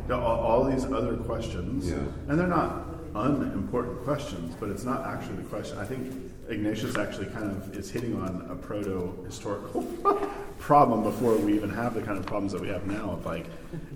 All, 0.10 0.20
all 0.20 0.64
these 0.66 0.86
other 0.86 1.16
questions, 1.18 1.90
Yeah. 1.90 1.98
and 2.28 2.40
they're 2.40 2.48
not 2.48 2.86
unimportant 3.14 4.04
questions, 4.04 4.56
but 4.60 4.70
it's 4.70 4.84
not 4.84 5.06
actually 5.06 5.38
the 5.38 5.44
question. 5.44 5.78
I 5.78 5.86
think 5.86 6.12
Ignatius 6.50 6.98
actually 6.98 7.28
kind 7.28 7.52
of 7.52 7.78
is 7.78 7.90
hitting 7.92 8.20
on 8.20 8.48
a 8.50 8.56
proto 8.56 9.24
historical 9.26 9.84
problem 10.60 11.04
before 11.04 11.36
we 11.38 11.54
even 11.54 11.70
have 11.70 11.94
the 11.94 12.02
kind 12.02 12.18
of 12.18 12.26
problems 12.26 12.52
that 12.54 12.62
we 12.62 12.68
have 12.70 12.88
now. 12.88 13.12
Of 13.12 13.26
like, 13.26 13.46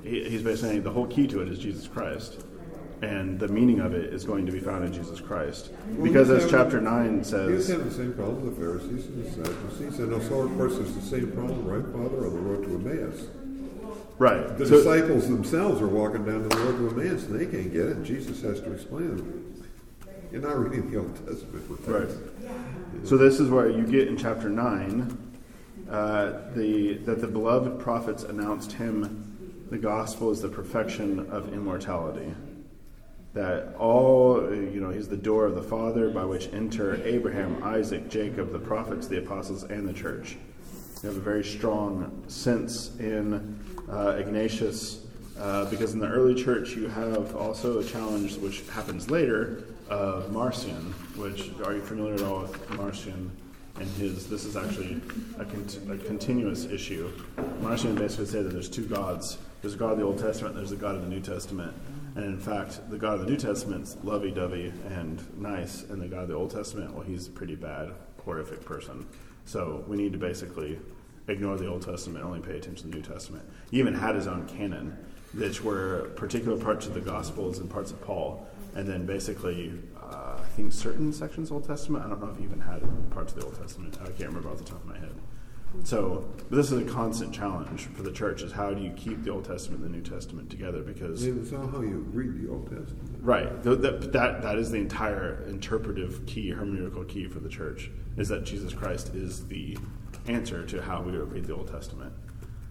he, 0.03 0.23
he's 0.29 0.43
basically 0.43 0.69
saying 0.69 0.83
the 0.83 0.91
whole 0.91 1.07
key 1.07 1.27
to 1.27 1.41
it 1.41 1.49
is 1.49 1.57
Jesus 1.59 1.87
Christ, 1.87 2.45
and 3.01 3.39
the 3.39 3.47
meaning 3.47 3.79
of 3.79 3.93
it 3.93 4.13
is 4.13 4.23
going 4.23 4.45
to 4.45 4.51
be 4.51 4.59
found 4.59 4.85
in 4.85 4.93
Jesus 4.93 5.19
Christ. 5.19 5.71
Because 6.01 6.29
as 6.29 6.49
chapter 6.49 6.79
nine 6.81 7.11
He 7.13 7.17
was 7.19 7.27
says, 7.29 7.67
having 7.69 7.89
the 7.89 7.93
same 7.93 8.13
problem 8.13 8.43
with 8.45 8.55
the 8.55 8.61
Pharisees 8.61 9.05
and 9.07 9.25
the 9.25 9.31
Sadducees, 9.31 9.99
and 9.99 10.13
also, 10.13 10.41
of 10.47 10.57
course, 10.57 10.75
it's 10.77 10.93
the 10.93 11.01
same 11.01 11.31
problem, 11.31 11.65
right, 11.67 11.83
Father, 11.93 12.25
on 12.27 12.33
the 12.33 12.39
road 12.41 12.63
to 12.65 12.75
Emmaus. 12.75 13.27
right. 14.17 14.57
The 14.57 14.65
so- 14.65 14.77
disciples 14.77 15.27
themselves 15.27 15.81
are 15.81 15.87
walking 15.87 16.25
down 16.25 16.47
the 16.47 16.55
road 16.57 16.77
to 16.77 16.89
Emmaus, 17.01 17.23
and 17.25 17.39
they 17.39 17.45
can't 17.45 17.71
get 17.71 17.85
it, 17.87 18.03
Jesus 18.03 18.41
has 18.41 18.59
to 18.61 18.71
explain 18.73 19.17
them. 19.17 19.41
You're 20.31 20.41
not 20.41 20.57
reading 20.59 20.89
the 20.91 20.97
Old 20.99 21.15
Testament. 21.27 21.69
with 21.69 21.87
Right. 21.87 22.07
that. 22.09 23.07
So 23.07 23.15
this 23.17 23.39
is 23.39 23.49
where 23.49 23.69
you 23.69 23.85
get 23.85 24.07
in 24.07 24.17
chapter 24.17 24.49
nine 24.49 25.17
uh, 25.89 26.31
the 26.55 26.95
that 27.05 27.21
the 27.21 27.27
beloved 27.27 27.79
prophets 27.79 28.23
announced 28.23 28.71
him. 28.73 29.67
The 29.69 29.77
gospel 29.77 30.31
is 30.31 30.41
the 30.41 30.49
perfection 30.49 31.27
of 31.29 31.53
immortality. 31.53 32.33
That 33.35 33.75
all 33.77 34.41
you 34.49 34.79
know, 34.79 34.89
he's 34.89 35.09
the 35.09 35.17
door 35.17 35.45
of 35.45 35.55
the 35.55 35.61
Father 35.61 36.09
by 36.09 36.23
which 36.23 36.51
enter 36.53 36.99
Abraham, 37.05 37.61
Isaac, 37.61 38.09
Jacob, 38.09 38.51
the 38.51 38.59
prophets, 38.59 39.07
the 39.07 39.19
apostles, 39.19 39.63
and 39.63 39.87
the 39.87 39.93
church. 39.93 40.37
You 41.03 41.09
have 41.09 41.17
a 41.17 41.21
very 41.21 41.43
strong 41.43 42.23
sense 42.27 42.95
in 42.97 43.59
uh, 43.91 44.15
Ignatius 44.17 45.05
uh, 45.37 45.69
because 45.69 45.93
in 45.93 45.99
the 45.99 46.07
early 46.07 46.41
church 46.41 46.75
you 46.77 46.87
have 46.87 47.35
also 47.35 47.79
a 47.79 47.83
challenge 47.83 48.37
which 48.37 48.61
happens 48.69 49.11
later 49.11 49.65
of 49.89 50.31
Marcion. 50.31 50.93
Which 51.17 51.51
are 51.65 51.73
you 51.73 51.81
familiar 51.81 52.13
at 52.13 52.21
all 52.21 52.43
with 52.43 52.69
Marcion 52.71 53.29
and 53.75 53.87
his? 53.97 54.29
This 54.29 54.45
is 54.45 54.55
actually 54.55 55.01
a, 55.37 55.43
cont- 55.43 55.79
a 55.91 55.97
continuous 55.97 56.65
issue. 56.65 57.11
Marcion 57.59 57.95
basically 57.95 58.27
said 58.27 58.45
that 58.45 58.53
there's 58.53 58.69
two 58.69 58.85
gods. 58.85 59.37
There's 59.61 59.73
a 59.73 59.77
God 59.77 59.91
of 59.91 59.97
the 59.99 60.05
Old 60.05 60.19
Testament. 60.19 60.55
And 60.55 60.63
there's 60.63 60.71
a 60.71 60.81
God 60.81 60.95
of 60.95 61.01
the 61.01 61.09
New 61.09 61.21
Testament. 61.21 61.73
And 62.15 62.23
in 62.23 62.39
fact, 62.39 62.89
the 62.89 62.97
God 62.97 63.15
of 63.15 63.19
the 63.21 63.25
New 63.25 63.37
Testament's 63.37 63.97
lovey-dovey 64.03 64.71
and 64.89 65.21
nice, 65.37 65.83
and 65.83 66.01
the 66.01 66.07
God 66.07 66.23
of 66.23 66.29
the 66.29 66.35
Old 66.35 66.51
Testament, 66.51 66.93
well, 66.93 67.03
he's 67.03 67.27
a 67.27 67.31
pretty 67.31 67.55
bad, 67.55 67.91
horrific 68.23 68.63
person. 68.63 69.05
So 69.43 69.83
we 69.87 69.97
need 69.97 70.13
to 70.13 70.17
basically 70.17 70.79
ignore 71.27 71.57
the 71.57 71.67
Old 71.67 71.81
Testament, 71.81 72.23
only 72.23 72.39
pay 72.39 72.57
attention 72.57 72.75
to 72.75 72.87
the 72.87 72.95
New 72.95 73.01
Testament. 73.01 73.43
He 73.69 73.79
even 73.79 73.93
had 73.93 74.15
his 74.15 74.27
own 74.27 74.47
canon, 74.47 74.97
which 75.33 75.61
were 75.61 76.11
particular 76.15 76.57
parts 76.57 76.87
of 76.87 76.93
the 76.93 77.01
Gospels 77.01 77.59
and 77.59 77.69
parts 77.69 77.91
of 77.91 78.01
Paul, 78.01 78.47
and 78.75 78.87
then 78.87 79.05
basically, 79.05 79.73
uh, 80.01 80.37
I 80.39 80.47
think 80.55 80.71
certain 80.71 81.11
sections 81.11 81.49
of 81.49 81.57
Old 81.57 81.67
Testament. 81.67 82.05
I 82.05 82.09
don't 82.09 82.21
know 82.21 82.29
if 82.29 82.37
he 82.37 82.43
even 82.43 82.61
had 82.61 82.81
parts 83.11 83.33
of 83.33 83.39
the 83.39 83.45
Old 83.45 83.59
Testament. 83.59 83.97
I 84.01 84.05
can't 84.05 84.29
remember 84.29 84.49
off 84.49 84.57
the 84.57 84.63
top 84.63 84.81
of 84.83 84.85
my 84.85 84.97
head. 84.97 85.13
So 85.83 86.25
this 86.49 86.71
is 86.71 86.81
a 86.81 86.91
constant 86.91 87.33
challenge 87.33 87.81
for 87.93 88.03
the 88.03 88.11
church: 88.11 88.41
is 88.41 88.51
how 88.51 88.73
do 88.73 88.81
you 88.81 88.91
keep 88.91 89.23
the 89.23 89.31
Old 89.31 89.45
Testament 89.45 89.83
and 89.83 89.93
the 89.93 89.97
New 89.97 90.03
Testament 90.03 90.49
together? 90.49 90.81
Because 90.81 91.25
It's 91.25 91.53
all 91.53 91.67
how 91.67 91.81
you 91.81 92.07
read 92.11 92.41
the 92.41 92.51
Old 92.51 92.69
Testament. 92.69 93.19
Right. 93.21 93.63
Th- 93.63 93.79
That, 93.79 94.11
that, 94.13 94.41
that 94.41 94.57
is 94.57 94.71
the 94.71 94.77
entire 94.77 95.43
interpretive 95.47 96.25
key, 96.25 96.51
hermeneutical 96.51 97.07
key 97.07 97.27
for 97.27 97.39
the 97.39 97.49
church, 97.49 97.91
is 98.17 98.29
that 98.29 98.45
Jesus 98.45 98.73
Christ 98.73 99.13
is 99.13 99.47
the 99.47 99.77
answer 100.27 100.65
to 100.65 100.81
how 100.81 101.01
we 101.01 101.11
read 101.11 101.45
the 101.45 101.55
Old 101.55 101.71
Testament. 101.71 102.13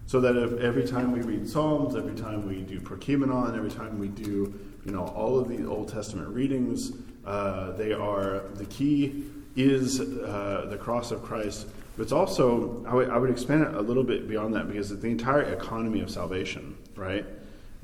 So 0.07 0.19
that 0.21 0.35
if 0.35 0.59
every 0.59 0.85
time 0.85 1.11
we 1.11 1.21
read 1.21 1.49
Psalms, 1.49 1.95
every 1.95 2.15
time 2.15 2.47
we 2.47 2.61
do 2.61 2.79
Prokeimenon, 2.79 3.57
every 3.57 3.71
time 3.71 3.97
we 3.97 4.07
do, 4.07 4.53
you 4.85 4.91
know, 4.91 5.05
all 5.07 5.39
of 5.39 5.47
the 5.47 5.65
Old 5.65 5.87
Testament 5.87 6.29
readings, 6.29 6.91
uh, 7.25 7.71
they 7.71 7.91
are, 7.91 8.41
the 8.55 8.65
key 8.65 9.25
is 9.55 9.99
uh, 10.01 10.67
the 10.69 10.77
cross 10.77 11.11
of 11.11 11.23
Christ. 11.23 11.67
But 11.95 12.03
it's 12.03 12.11
also, 12.11 12.83
I 12.87 13.17
would, 13.17 13.29
expand 13.29 13.63
it 13.63 13.73
a 13.73 13.81
little 13.81 14.03
bit 14.03 14.27
beyond 14.27 14.53
that 14.55 14.67
because 14.67 14.91
it's 14.91 15.01
the 15.01 15.09
entire 15.09 15.43
economy 15.43 16.01
of 16.01 16.09
salvation, 16.09 16.75
right? 16.95 17.25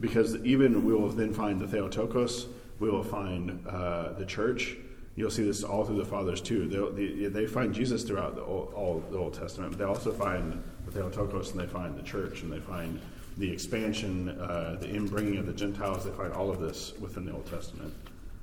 because 0.02 0.36
even 0.44 0.84
we 0.84 0.94
will 0.94 1.10
then 1.10 1.32
find 1.34 1.62
the 1.62 1.68
Theotokos, 1.68 2.48
we 2.80 2.90
will 2.90 3.04
find 3.04 3.66
uh, 3.68 4.14
the 4.14 4.26
church. 4.26 4.76
You'll 5.16 5.30
see 5.30 5.44
this 5.44 5.64
all 5.64 5.86
through 5.86 5.98
the 5.98 6.06
fathers 6.06 6.42
too. 6.42 6.68
They'll- 6.68 6.92
They, 6.92 7.28
they 7.28 7.46
find 7.46 7.74
Jesus 7.74 8.04
throughout 8.04 8.36
the 8.36 8.42
Old, 8.42 8.74
all 8.74 9.04
the 9.12 9.18
Old 9.18 9.36
Testament, 9.36 9.72
but 9.72 9.78
they 9.78 9.86
also 9.86 10.12
find 10.12 10.62
the 10.86 10.92
Theotokos 10.92 11.52
and 11.52 11.60
they 11.60 11.68
find 11.68 11.96
the 11.96 12.02
church 12.02 12.42
and 12.42 12.52
they 12.52 12.60
find 12.60 13.00
the 13.38 13.52
expansion, 13.52 14.30
uh, 14.30 14.78
the 14.82 14.90
inbringing 14.90 15.38
of 15.38 15.46
the 15.46 15.54
Gentiles. 15.54 16.04
They 16.04 16.12
find 16.12 16.34
all 16.34 16.50
of 16.50 16.60
this 16.60 16.94
within 17.00 17.26
the 17.26 17.34
Old 17.34 17.46
Testament. 17.46 17.94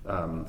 Um, 0.06 0.46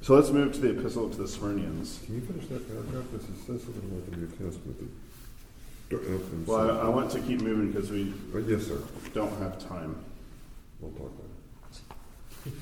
so 0.00 0.14
let's 0.14 0.30
move 0.30 0.52
to 0.54 0.60
the 0.60 0.70
Epistle 0.78 1.08
to 1.10 1.16
the 1.18 1.24
Smyrnaeans. 1.24 2.04
Can 2.06 2.14
you 2.16 2.20
finish 2.22 2.46
that 2.48 2.66
paragraph? 2.68 3.04
This 3.12 3.22
is 3.22 3.36
says 3.46 3.62
something 3.64 3.90
about 3.90 4.10
the 4.10 4.16
New 4.16 4.26
Testament. 4.28 4.78
that- 4.78 4.88
Don't- 5.90 6.06
I'm 6.06 6.44
Well. 6.46 6.70
I, 6.70 6.82
I 6.82 6.88
want 6.88 7.10
to 7.12 7.20
keep 7.20 7.40
moving 7.40 7.72
because 7.72 7.90
we 7.90 8.12
Uh, 8.34 8.38
Yes, 8.38 8.66
sir. 8.66 8.78
don't 9.14 9.36
have 9.38 9.58
time. 9.68 9.96
We'll 10.80 10.92
talk 10.92 11.10
about 11.12 11.24
it. 12.46 12.52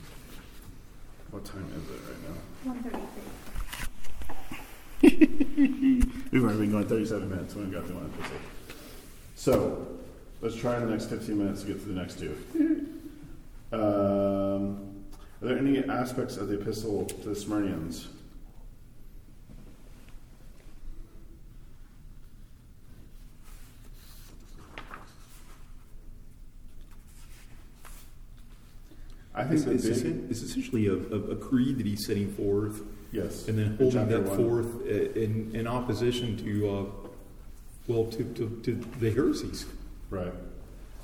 What 1.30 1.44
time 1.44 1.66
is 1.76 1.82
it 1.90 2.00
right 2.08 2.22
now? 2.28 2.36
One 2.72 2.82
thirty-three. 5.02 6.02
We've 6.32 6.42
already 6.44 6.58
been 6.60 6.70
going 6.72 6.86
37 6.88 7.28
minutes. 7.28 7.54
We 7.54 7.62
haven't 7.62 7.78
got 7.78 7.86
through 7.86 7.96
one 7.96 8.10
episode. 8.18 8.40
So, 9.34 9.86
let's 10.40 10.56
try 10.56 10.76
in 10.78 10.84
the 10.86 10.90
next 10.90 11.06
15 11.10 11.36
minutes 11.36 11.60
to 11.62 11.66
get 11.68 11.80
to 11.82 11.88
the 11.88 11.94
next 11.94 12.18
two. 12.18 12.36
Um, 13.72 14.85
are 15.42 15.48
there 15.48 15.58
any 15.58 15.84
aspects 15.84 16.36
of 16.36 16.48
the 16.48 16.60
epistle 16.60 17.04
to 17.04 17.28
the 17.28 17.34
Smyrnaeans? 17.34 18.06
I 29.34 29.44
think 29.44 29.66
It's, 29.66 29.84
it's, 29.84 30.00
big, 30.00 30.30
it's 30.30 30.40
essentially 30.40 30.86
a, 30.86 30.94
a, 30.94 31.32
a 31.32 31.36
creed 31.36 31.76
that 31.76 31.84
he's 31.84 32.06
setting 32.06 32.32
forth, 32.32 32.80
yes, 33.12 33.46
and 33.48 33.58
then 33.58 33.76
holding 33.76 34.08
that 34.08 34.22
one. 34.22 34.36
forth 34.38 34.86
uh, 34.86 35.12
in, 35.12 35.50
in 35.54 35.66
opposition 35.66 36.38
to, 36.38 36.70
uh, 36.70 36.84
well, 37.86 38.06
to, 38.06 38.24
to, 38.24 38.60
to 38.62 38.74
the 38.98 39.10
heresies. 39.10 39.66
Right. 40.08 40.32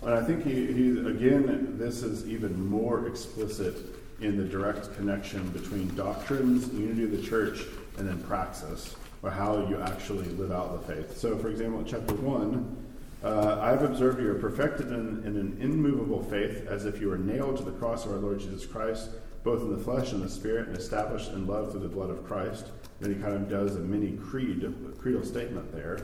And 0.00 0.14
I 0.14 0.24
think 0.24 0.44
he, 0.44 0.72
he, 0.72 0.98
again, 1.06 1.76
this 1.78 2.02
is 2.02 2.26
even 2.26 2.68
more 2.70 3.06
explicit 3.06 3.76
in 4.22 4.36
the 4.36 4.44
direct 4.44 4.94
connection 4.96 5.48
between 5.50 5.94
doctrines, 5.96 6.72
unity 6.72 7.04
of 7.04 7.10
the 7.10 7.22
church, 7.22 7.64
and 7.98 8.08
then 8.08 8.22
praxis, 8.22 8.94
or 9.22 9.30
how 9.30 9.66
you 9.68 9.80
actually 9.80 10.28
live 10.30 10.52
out 10.52 10.86
the 10.86 10.94
faith. 10.94 11.16
So, 11.16 11.36
for 11.36 11.48
example, 11.48 11.80
in 11.80 11.86
chapter 11.86 12.14
1, 12.14 12.76
uh, 13.24 13.58
I've 13.60 13.82
observed 13.82 14.20
you 14.20 14.30
are 14.30 14.38
perfected 14.38 14.88
in, 14.88 15.22
in 15.24 15.36
an 15.36 15.56
immovable 15.60 16.22
faith, 16.24 16.66
as 16.68 16.86
if 16.86 17.00
you 17.00 17.08
were 17.08 17.18
nailed 17.18 17.56
to 17.58 17.62
the 17.64 17.72
cross 17.72 18.04
of 18.04 18.12
our 18.12 18.18
Lord 18.18 18.40
Jesus 18.40 18.66
Christ, 18.66 19.10
both 19.44 19.60
in 19.62 19.76
the 19.76 19.82
flesh 19.82 20.12
and 20.12 20.22
the 20.22 20.28
spirit, 20.28 20.68
and 20.68 20.76
established 20.76 21.30
in 21.32 21.46
love 21.46 21.72
through 21.72 21.80
the 21.80 21.88
blood 21.88 22.10
of 22.10 22.24
Christ. 22.26 22.66
Then 23.00 23.14
he 23.14 23.20
kind 23.20 23.34
of 23.34 23.48
does 23.48 23.76
a 23.76 23.80
mini 23.80 24.16
creed, 24.16 24.64
a 24.64 24.92
creedal 25.00 25.24
statement 25.24 25.72
there. 25.72 26.00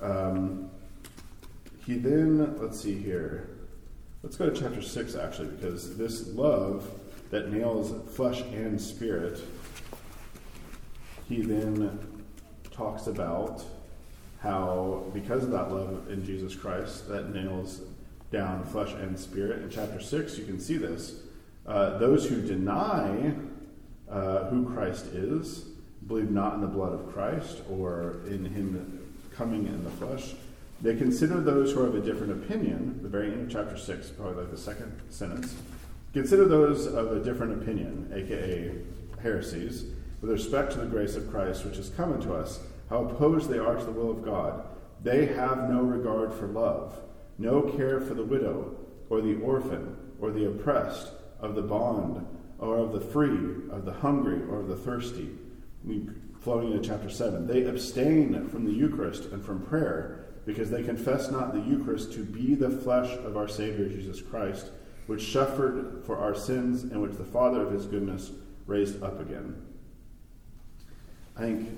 Um, 0.00 0.68
he 1.86 1.94
then, 1.94 2.60
let's 2.60 2.80
see 2.80 2.96
here. 2.96 3.48
Let's 4.22 4.36
go 4.36 4.48
to 4.48 4.60
chapter 4.60 4.82
6, 4.82 5.16
actually, 5.16 5.48
because 5.48 5.96
this 5.96 6.28
love 6.28 6.88
that 7.32 7.50
nails 7.50 7.94
flesh 8.14 8.42
and 8.42 8.80
spirit, 8.80 9.40
he 11.28 11.40
then 11.40 11.98
talks 12.70 13.06
about 13.06 13.64
how, 14.40 15.02
because 15.14 15.42
of 15.42 15.50
that 15.50 15.72
love 15.72 16.10
in 16.10 16.24
Jesus 16.24 16.54
Christ, 16.54 17.08
that 17.08 17.34
nails 17.34 17.80
down 18.30 18.64
flesh 18.64 18.92
and 18.92 19.18
spirit. 19.18 19.62
In 19.62 19.70
chapter 19.70 19.98
6, 19.98 20.38
you 20.38 20.44
can 20.44 20.60
see 20.60 20.76
this. 20.76 21.20
Uh, 21.66 21.96
those 21.96 22.28
who 22.28 22.42
deny 22.42 23.32
uh, 24.10 24.50
who 24.50 24.70
Christ 24.70 25.06
is, 25.06 25.64
believe 26.06 26.30
not 26.30 26.54
in 26.54 26.60
the 26.60 26.66
blood 26.66 26.92
of 26.92 27.14
Christ 27.14 27.62
or 27.70 28.20
in 28.26 28.44
him 28.44 29.00
coming 29.34 29.66
in 29.66 29.82
the 29.84 29.90
flesh, 29.90 30.34
they 30.82 30.96
consider 30.96 31.40
those 31.40 31.72
who 31.72 31.80
are 31.80 31.86
of 31.86 31.94
a 31.94 32.00
different 32.00 32.44
opinion, 32.44 32.98
the 33.02 33.08
very 33.08 33.32
end 33.32 33.46
of 33.46 33.50
chapter 33.50 33.78
6, 33.78 34.10
probably 34.10 34.42
like 34.42 34.50
the 34.50 34.58
second 34.58 35.00
sentence, 35.08 35.54
consider 36.12 36.46
those 36.46 36.86
of 36.86 37.12
a 37.12 37.20
different 37.20 37.62
opinion, 37.62 38.10
aka 38.14 38.72
heresies, 39.22 39.86
with 40.20 40.30
respect 40.30 40.72
to 40.72 40.78
the 40.78 40.86
grace 40.86 41.16
of 41.16 41.30
Christ 41.30 41.64
which 41.64 41.76
has 41.76 41.90
come 41.90 42.12
unto 42.12 42.32
us, 42.32 42.60
how 42.88 43.04
opposed 43.04 43.48
they 43.48 43.58
are 43.58 43.76
to 43.76 43.84
the 43.84 43.90
will 43.90 44.10
of 44.10 44.24
God. 44.24 44.64
They 45.02 45.26
have 45.26 45.68
no 45.68 45.80
regard 45.80 46.32
for 46.32 46.46
love, 46.46 46.98
no 47.38 47.62
care 47.62 48.00
for 48.00 48.14
the 48.14 48.24
widow, 48.24 48.76
or 49.10 49.20
the 49.20 49.40
orphan, 49.40 49.96
or 50.20 50.30
the 50.30 50.46
oppressed, 50.46 51.12
of 51.40 51.54
the 51.54 51.62
bond, 51.62 52.24
or 52.58 52.78
of 52.78 52.92
the 52.92 53.00
free, 53.00 53.68
of 53.70 53.84
the 53.84 53.92
hungry, 53.92 54.40
or 54.48 54.60
of 54.60 54.68
the 54.68 54.76
thirsty. 54.76 55.30
Flowing 56.40 56.72
into 56.72 56.88
chapter 56.88 57.10
7. 57.10 57.46
They 57.46 57.64
abstain 57.64 58.48
from 58.48 58.64
the 58.64 58.72
Eucharist 58.72 59.26
and 59.26 59.44
from 59.44 59.62
prayer 59.62 60.26
because 60.44 60.70
they 60.70 60.82
confess 60.82 61.30
not 61.30 61.52
the 61.52 61.60
Eucharist 61.60 62.12
to 62.12 62.24
be 62.24 62.54
the 62.54 62.70
flesh 62.70 63.10
of 63.18 63.36
our 63.36 63.48
Savior 63.48 63.88
Jesus 63.88 64.20
Christ, 64.20 64.70
which 65.06 65.32
suffered 65.32 66.02
for 66.06 66.18
our 66.18 66.34
sins 66.34 66.82
and 66.82 67.00
which 67.02 67.16
the 67.16 67.24
Father 67.24 67.62
of 67.62 67.72
his 67.72 67.86
goodness 67.86 68.30
raised 68.66 69.02
up 69.02 69.20
again. 69.20 69.60
I 71.36 71.40
think 71.40 71.68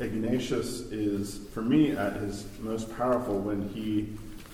Ignatius 0.00 0.80
is, 0.92 1.46
for 1.52 1.62
me, 1.62 1.92
at 1.92 2.14
his 2.14 2.46
most 2.60 2.94
powerful 2.96 3.38
when 3.38 3.68
he, 3.68 4.08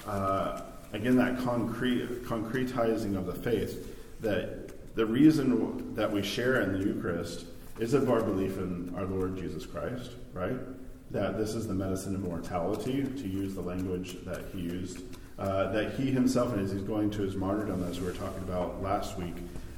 uh, 0.06 0.62
again, 0.92 1.16
that 1.16 1.38
concrete 1.38 2.24
concretizing 2.24 3.16
of 3.16 3.26
the 3.26 3.34
faith. 3.34 3.92
That 4.20 4.94
the 4.94 5.06
reason 5.06 5.94
that 5.94 6.10
we 6.10 6.22
share 6.22 6.60
in 6.62 6.72
the 6.72 6.78
Eucharist 6.78 7.44
is 7.78 7.94
of 7.94 8.10
our 8.10 8.22
belief 8.22 8.56
in 8.56 8.92
our 8.96 9.04
Lord 9.04 9.36
Jesus 9.36 9.66
Christ, 9.66 10.12
right? 10.32 10.58
That 11.10 11.38
this 11.38 11.54
is 11.54 11.68
the 11.68 11.74
medicine 11.74 12.14
of 12.14 12.22
mortality, 12.22 13.02
to 13.04 13.28
use 13.28 13.54
the 13.54 13.60
language 13.60 14.16
that 14.24 14.46
he 14.52 14.60
used. 14.60 15.02
Uh, 15.38 15.70
that 15.70 15.94
he 15.94 16.10
himself, 16.10 16.52
and 16.54 16.62
as 16.62 16.72
he's 16.72 16.80
going 16.82 17.10
to 17.10 17.20
his 17.20 17.36
martyrdom, 17.36 17.84
as 17.90 18.00
we 18.00 18.06
were 18.06 18.12
talking 18.12 18.42
about 18.42 18.82
last 18.82 19.18
week, 19.18 19.34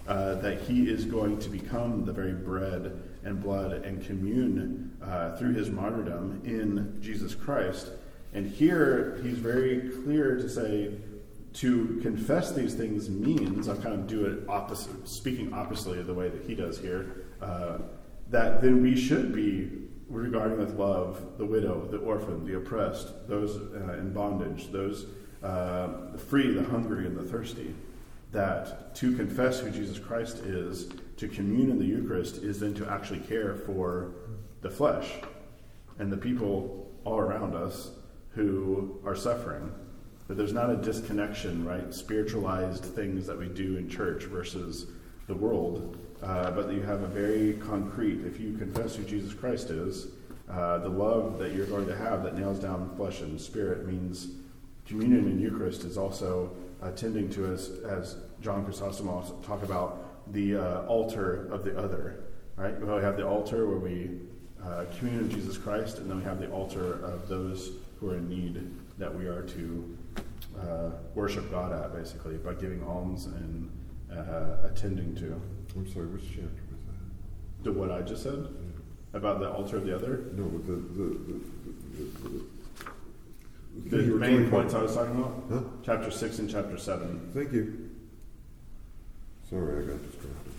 uh, 0.07 0.37
that 0.37 0.61
he 0.61 0.89
is 0.89 1.05
going 1.05 1.37
to 1.37 1.49
become 1.49 2.05
the 2.05 2.13
very 2.13 2.33
bread 2.33 3.03
and 3.25 3.43
blood 3.43 3.73
and 3.85 4.05
commune 4.07 4.97
uh, 5.03 5.37
through 5.37 5.53
his 5.53 5.69
martyrdom 5.69 6.41
in 6.45 6.97
Jesus 7.03 7.35
Christ. 7.35 7.91
And 8.35 8.47
here 8.47 9.19
he's 9.23 9.39
very 9.39 9.91
clear 10.05 10.37
to 10.37 10.49
say 10.49 10.95
to 11.55 11.99
confess 12.03 12.53
these 12.53 12.75
things 12.75 13.11
means, 13.11 13.69
I'll 13.69 13.77
kind 13.77 13.95
of 13.95 14.07
do 14.07 14.27
it 14.27 14.49
opposite, 14.49 15.09
speaking 15.09 15.53
oppositely 15.53 15.99
of 15.99 16.07
the 16.07 16.15
way 16.15 16.29
that 16.29 16.45
he 16.45 16.55
does 16.55 16.79
here, 16.79 17.25
uh, 17.43 17.79
that 18.31 18.63
then 18.63 18.81
we 18.81 18.95
should 18.95 19.35
be 19.35 19.71
regarding 20.09 20.59
with 20.59 20.79
love 20.79 21.37
the 21.37 21.45
widow, 21.45 21.87
the 21.91 21.99
orphan, 21.99 22.47
the 22.47 22.57
oppressed, 22.57 23.29
those 23.29 23.57
uh, 23.57 23.95
in 23.95 24.13
bondage, 24.13 24.71
those 24.71 25.07
uh, 25.43 26.17
free, 26.17 26.53
the 26.53 26.65
hungry, 26.65 27.07
and 27.07 27.17
the 27.17 27.23
thirsty. 27.23 27.75
That 28.33 28.95
to 28.97 29.17
confess 29.17 29.61
who 29.61 29.71
Jesus 29.71 29.99
Christ 29.99 30.39
is, 30.39 30.91
to 31.17 31.29
commune 31.29 31.71
in 31.71 31.79
the 31.79 31.87
Eucharist, 31.87 32.43
is 32.43 32.61
then 32.61 32.75
to 32.75 32.89
actually 32.91 33.21
care 33.21 33.55
for 33.55 34.13
the 34.61 34.71
flesh 34.71 35.11
and 35.99 36.13
the 36.13 36.17
people 36.17 36.91
all 37.05 37.19
around 37.19 37.55
us 37.55 37.91
who 38.35 39.01
are 39.05 39.17
suffering. 39.17 39.73
That 40.27 40.37
there's 40.37 40.53
not 40.53 40.71
a 40.71 40.77
disconnection, 40.77 41.65
right? 41.65 41.93
Spiritualized 41.95 42.85
things 42.85 43.27
that 43.27 43.39
we 43.39 43.49
do 43.49 43.79
in 43.79 43.89
church 43.89 44.25
versus 44.25 44.87
the 45.27 45.35
world, 45.35 45.97
uh, 46.23 46.51
but 46.51 46.67
that 46.67 46.75
you 46.75 46.83
have 46.83 47.03
a 47.03 47.07
very 47.07 47.55
concrete, 47.55 48.25
if 48.27 48.39
you 48.39 48.57
confess 48.59 48.95
who 48.95 49.05
Jesus 49.05 49.33
Christ 49.33 49.71
is, 49.71 50.09
uh, 50.51 50.79
the 50.79 50.89
love 50.89 51.39
that 51.39 51.53
you're 51.53 51.67
going 51.67 51.87
to 51.87 51.97
have 51.97 52.23
that 52.23 52.37
nails 52.37 52.59
down 52.59 52.95
flesh 52.97 53.21
and 53.21 53.41
spirit 53.41 53.87
means 53.87 54.29
communion 54.89 55.31
in 55.31 55.39
Eucharist 55.39 55.85
is 55.85 55.99
also 55.99 56.51
attending 56.83 57.29
to, 57.31 57.53
us, 57.53 57.71
as 57.89 58.17
John 58.41 58.65
Chrysostom 58.65 59.09
also 59.09 59.35
talk 59.47 59.63
about, 59.63 60.33
the 60.33 60.57
uh, 60.57 60.87
altar 60.87 61.49
of 61.53 61.65
the 61.65 61.79
other, 61.79 62.25
right? 62.57 62.79
We 62.81 62.87
have 63.03 63.17
the 63.17 63.27
altar 63.27 63.67
where 63.67 63.79
we 63.79 64.11
uh, 64.63 64.85
commune 64.99 65.19
with 65.19 65.35
Jesus 65.35 65.57
Christ, 65.57 65.99
and 65.99 66.11
then 66.11 66.19
we 66.19 66.25
have 66.25 66.41
the 66.41 66.51
altar 66.51 67.05
of 67.05 67.29
those 67.29 67.73
who 67.99 68.11
are 68.11 68.17
in 68.17 68.29
need 68.29 68.71
that 68.99 69.15
we 69.15 69.27
are 69.27 69.43
to 69.43 69.97
uh, 70.61 70.91
worship 71.15 71.51
God 71.51 71.73
at, 71.73 71.95
basically, 71.95 72.37
by 72.37 72.55
giving 72.55 72.83
alms 72.85 73.27
and 73.27 73.71
uh, 74.13 74.67
attending 74.67 75.15
to. 75.17 75.41
I'm 75.77 75.91
sorry, 75.93 76.07
which 76.07 76.25
chapter 76.25 76.43
was 76.43 76.81
that? 76.87 77.65
To 77.65 77.73
what 77.73 77.91
I 77.91 78.03
just 78.03 78.23
said 78.23 78.49
about 79.13 79.41
the 79.41 79.51
altar 79.51 79.77
of 79.77 79.87
the 79.87 79.95
other. 79.95 80.25
No, 80.35 80.49
the 80.49 80.73
the 80.73 81.09
the, 81.97 82.29
the, 82.29 82.45
The, 83.87 84.03
you 84.03 84.13
were 84.13 84.19
main 84.19 84.33
talking 84.33 84.51
points 84.51 84.75
I 84.75 84.83
was 84.83 84.95
talking 84.95 85.17
about. 85.17 85.45
Huh? 85.51 85.61
Chapter 85.85 86.11
six 86.11 86.39
and 86.39 86.51
chapter 86.51 86.77
seven. 86.77 87.31
Thank 87.35 87.53
you. 87.53 87.91
Sorry, 89.49 89.85
I 89.85 89.87
got 89.87 90.03
distracted. 90.03 90.53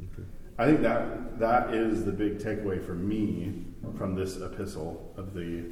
Okay. 0.00 0.28
I 0.58 0.66
think 0.66 0.80
that 0.82 1.38
that 1.38 1.74
is 1.74 2.04
the 2.04 2.12
big 2.12 2.38
takeaway 2.38 2.84
for 2.84 2.94
me 2.94 3.64
from 3.96 4.14
this 4.14 4.40
epistle 4.40 5.12
of 5.16 5.34
the 5.34 5.64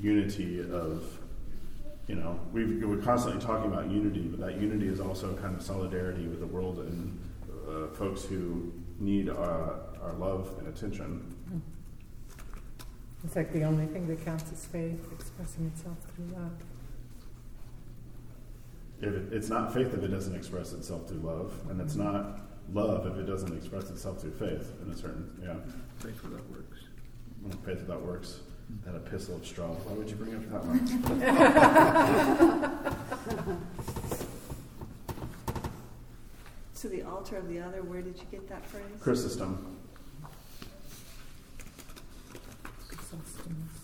unity 0.00 0.60
of, 0.60 1.18
you 2.06 2.14
know, 2.16 2.38
we've, 2.52 2.82
we're 2.84 2.96
constantly 2.96 3.40
talking 3.40 3.70
about 3.70 3.90
unity, 3.90 4.22
but 4.22 4.40
that 4.40 4.60
unity 4.60 4.88
is 4.88 5.00
also 5.00 5.34
kind 5.36 5.54
of 5.54 5.62
solidarity 5.62 6.26
with 6.26 6.40
the 6.40 6.46
world 6.46 6.78
and 6.78 7.18
uh, 7.68 7.86
folks 7.94 8.24
who 8.24 8.72
need 8.98 9.28
our, 9.28 9.78
our 10.02 10.14
love 10.14 10.52
and 10.58 10.68
attention. 10.68 11.34
It's 13.24 13.36
like 13.36 13.52
the 13.52 13.64
only 13.64 13.86
thing 13.86 14.06
that 14.08 14.24
counts 14.24 14.50
is 14.52 14.64
faith 14.66 15.06
expressing 15.12 15.66
itself 15.66 15.96
through 16.14 16.26
love. 16.36 16.52
If 19.00 19.14
it, 19.14 19.32
it's 19.32 19.48
not 19.48 19.72
faith 19.74 19.92
if 19.94 20.02
it 20.02 20.08
doesn't 20.08 20.34
express 20.34 20.72
itself 20.72 21.08
through 21.08 21.20
love, 21.20 21.52
and 21.68 21.80
it's 21.80 21.96
not 21.96 22.40
love 22.72 23.06
if 23.06 23.16
it 23.16 23.24
doesn't 23.24 23.56
express 23.56 23.90
itself 23.90 24.20
through 24.20 24.32
faith 24.32 24.72
in 24.82 24.90
a 24.90 24.96
certain, 24.96 25.30
yeah. 25.42 25.54
Faith 25.98 26.22
without 26.22 26.48
works. 26.50 26.78
Well, 27.42 27.58
Faith 27.64 27.80
without 27.80 28.02
works. 28.02 28.40
That 28.84 28.94
epistle 28.96 29.36
of 29.36 29.46
straw. 29.46 29.68
Why 29.68 29.94
would 29.94 30.10
you 30.10 30.16
bring 30.16 30.34
up 30.34 30.50
that 30.50 30.64
one? 30.64 30.84
So 36.78 36.86
the 36.86 37.02
altar 37.02 37.36
of 37.36 37.48
the 37.48 37.58
other, 37.58 37.82
where 37.82 38.02
did 38.02 38.16
you 38.18 38.24
get 38.30 38.48
that 38.50 38.64
phrase? 38.64 38.84
Chrysostom. 39.00 39.58
Chrysostomos. 42.88 43.74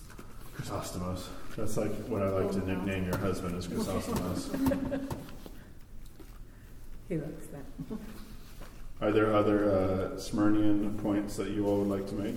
Chrysostomos. 0.64 1.26
That's 1.56 1.76
like 1.76 1.92
what 2.06 2.22
I 2.22 2.28
like 2.28 2.50
to 2.52 2.66
nickname 2.66 3.04
your 3.04 3.18
husband 3.18 3.56
is 3.56 3.66
Chrysostomos. 3.68 5.10
He 7.06 7.18
likes 7.18 7.46
that. 7.48 7.98
Are 9.02 9.12
there 9.12 9.36
other 9.36 9.70
uh, 9.70 10.16
Smyrnaean 10.16 11.02
points 11.02 11.36
that 11.36 11.50
you 11.50 11.66
all 11.66 11.80
would 11.80 11.88
like 11.88 12.08
to 12.08 12.14
make? 12.14 12.34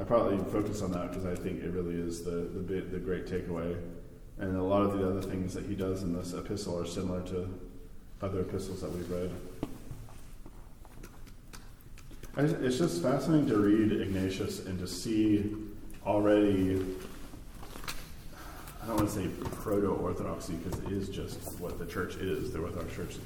I 0.00 0.04
probably 0.04 0.38
focus 0.50 0.80
on 0.80 0.92
that 0.92 1.10
because 1.10 1.26
I 1.26 1.34
think 1.34 1.62
it 1.62 1.72
really 1.72 1.94
is 1.94 2.24
the 2.24 2.30
the, 2.30 2.60
bit, 2.60 2.90
the 2.90 2.98
great 2.98 3.26
takeaway, 3.26 3.76
and 4.38 4.56
a 4.56 4.62
lot 4.62 4.80
of 4.80 4.98
the 4.98 5.06
other 5.06 5.20
things 5.20 5.52
that 5.52 5.66
he 5.66 5.74
does 5.74 6.02
in 6.02 6.14
this 6.14 6.32
epistle 6.32 6.78
are 6.78 6.86
similar 6.86 7.20
to 7.24 7.50
other 8.22 8.40
epistles 8.40 8.80
that 8.80 8.92
we've 8.92 9.10
read. 9.10 9.30
It's 12.36 12.78
just 12.78 13.02
fascinating 13.02 13.48
to 13.48 13.56
read 13.56 14.00
Ignatius 14.00 14.64
and 14.66 14.78
to 14.78 14.86
see 14.86 15.54
already. 16.06 16.82
I 18.82 18.86
don't 18.86 18.96
want 18.96 19.10
to 19.10 19.14
say 19.14 19.28
proto 19.56 19.88
orthodoxy 19.88 20.54
because 20.54 20.80
it 20.80 20.92
is 20.92 21.08
just 21.08 21.60
what 21.60 21.78
the 21.78 21.86
church 21.86 22.16
is. 22.16 22.52
The 22.52 22.60
Orthodox 22.60 22.94
Church 22.94 23.16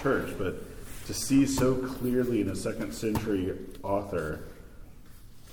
church, 0.00 0.34
but 0.38 0.62
to 1.06 1.14
see 1.14 1.46
so 1.46 1.74
clearly 1.74 2.40
in 2.40 2.48
a 2.48 2.56
second 2.56 2.92
century 2.92 3.54
author 3.82 4.44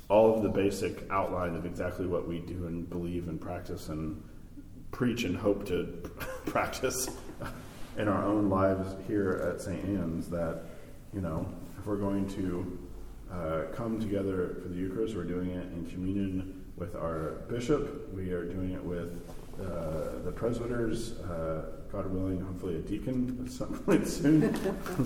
all 0.10 0.36
of 0.36 0.44
the 0.44 0.50
basic 0.50 1.10
outline 1.10 1.56
of 1.56 1.66
exactly 1.66 2.06
what 2.06 2.28
we 2.28 2.40
do 2.40 2.68
and 2.68 2.88
believe 2.90 3.28
and 3.28 3.42
practice 3.42 3.90
and 3.90 4.22
preach 4.92 5.24
and 5.24 5.36
hope 5.36 5.66
to 5.66 5.86
practice 6.46 7.10
in 7.98 8.08
our 8.08 8.24
own 8.24 8.50
lives 8.50 8.96
here 9.08 9.52
at 9.52 9.62
St. 9.62 9.84
Anne's 9.86 10.28
that, 10.30 10.64
you 11.14 11.22
know, 11.22 11.48
if 11.80 11.86
we're 11.86 11.98
going 11.98 12.28
to 12.36 12.80
uh, 13.32 13.62
come 13.74 14.00
together 14.00 14.58
for 14.62 14.70
the 14.70 14.76
Eucharist, 14.76 15.16
we're 15.16 15.24
doing 15.24 15.52
it 15.52 15.66
in 15.74 15.86
communion 15.92 16.66
with 16.78 16.96
our 16.96 17.44
bishop, 17.50 18.14
we 18.14 18.32
are 18.32 18.44
doing 18.44 18.72
it 18.72 18.84
with 18.84 19.22
uh, 19.60 20.24
the 20.26 20.32
presbyters, 20.32 21.20
uh, 21.22 21.72
God 21.90 22.08
willing, 22.14 22.42
hopefully 22.42 22.76
a 22.76 22.80
deacon 22.80 23.42
at 23.46 23.52
some 23.52 23.80
point 23.86 24.08
soon, 24.08 24.54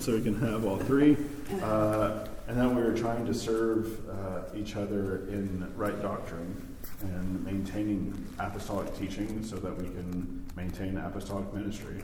so 0.00 0.12
we 0.12 0.22
can 0.22 0.38
have 0.40 0.64
all 0.64 0.78
three. 0.78 1.16
Uh, 1.62 2.26
and 2.48 2.58
then 2.58 2.74
we 2.74 2.82
are 2.82 2.96
trying 2.96 3.24
to 3.26 3.34
serve 3.34 4.00
uh, 4.10 4.42
each 4.56 4.74
other 4.74 5.28
in 5.28 5.72
right 5.76 6.02
doctrine 6.02 6.76
and 7.02 7.44
maintaining 7.44 8.26
apostolic 8.40 8.92
teaching 8.98 9.44
so 9.44 9.54
that 9.56 9.76
we 9.76 9.84
can 9.84 10.44
maintain 10.56 10.98
apostolic 10.98 11.52
ministry. 11.54 12.02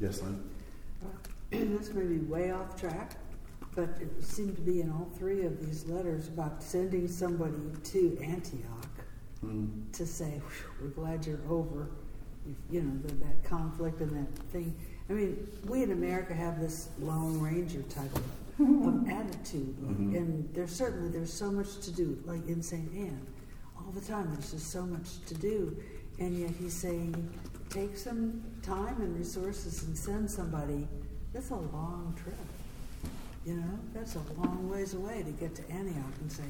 Yes, 0.00 0.22
Lynn? 0.22 0.42
this 1.50 1.92
may 1.92 2.04
be 2.04 2.18
way 2.18 2.50
off 2.52 2.78
track, 2.78 3.16
but 3.74 3.88
it 4.00 4.22
seemed 4.22 4.54
to 4.56 4.62
be 4.62 4.80
in 4.80 4.90
all 4.90 5.08
three 5.18 5.44
of 5.44 5.64
these 5.64 5.86
letters 5.86 6.28
about 6.28 6.62
sending 6.62 7.08
somebody 7.08 7.54
to 7.84 8.18
Antioch 8.22 8.64
Mm. 9.44 9.92
to 9.92 10.04
say, 10.04 10.42
"We're 10.82 10.88
glad 10.88 11.24
you're 11.24 11.38
over," 11.48 11.88
you 12.70 12.82
know, 12.82 12.98
the, 13.06 13.14
that 13.24 13.44
conflict 13.44 14.00
and 14.00 14.10
that 14.10 14.36
thing. 14.50 14.74
I 15.08 15.12
mean, 15.12 15.46
we 15.68 15.84
in 15.84 15.92
America 15.92 16.34
have 16.34 16.60
this 16.60 16.88
Lone 17.00 17.40
Ranger 17.40 17.82
type 17.82 18.10
of, 18.16 18.24
of 18.86 19.08
attitude, 19.08 19.76
Mhm. 19.80 20.16
and 20.16 20.48
there's 20.54 20.72
certainly 20.72 21.08
there's 21.10 21.32
so 21.32 21.52
much 21.52 21.78
to 21.80 21.92
do, 21.92 22.18
like 22.26 22.46
in 22.48 22.60
St. 22.62 22.92
Anne, 22.94 23.20
all 23.76 23.92
the 23.92 24.00
time. 24.00 24.28
There's 24.32 24.50
just 24.50 24.70
so 24.72 24.84
much 24.84 25.20
to 25.26 25.34
do, 25.34 25.76
and 26.18 26.36
yet 26.36 26.50
he's 26.50 26.74
saying, 26.74 27.14
take 27.70 27.96
some 27.96 28.42
time 28.62 29.00
and 29.00 29.16
resources 29.16 29.82
and 29.84 29.96
send 29.96 30.30
somebody. 30.30 30.86
That's 31.32 31.50
a 31.50 31.54
long 31.56 32.16
trip. 32.22 32.34
You 33.44 33.54
know, 33.56 33.78
that's 33.94 34.16
a 34.16 34.20
long 34.40 34.68
ways 34.70 34.94
away 34.94 35.22
to 35.22 35.30
get 35.32 35.54
to 35.56 35.70
Antioch 35.70 36.04
and 36.20 36.30
say, 36.30 36.44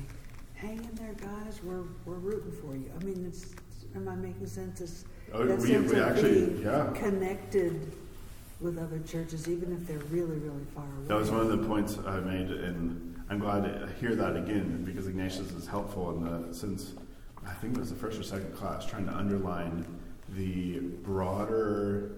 hang 0.55 0.79
in 0.79 0.95
there, 0.95 1.15
guys. 1.15 1.61
We're, 1.63 1.85
we're 2.05 2.15
rooting 2.17 2.53
for 2.53 2.75
you. 2.75 2.91
I 3.01 3.05
mean, 3.05 3.25
it's, 3.27 3.47
am 3.95 4.09
I 4.09 4.15
making 4.15 4.47
sense? 4.47 4.81
It's 4.81 5.05
Oh, 5.33 5.45
that 5.45 5.59
we- 5.59 5.69
sense 5.69 5.93
we 5.93 5.99
of 5.99 6.09
actually- 6.09 6.47
being 6.47 6.63
yeah. 6.63 6.91
connected 6.95 7.93
with 8.61 8.79
other 8.79 8.99
churches, 9.01 9.49
even 9.49 9.73
if 9.73 9.87
they're 9.87 9.99
really, 10.11 10.39
really 10.39 10.65
far 10.75 10.85
away. 10.85 11.07
That 11.07 11.15
was 11.17 11.31
one 11.31 11.41
of 11.41 11.49
the 11.49 11.67
points 11.69 11.99
I 12.05 12.19
made, 12.19 12.49
and 12.51 13.15
I'm 13.31 13.39
glad 13.39 13.63
to 13.65 13.89
hear 14.01 14.17
that 14.17 14.35
again 14.37 14.83
because 14.85 15.07
Ignatius 15.07 15.53
is 15.53 15.67
helpful 15.69 16.11
in 16.17 16.25
the 16.49 16.53
since 16.55 16.95
I 17.47 17.53
think 17.55 17.77
it 17.77 17.81
was 17.81 17.91
the 17.91 17.97
first 17.97 18.19
or 18.19 18.25
second 18.25 18.53
class 18.57 18.85
trying 18.85 19.07
to 19.07 19.15
underline 19.15 19.85
the 20.37 20.79
broader. 20.79 22.13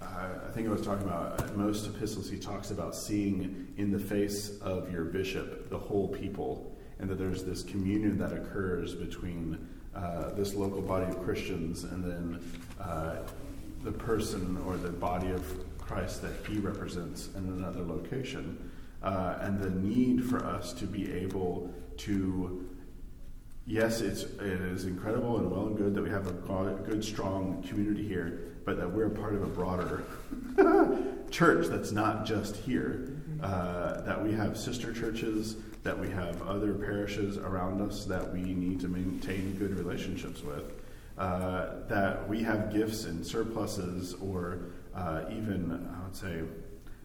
Uh, 0.00 0.06
I 0.48 0.50
think 0.52 0.68
I 0.68 0.70
was 0.70 0.82
talking 0.82 1.06
about 1.06 1.40
uh, 1.40 1.52
most 1.54 1.86
epistles. 1.86 2.30
He 2.30 2.38
talks 2.38 2.70
about 2.70 2.94
seeing 2.94 3.68
in 3.76 3.90
the 3.90 3.98
face 3.98 4.58
of 4.60 4.90
your 4.90 5.04
bishop 5.04 5.68
the 5.68 5.78
whole 5.78 6.08
people, 6.08 6.74
and 6.98 7.08
that 7.08 7.18
there's 7.18 7.44
this 7.44 7.62
communion 7.62 8.18
that 8.18 8.32
occurs 8.32 8.94
between 8.94 9.66
uh, 9.94 10.30
this 10.30 10.54
local 10.54 10.80
body 10.80 11.06
of 11.06 11.22
Christians 11.22 11.84
and 11.84 12.04
then 12.04 12.40
uh, 12.80 13.16
the 13.82 13.92
person 13.92 14.56
or 14.66 14.76
the 14.76 14.90
body 14.90 15.30
of 15.30 15.44
Christ 15.78 16.22
that 16.22 16.32
he 16.48 16.58
represents 16.58 17.28
in 17.36 17.44
another 17.44 17.82
location, 17.82 18.70
uh, 19.02 19.38
and 19.40 19.58
the 19.58 19.70
need 19.70 20.24
for 20.24 20.44
us 20.44 20.72
to 20.74 20.86
be 20.86 21.12
able 21.12 21.72
to. 21.98 22.66
Yes, 23.66 24.00
it's 24.00 24.22
it 24.22 24.60
is 24.60 24.84
incredible 24.84 25.38
and 25.38 25.50
well 25.50 25.66
and 25.66 25.76
good 25.76 25.94
that 25.94 26.02
we 26.02 26.10
have 26.10 26.26
a 26.26 26.32
good, 26.86 27.04
strong 27.04 27.62
community 27.68 28.06
here, 28.06 28.40
but 28.64 28.76
that 28.78 28.90
we're 28.90 29.06
a 29.06 29.10
part 29.10 29.34
of 29.34 29.42
a 29.42 29.46
broader 29.46 30.04
church 31.30 31.66
that's 31.68 31.92
not 31.92 32.24
just 32.24 32.56
here. 32.56 33.16
Uh, 33.42 34.02
that 34.02 34.22
we 34.22 34.32
have 34.32 34.58
sister 34.58 34.92
churches, 34.92 35.56
that 35.82 35.98
we 35.98 36.10
have 36.10 36.42
other 36.42 36.74
parishes 36.74 37.38
around 37.38 37.80
us 37.80 38.04
that 38.04 38.30
we 38.32 38.42
need 38.42 38.78
to 38.80 38.88
maintain 38.88 39.54
good 39.54 39.74
relationships 39.78 40.42
with 40.42 40.74
uh, 41.20 41.86
that 41.86 42.26
we 42.28 42.42
have 42.42 42.72
gifts 42.72 43.04
and 43.04 43.24
surpluses, 43.24 44.14
or 44.14 44.58
uh, 44.94 45.24
even, 45.30 45.86
I 45.94 46.04
would 46.04 46.16
say, 46.16 46.40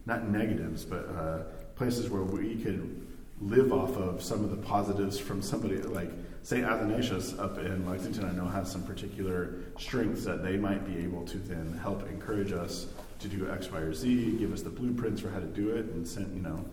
not 0.06 0.28
negatives, 0.28 0.84
but 0.86 1.06
uh, 1.14 1.38
places 1.74 2.08
where 2.08 2.22
we 2.22 2.56
could 2.56 3.06
live 3.42 3.72
off 3.72 3.96
of 3.98 4.22
some 4.22 4.42
of 4.42 4.50
the 4.50 4.56
positives 4.56 5.18
from 5.18 5.42
somebody 5.42 5.76
like 5.82 6.10
St. 6.46 6.64
Athanasius 6.64 7.36
up 7.40 7.58
in 7.58 7.84
Lexington. 7.90 8.24
I 8.24 8.30
know 8.30 8.46
has 8.46 8.70
some 8.70 8.84
particular 8.84 9.64
strengths 9.80 10.24
that 10.26 10.44
they 10.44 10.56
might 10.56 10.86
be 10.86 10.96
able 11.02 11.24
to 11.26 11.38
then 11.38 11.76
help 11.82 12.08
encourage 12.08 12.52
us 12.52 12.86
to 13.18 13.26
do 13.26 13.50
X, 13.50 13.68
Y, 13.72 13.78
or 13.80 13.92
Z, 13.92 14.38
give 14.38 14.52
us 14.52 14.62
the 14.62 14.70
blueprints 14.70 15.20
for 15.20 15.28
how 15.28 15.40
to 15.40 15.46
do 15.46 15.70
it, 15.70 15.86
and 15.86 16.06
send, 16.06 16.32
you 16.36 16.42
know, 16.44 16.64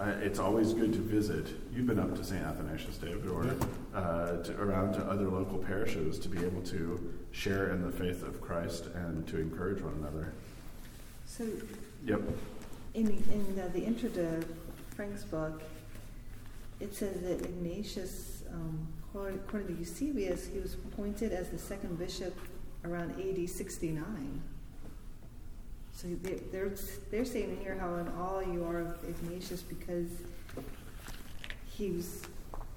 uh, 0.00 0.14
it's 0.20 0.40
always 0.40 0.74
good 0.74 0.92
to 0.94 0.98
visit. 0.98 1.46
You've 1.72 1.86
been 1.86 2.00
up 2.00 2.16
to 2.16 2.24
St. 2.24 2.42
Athanasius, 2.42 2.96
David, 2.96 3.28
or 3.28 3.54
uh, 3.94 4.42
to, 4.42 4.60
around 4.60 4.94
to 4.94 5.04
other 5.04 5.28
local 5.28 5.58
parishes 5.58 6.18
to 6.18 6.28
be 6.28 6.44
able 6.44 6.62
to 6.62 7.14
share 7.30 7.70
in 7.70 7.82
the 7.88 7.92
faith 7.92 8.24
of 8.24 8.40
Christ 8.40 8.86
and 8.96 9.24
to 9.28 9.38
encourage 9.38 9.80
one 9.80 9.94
another. 10.00 10.32
So, 11.24 11.46
Yep. 12.04 12.22
in, 12.94 13.06
in 13.06 13.60
uh, 13.60 13.68
the 13.72 13.84
intro 13.84 14.08
to 14.08 14.44
Frank's 14.96 15.22
book, 15.22 15.62
it 16.80 16.92
says 16.96 17.20
that 17.20 17.44
Ignatius, 17.44 18.31
um, 18.52 18.86
according 19.08 19.38
according 19.40 19.68
to 19.68 19.74
Eusebius, 19.74 20.46
he 20.46 20.58
was 20.60 20.74
appointed 20.74 21.32
as 21.32 21.48
the 21.50 21.58
second 21.58 21.98
bishop 21.98 22.36
around 22.84 23.12
AD 23.20 23.48
69. 23.48 24.42
So 25.94 26.08
they're, 26.22 26.38
they're, 26.50 26.72
they're 27.10 27.24
saying 27.24 27.58
here 27.62 27.76
how 27.78 27.94
in 27.96 28.08
awe 28.08 28.40
you 28.40 28.64
are 28.64 28.78
of 28.80 28.96
Ignatius 29.08 29.62
because 29.62 30.08
he 31.66 31.90
was 31.90 32.22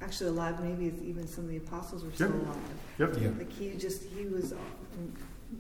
actually 0.02 0.30
alive, 0.30 0.62
maybe 0.62 0.88
as 0.90 1.02
even 1.02 1.28
some 1.28 1.46
of 1.46 1.50
the 1.50 1.58
apostles 1.58 2.04
were 2.04 2.12
still 2.12 2.28
Yep. 2.30 2.36
alive. 2.46 2.58
Yep. 3.00 3.18
Yeah. 3.22 3.28
Like 3.38 3.52
he 3.52 3.72
just, 3.78 4.04
he 4.16 4.26
was 4.26 4.54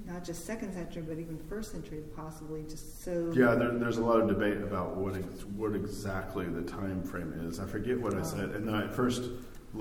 not 0.05 0.23
just 0.25 0.45
second 0.45 0.73
century, 0.73 1.03
but 1.07 1.17
even 1.17 1.39
first 1.49 1.71
century, 1.71 2.03
possibly 2.15 2.63
just 2.69 3.03
so. 3.03 3.31
Yeah, 3.35 3.55
there, 3.55 3.71
there's 3.71 3.97
a 3.97 4.03
lot 4.03 4.19
of 4.19 4.27
debate 4.27 4.57
about 4.57 4.95
what 4.97 5.15
ex- 5.15 5.45
what 5.55 5.73
exactly 5.75 6.45
the 6.45 6.61
time 6.63 7.01
frame 7.03 7.33
is. 7.47 7.59
I 7.59 7.65
forget 7.65 7.99
what 7.99 8.13
I 8.15 8.21
said. 8.21 8.51
In 8.55 8.65
the 8.65 8.89
first 8.93 9.23
le- 9.23 9.29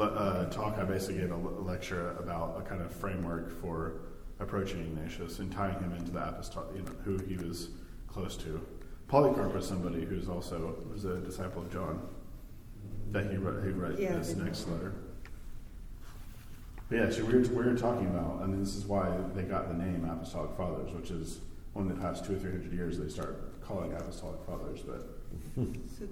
uh, 0.00 0.46
talk, 0.46 0.78
I 0.78 0.84
basically 0.84 1.20
gave 1.20 1.30
a 1.30 1.36
lecture 1.36 2.10
about 2.18 2.56
a 2.58 2.62
kind 2.62 2.82
of 2.82 2.92
framework 2.92 3.60
for 3.60 4.00
approaching 4.40 4.80
Ignatius 4.80 5.38
and 5.38 5.52
tying 5.52 5.78
him 5.78 5.94
into 5.94 6.10
the 6.10 6.28
apostolic, 6.28 6.76
you 6.76 6.82
know, 6.82 6.92
who 7.04 7.18
he 7.18 7.36
was 7.36 7.68
close 8.08 8.36
to. 8.38 8.60
Polycarp 9.08 9.54
was 9.54 9.66
somebody 9.66 10.04
who's 10.04 10.28
also 10.28 10.76
was 10.90 11.04
a 11.04 11.18
disciple 11.18 11.62
of 11.62 11.72
John. 11.72 12.00
That 13.12 13.30
he 13.30 13.36
wrote, 13.36 13.64
he 13.64 13.70
wrote 13.70 13.98
Yeah, 13.98 14.16
this 14.16 14.34
next 14.34 14.66
letter. 14.68 14.94
But 16.88 16.96
yeah, 16.96 17.10
so 17.10 17.24
we 17.24 17.34
were, 17.34 17.40
we 17.40 17.70
were 17.70 17.76
talking 17.76 18.06
about, 18.06 18.42
and 18.42 18.60
this 18.60 18.74
is 18.74 18.86
why 18.86 19.16
they 19.34 19.42
got 19.42 19.68
the 19.68 19.74
name 19.74 20.04
Apostolic 20.10 20.56
Fathers, 20.56 20.92
which 20.92 21.10
is 21.10 21.38
of 21.76 21.88
the 21.88 21.94
past 21.94 22.24
two 22.24 22.36
or 22.36 22.38
three 22.38 22.50
hundred 22.52 22.72
years 22.72 22.98
they 22.98 23.08
start 23.08 23.60
calling 23.62 23.92
Apostolic 23.92 24.40
Fathers, 24.46 24.80
but 24.80 25.23
so 25.56 26.06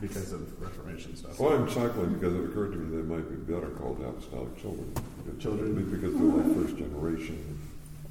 because 0.00 0.32
of 0.32 0.60
Reformation 0.60 1.16
stuff. 1.16 1.38
Well, 1.38 1.52
I'm 1.54 1.68
chuckling 1.68 2.14
because 2.14 2.34
it 2.34 2.44
occurred 2.44 2.72
to 2.72 2.78
me 2.78 2.96
they 2.96 3.02
might 3.02 3.28
be 3.28 3.52
better 3.52 3.68
called 3.70 4.02
apostolic 4.02 4.56
children. 4.60 4.92
Children. 5.38 5.74
Because 5.90 6.14
they're 6.14 6.22
like 6.22 6.54
first 6.56 6.76
generation. 6.78 7.58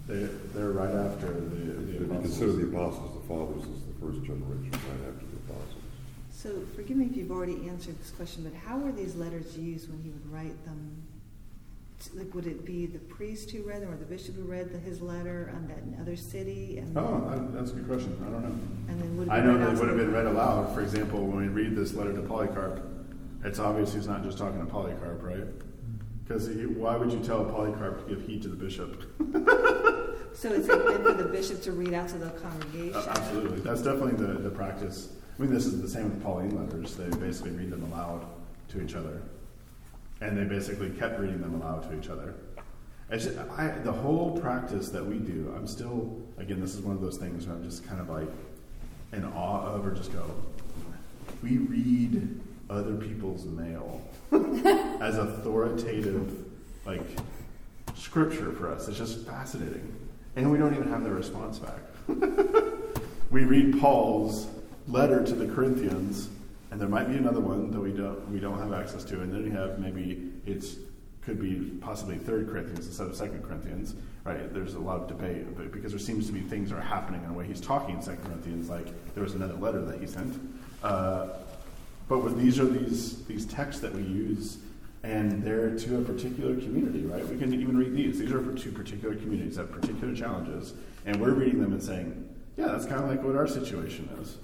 They, 0.07 0.27
they're 0.53 0.69
right 0.71 0.93
after 0.93 1.27
the, 1.33 1.71
If 1.93 1.99
the 1.99 2.05
you 2.05 2.21
consider 2.21 2.51
apostles. 2.51 2.57
the 2.61 2.67
apostles 2.77 3.21
the 3.21 3.27
fathers 3.27 3.63
as 3.63 3.81
the 3.85 3.95
first 4.05 4.23
generation 4.23 4.71
right 4.71 5.09
after 5.09 5.25
the 5.25 5.37
apostles. 5.49 5.81
So 6.29 6.61
forgive 6.75 6.97
me 6.97 7.05
if 7.07 7.17
you've 7.17 7.31
already 7.31 7.67
answered 7.67 7.99
this 7.99 8.11
question, 8.11 8.43
but 8.43 8.53
how 8.53 8.77
were 8.77 8.91
these 8.91 9.15
letters 9.15 9.57
used 9.57 9.89
when 9.89 9.99
he 10.03 10.09
would 10.09 10.31
write 10.31 10.63
them? 10.65 11.04
Like, 12.13 12.33
would 12.35 12.45
it 12.45 12.65
be 12.65 12.85
the 12.85 12.99
priest 12.99 13.51
who 13.51 13.63
read 13.63 13.81
them, 13.81 13.91
or 13.91 13.97
the 13.97 14.05
bishop 14.05 14.35
who 14.35 14.43
read 14.43 14.71
the, 14.71 14.77
his 14.77 15.01
letter 15.01 15.51
on 15.55 15.67
that 15.67 16.01
other 16.01 16.15
city, 16.15 16.77
and 16.77 16.95
Oh, 16.97 17.27
that- 17.29 17.53
that's 17.53 17.71
a 17.71 17.75
good 17.75 17.87
question. 17.87 18.15
I 18.21 18.29
don't 18.29 18.43
know. 18.43 18.55
and 18.89 19.01
then 19.01 19.17
would 19.17 19.27
it 19.27 19.31
I 19.31 19.39
know 19.39 19.53
read 19.57 19.61
that 19.61 19.73
it 19.73 19.79
would 19.79 19.87
have 19.87 19.97
been 19.97 20.11
read 20.11 20.25
aloud. 20.25 20.73
For 20.73 20.81
example, 20.81 21.25
when 21.25 21.37
we 21.37 21.47
read 21.47 21.75
this 21.75 21.93
letter 21.93 22.13
to 22.13 22.21
Polycarp, 22.21 22.81
it's 23.43 23.59
obvious 23.59 23.93
he's 23.93 24.07
not 24.07 24.23
just 24.23 24.37
talking 24.37 24.59
to 24.59 24.65
Polycarp, 24.65 25.23
right? 25.23 25.45
Because 26.23 26.49
why 26.49 26.95
would 26.97 27.11
you 27.11 27.19
tell 27.19 27.45
Polycarp 27.45 28.07
to 28.07 28.15
give 28.15 28.25
heed 28.25 28.41
to 28.43 28.49
the 28.49 28.55
bishop? 28.55 29.03
So 30.35 30.51
it's 30.51 30.67
like 30.67 30.83
meant 30.83 31.03
for 31.05 31.13
the 31.13 31.29
bishop 31.29 31.61
to 31.61 31.71
read 31.71 31.93
out 31.93 32.09
to 32.09 32.17
the 32.17 32.29
congregation. 32.31 32.93
Uh, 32.93 33.05
absolutely. 33.07 33.61
That's 33.61 33.81
definitely 33.81 34.15
the, 34.21 34.33
the 34.33 34.49
practice. 34.49 35.13
I 35.39 35.41
mean, 35.41 35.49
this 35.53 35.65
is 35.65 35.81
the 35.81 35.87
same 35.87 36.09
with 36.09 36.21
Pauline 36.21 36.57
letters. 36.61 36.93
They 36.97 37.07
basically 37.17 37.51
read 37.51 37.69
them 37.69 37.83
aloud 37.83 38.25
to 38.67 38.81
each 38.81 38.95
other. 38.95 39.21
And 40.21 40.37
they 40.37 40.43
basically 40.43 40.89
kept 40.91 41.19
reading 41.19 41.41
them 41.41 41.61
aloud 41.61 41.89
to 41.89 41.97
each 41.97 42.09
other. 42.09 42.35
Just, 43.11 43.37
I, 43.37 43.67
the 43.83 43.91
whole 43.91 44.39
practice 44.39 44.89
that 44.89 45.05
we 45.05 45.19
do, 45.19 45.53
I'm 45.55 45.67
still, 45.67 46.21
again, 46.37 46.59
this 46.59 46.73
is 46.73 46.81
one 46.81 46.95
of 46.95 47.01
those 47.01 47.17
things 47.17 47.45
where 47.45 47.55
I'm 47.55 47.63
just 47.63 47.85
kind 47.85 48.01
of 48.01 48.09
like 48.09 48.27
in 49.13 49.23
awe 49.25 49.67
of 49.67 49.85
or 49.85 49.91
just 49.91 50.11
go, 50.11 50.23
we 51.43 51.57
read 51.57 52.39
other 52.69 52.95
people's 52.95 53.45
mail 53.45 54.01
as 55.01 55.17
authoritative, 55.17 56.45
like, 56.85 57.03
scripture 57.95 58.51
for 58.51 58.71
us. 58.71 58.87
It's 58.87 58.97
just 58.97 59.25
fascinating. 59.25 59.93
And 60.35 60.51
we 60.51 60.57
don't 60.57 60.73
even 60.73 60.89
have 60.89 61.03
their 61.03 61.13
response 61.13 61.59
back. 61.59 61.79
we 63.31 63.43
read 63.43 63.79
Paul's 63.79 64.47
letter 64.87 65.23
to 65.23 65.33
the 65.33 65.47
Corinthians, 65.53 66.29
and 66.75 66.81
there 66.81 66.89
might 66.89 67.07
be 67.07 67.15
another 67.15 67.39
one 67.39 67.71
that 67.71 67.79
we 67.79 67.93
don't 67.93 68.29
we 68.29 68.37
don't 68.37 68.59
have 68.59 68.73
access 68.73 69.05
to, 69.05 69.21
and 69.21 69.31
then 69.31 69.45
we 69.45 69.49
have 69.49 69.79
maybe 69.79 70.29
it's 70.45 70.75
could 71.21 71.39
be 71.39 71.71
possibly 71.79 72.17
Third 72.17 72.49
Corinthians 72.49 72.85
instead 72.85 73.07
of 73.07 73.15
Second 73.15 73.43
Corinthians, 73.43 73.95
right? 74.25 74.53
There's 74.53 74.73
a 74.73 74.79
lot 74.79 74.99
of 74.99 75.07
debate 75.07 75.55
but 75.55 75.71
because 75.71 75.93
there 75.93 75.99
seems 75.99 76.27
to 76.27 76.33
be 76.33 76.41
things 76.41 76.73
are 76.73 76.81
happening 76.81 77.23
in 77.23 77.29
a 77.29 77.33
way 77.33 77.47
he's 77.47 77.61
talking 77.61 77.95
in 77.95 78.01
Second 78.01 78.25
Corinthians, 78.25 78.67
like 78.69 78.87
there 79.13 79.23
was 79.23 79.35
another 79.35 79.53
letter 79.53 79.85
that 79.85 80.01
he 80.01 80.05
sent. 80.05 80.37
Uh, 80.83 81.29
but 82.09 82.19
with 82.19 82.37
these 82.37 82.59
are 82.59 82.65
these 82.65 83.23
these 83.23 83.45
texts 83.45 83.81
that 83.81 83.93
we 83.93 84.01
use, 84.01 84.57
and 85.03 85.41
they're 85.43 85.77
to 85.77 85.99
a 85.99 86.01
particular 86.01 86.55
community, 86.55 87.05
right? 87.05 87.25
We 87.25 87.37
can 87.37 87.53
even 87.53 87.77
read 87.77 87.95
these. 87.95 88.19
These 88.19 88.33
are 88.33 88.53
two 88.53 88.73
particular 88.73 89.15
communities 89.15 89.55
that 89.55 89.69
have 89.69 89.71
particular 89.71 90.13
challenges, 90.13 90.73
and 91.05 91.21
we're 91.21 91.35
reading 91.35 91.61
them 91.61 91.71
and 91.71 91.81
saying, 91.81 92.35
"Yeah, 92.57 92.67
that's 92.67 92.85
kind 92.85 93.01
of 93.01 93.09
like 93.09 93.23
what 93.23 93.37
our 93.37 93.47
situation 93.47 94.09
is." 94.21 94.35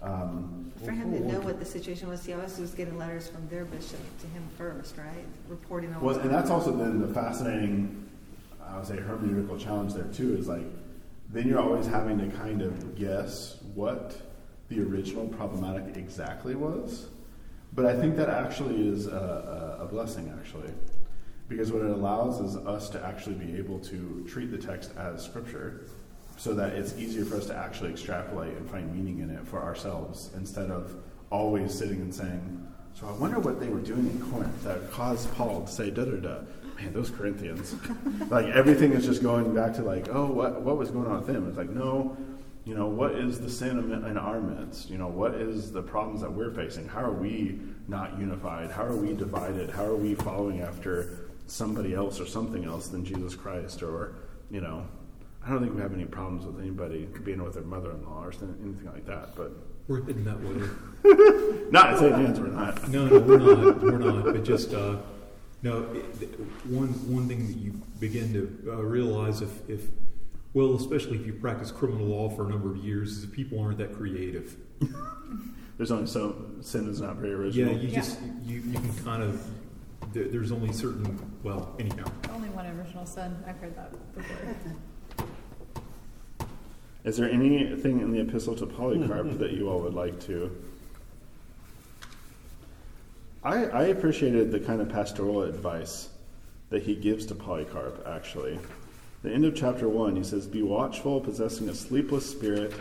Um, 0.00 0.72
For 0.84 0.92
him 0.92 1.12
to 1.12 1.20
know 1.20 1.40
what 1.40 1.58
the 1.58 1.64
situation 1.64 2.08
was, 2.08 2.24
he 2.24 2.32
always 2.32 2.58
was 2.58 2.70
getting 2.70 2.96
letters 2.96 3.28
from 3.28 3.48
their 3.48 3.64
bishop 3.64 3.98
to 4.20 4.26
him 4.28 4.46
first, 4.56 4.96
right? 4.96 5.26
Reporting 5.48 5.92
on 5.92 6.00
well, 6.00 6.18
and 6.18 6.30
that's 6.30 6.50
also 6.50 6.70
then 6.70 7.00
the 7.00 7.12
fascinating, 7.12 8.08
I 8.64 8.76
would 8.76 8.86
say, 8.86 8.96
hermeneutical 8.96 9.58
challenge 9.58 9.94
there 9.94 10.04
too. 10.04 10.36
Is 10.36 10.46
like, 10.46 10.66
then 11.30 11.48
you're 11.48 11.58
always 11.58 11.86
having 11.86 12.18
to 12.18 12.36
kind 12.36 12.62
of 12.62 12.96
guess 12.96 13.56
what 13.74 14.20
the 14.68 14.80
original 14.80 15.26
problematic 15.26 15.96
exactly 15.96 16.54
was. 16.54 17.08
But 17.74 17.86
I 17.86 17.98
think 17.98 18.16
that 18.16 18.30
actually 18.30 18.88
is 18.88 19.06
a, 19.06 19.78
a, 19.80 19.84
a 19.84 19.86
blessing, 19.86 20.32
actually, 20.38 20.70
because 21.48 21.72
what 21.72 21.82
it 21.82 21.90
allows 21.90 22.40
is 22.40 22.56
us 22.56 22.88
to 22.90 23.04
actually 23.04 23.34
be 23.34 23.56
able 23.56 23.78
to 23.80 24.24
treat 24.28 24.50
the 24.50 24.58
text 24.58 24.92
as 24.96 25.24
scripture, 25.24 25.86
so 26.38 26.54
that 26.54 26.72
it's 26.72 26.96
easier 26.96 27.26
for 27.26 27.36
us 27.36 27.46
to 27.46 27.54
actually 27.54 27.90
extrapolate 27.90 28.56
and 28.56 28.70
find 28.70 28.94
meaning 28.94 29.18
in 29.18 29.28
it 29.28 29.46
for 29.46 29.62
ourselves, 29.62 30.30
instead 30.36 30.70
of 30.70 30.94
always 31.30 31.74
sitting 31.74 32.00
and 32.00 32.14
saying, 32.14 32.66
"So 32.94 33.06
I 33.06 33.12
wonder 33.12 33.38
what 33.38 33.60
they 33.60 33.68
were 33.68 33.80
doing 33.80 34.06
in 34.06 34.30
Corinth 34.30 34.64
that 34.64 34.90
caused 34.90 35.30
Paul 35.34 35.66
to 35.66 35.70
say 35.70 35.90
da 35.90 36.04
da 36.04 36.16
da." 36.16 36.38
man, 36.80 36.92
those 36.92 37.10
Corinthians, 37.10 37.74
like 38.30 38.46
everything 38.46 38.92
is 38.92 39.04
just 39.04 39.22
going 39.22 39.54
back 39.54 39.74
to 39.74 39.82
like, 39.82 40.08
oh, 40.10 40.26
what 40.26 40.62
what 40.62 40.76
was 40.76 40.90
going 40.90 41.06
on 41.06 41.18
with 41.18 41.26
them? 41.26 41.48
It's 41.48 41.58
like, 41.58 41.70
no, 41.70 42.16
you 42.64 42.74
know, 42.74 42.86
what 42.86 43.12
is 43.12 43.40
the 43.40 43.50
sin 43.50 43.78
in 43.78 44.04
in 44.04 44.16
our 44.16 44.40
midst? 44.40 44.90
You 44.90 44.98
know, 44.98 45.08
what 45.08 45.34
is 45.34 45.72
the 45.72 45.82
problems 45.82 46.20
that 46.20 46.32
we're 46.32 46.52
facing? 46.52 46.86
How 46.86 47.02
are 47.02 47.12
we 47.12 47.58
not 47.88 48.18
unified? 48.18 48.70
How 48.70 48.84
are 48.84 48.96
we 48.96 49.14
divided? 49.14 49.70
How 49.70 49.84
are 49.84 49.96
we 49.96 50.14
following 50.14 50.60
after 50.60 51.30
somebody 51.46 51.94
else 51.94 52.20
or 52.20 52.26
something 52.26 52.64
else 52.64 52.88
than 52.88 53.04
Jesus 53.04 53.34
Christ? 53.34 53.82
Or, 53.82 54.16
you 54.50 54.60
know, 54.60 54.86
I 55.48 55.52
don't 55.52 55.62
think 55.62 55.74
we 55.74 55.80
have 55.80 55.94
any 55.94 56.04
problems 56.04 56.44
with 56.44 56.60
anybody 56.60 57.08
being 57.24 57.42
with 57.42 57.54
their 57.54 57.62
mother-in-law 57.62 58.22
or 58.22 58.32
anything 58.32 58.90
like 58.92 59.06
that, 59.06 59.34
but. 59.34 59.50
We're 59.88 60.02
heading 60.02 60.24
that 60.24 60.38
way. 60.42 61.70
not 61.70 61.94
at 61.94 61.98
St. 61.98 62.12
Anne's, 62.12 62.38
we're 62.38 62.48
not. 62.48 62.86
No, 62.88 63.06
no, 63.06 63.18
we're 63.20 63.38
not. 63.38 63.82
We're 63.82 63.98
not. 63.98 64.24
But 64.26 64.44
just 64.44 64.74
uh, 64.74 64.96
no. 65.62 65.84
It, 66.20 66.38
one 66.66 66.88
one 67.10 67.26
thing 67.26 67.46
that 67.46 67.56
you 67.56 67.72
begin 67.98 68.34
to 68.34 68.72
uh, 68.72 68.82
realize 68.82 69.40
if, 69.40 69.66
if 69.66 69.86
well, 70.52 70.74
especially 70.74 71.18
if 71.18 71.24
you 71.24 71.32
practice 71.32 71.70
criminal 71.70 72.04
law 72.04 72.28
for 72.28 72.46
a 72.46 72.50
number 72.50 72.70
of 72.70 72.76
years, 72.84 73.12
is 73.12 73.22
that 73.22 73.32
people 73.32 73.58
aren't 73.58 73.78
that 73.78 73.94
creative. 73.94 74.56
There's 75.78 75.90
only 75.90 76.06
so 76.06 76.36
sin 76.60 76.86
is 76.90 77.00
not 77.00 77.16
very 77.16 77.32
original. 77.32 77.72
Yeah, 77.72 77.80
you 77.80 77.88
just 77.88 78.18
you, 78.44 78.60
you 78.60 78.74
can 78.74 78.94
kind 79.02 79.22
of 79.22 79.42
there, 80.12 80.28
there's 80.28 80.52
only 80.52 80.74
certain 80.74 81.18
well 81.42 81.74
anyhow. 81.78 82.12
Only 82.30 82.50
one 82.50 82.66
original 82.66 83.06
sin. 83.06 83.34
I've 83.46 83.56
heard 83.56 83.74
that 83.74 84.14
before. 84.14 84.54
Is 87.04 87.16
there 87.16 87.30
anything 87.30 88.00
in 88.00 88.10
the 88.10 88.20
epistle 88.20 88.56
to 88.56 88.66
Polycarp 88.66 89.26
hmm. 89.26 89.38
that 89.38 89.52
you 89.52 89.68
all 89.68 89.80
would 89.80 89.94
like 89.94 90.20
to? 90.26 90.50
I, 93.42 93.64
I 93.66 93.82
appreciated 93.84 94.50
the 94.50 94.60
kind 94.60 94.80
of 94.80 94.88
pastoral 94.88 95.42
advice 95.42 96.08
that 96.70 96.82
he 96.82 96.94
gives 96.94 97.24
to 97.26 97.34
Polycarp, 97.34 98.06
actually. 98.06 98.58
The 99.22 99.32
end 99.32 99.44
of 99.44 99.54
chapter 99.54 99.88
1, 99.88 100.16
he 100.16 100.24
says, 100.24 100.46
Be 100.46 100.62
watchful, 100.62 101.20
possessing 101.20 101.68
a 101.68 101.74
sleepless 101.74 102.28
spirit. 102.28 102.72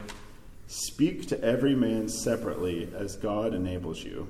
Speak 0.67 1.27
to 1.29 1.41
every 1.41 1.75
man 1.75 2.09
separately 2.09 2.89
as 2.95 3.15
God 3.15 3.53
enables 3.53 4.03
you. 4.03 4.27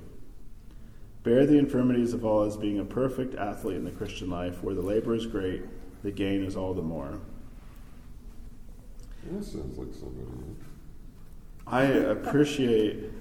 Bear 1.23 1.45
the 1.45 1.57
infirmities 1.57 2.13
of 2.13 2.23
all 2.23 2.43
as 2.43 2.55
being 2.55 2.79
a 2.79 2.85
perfect 2.85 3.35
athlete 3.35 3.77
in 3.77 3.83
the 3.83 3.91
Christian 3.91 4.29
life, 4.29 4.63
where 4.63 4.75
the 4.75 4.81
labor 4.81 5.15
is 5.15 5.25
great, 5.25 5.63
the 6.03 6.11
gain 6.11 6.43
is 6.43 6.55
all 6.55 6.73
the 6.73 6.81
more. 6.81 7.19
That 9.31 9.43
sounds 9.43 9.77
like 9.77 9.93
somebody. 9.93 10.27
I 11.65 11.83
appreciate 11.83 13.11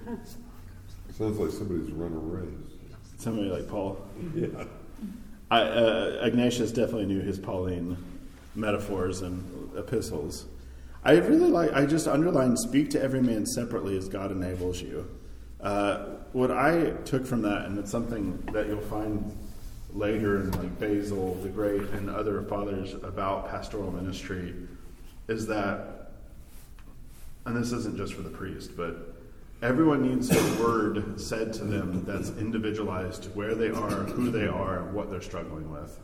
Sounds 1.17 1.37
like 1.37 1.51
somebody's 1.51 1.91
run 1.91 2.13
a 2.13 2.17
race. 2.17 2.49
somebody 3.17 3.49
like 3.49 3.67
Paul. 3.67 3.97
Yeah. 4.35 4.47
I, 5.49 5.61
uh, 5.61 6.19
Ignatius 6.23 6.71
definitely 6.71 7.07
knew 7.07 7.21
his 7.21 7.39
Pauline 7.39 7.97
metaphors 8.55 9.21
and 9.21 9.71
epistles. 9.77 10.45
I 11.03 11.13
really 11.13 11.49
like, 11.49 11.71
I 11.73 11.85
just 11.85 12.07
underlined 12.07 12.59
speak 12.59 12.89
to 12.91 13.01
every 13.01 13.21
man 13.21 13.45
separately 13.45 13.97
as 13.97 14.09
God 14.09 14.31
enables 14.31 14.81
you. 14.81 15.09
Uh, 15.61 16.05
what 16.33 16.51
I 16.51 16.91
took 17.05 17.25
from 17.25 17.41
that, 17.43 17.65
and 17.65 17.79
it's 17.79 17.89
something 17.89 18.37
that 18.53 18.67
you'll 18.67 18.81
find 18.81 19.35
later 19.93 20.41
in 20.41 20.51
like 20.51 20.79
Basil 20.79 21.35
the 21.35 21.49
Great 21.49 21.81
and 21.93 22.09
other 22.09 22.43
fathers 22.43 22.93
about 22.93 23.49
pastoral 23.49 23.91
ministry, 23.91 24.53
is 25.27 25.47
that, 25.47 25.96
and 27.47 27.55
this 27.55 27.71
isn't 27.71 27.95
just 27.95 28.13
for 28.13 28.21
the 28.23 28.29
priest, 28.29 28.75
but 28.75 29.15
everyone 29.61 30.01
needs 30.01 30.29
a 30.29 30.61
word 30.61 31.19
said 31.19 31.53
to 31.53 31.63
them 31.63 32.03
that's 32.05 32.29
individualized 32.31 33.23
to 33.23 33.29
where 33.29 33.55
they 33.55 33.69
are, 33.69 34.03
who 34.03 34.29
they 34.29 34.47
are, 34.47 34.83
what 34.91 35.09
they're 35.09 35.21
struggling 35.21 35.71
with. 35.71 35.97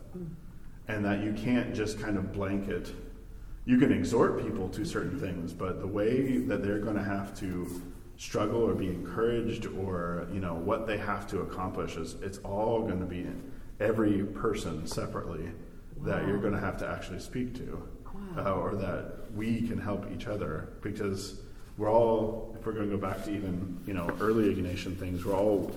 And 0.88 1.04
that 1.04 1.22
you 1.22 1.34
can't 1.34 1.74
just 1.74 2.00
kind 2.00 2.16
of 2.16 2.32
blanket. 2.32 2.92
You 3.66 3.78
can 3.78 3.92
exhort 3.92 4.42
people 4.42 4.70
to 4.70 4.86
certain 4.86 5.20
things, 5.20 5.52
but 5.52 5.80
the 5.80 5.86
way 5.86 6.38
that 6.38 6.62
they're 6.62 6.78
going 6.78 6.96
to 6.96 7.04
have 7.04 7.38
to 7.40 7.82
struggle 8.16 8.62
or 8.62 8.74
be 8.74 8.88
encouraged 8.88 9.66
or 9.66 10.26
you 10.32 10.38
know 10.38 10.54
what 10.54 10.86
they 10.86 10.96
have 10.96 11.26
to 11.26 11.40
accomplish 11.40 11.96
is 11.96 12.14
it's 12.22 12.38
all 12.38 12.82
going 12.82 13.00
to 13.00 13.06
be 13.06 13.26
every 13.80 14.22
person 14.22 14.86
separately 14.86 15.50
that 16.02 16.24
you're 16.26 16.38
going 16.38 16.52
to 16.52 16.60
have 16.60 16.76
to 16.76 16.88
actually 16.88 17.18
speak 17.18 17.54
to 17.54 17.82
uh, 18.38 18.52
or 18.52 18.76
that 18.76 19.23
we 19.34 19.66
can 19.66 19.78
help 19.78 20.06
each 20.12 20.26
other 20.26 20.68
because 20.82 21.40
we're 21.76 21.90
all 21.90 22.54
if 22.58 22.64
we're 22.64 22.72
going 22.72 22.88
to 22.88 22.96
go 22.96 23.00
back 23.00 23.24
to 23.24 23.34
even 23.34 23.78
you 23.86 23.94
know 23.94 24.08
early 24.20 24.54
ignatian 24.54 24.96
things 24.96 25.24
we're 25.24 25.34
all 25.34 25.74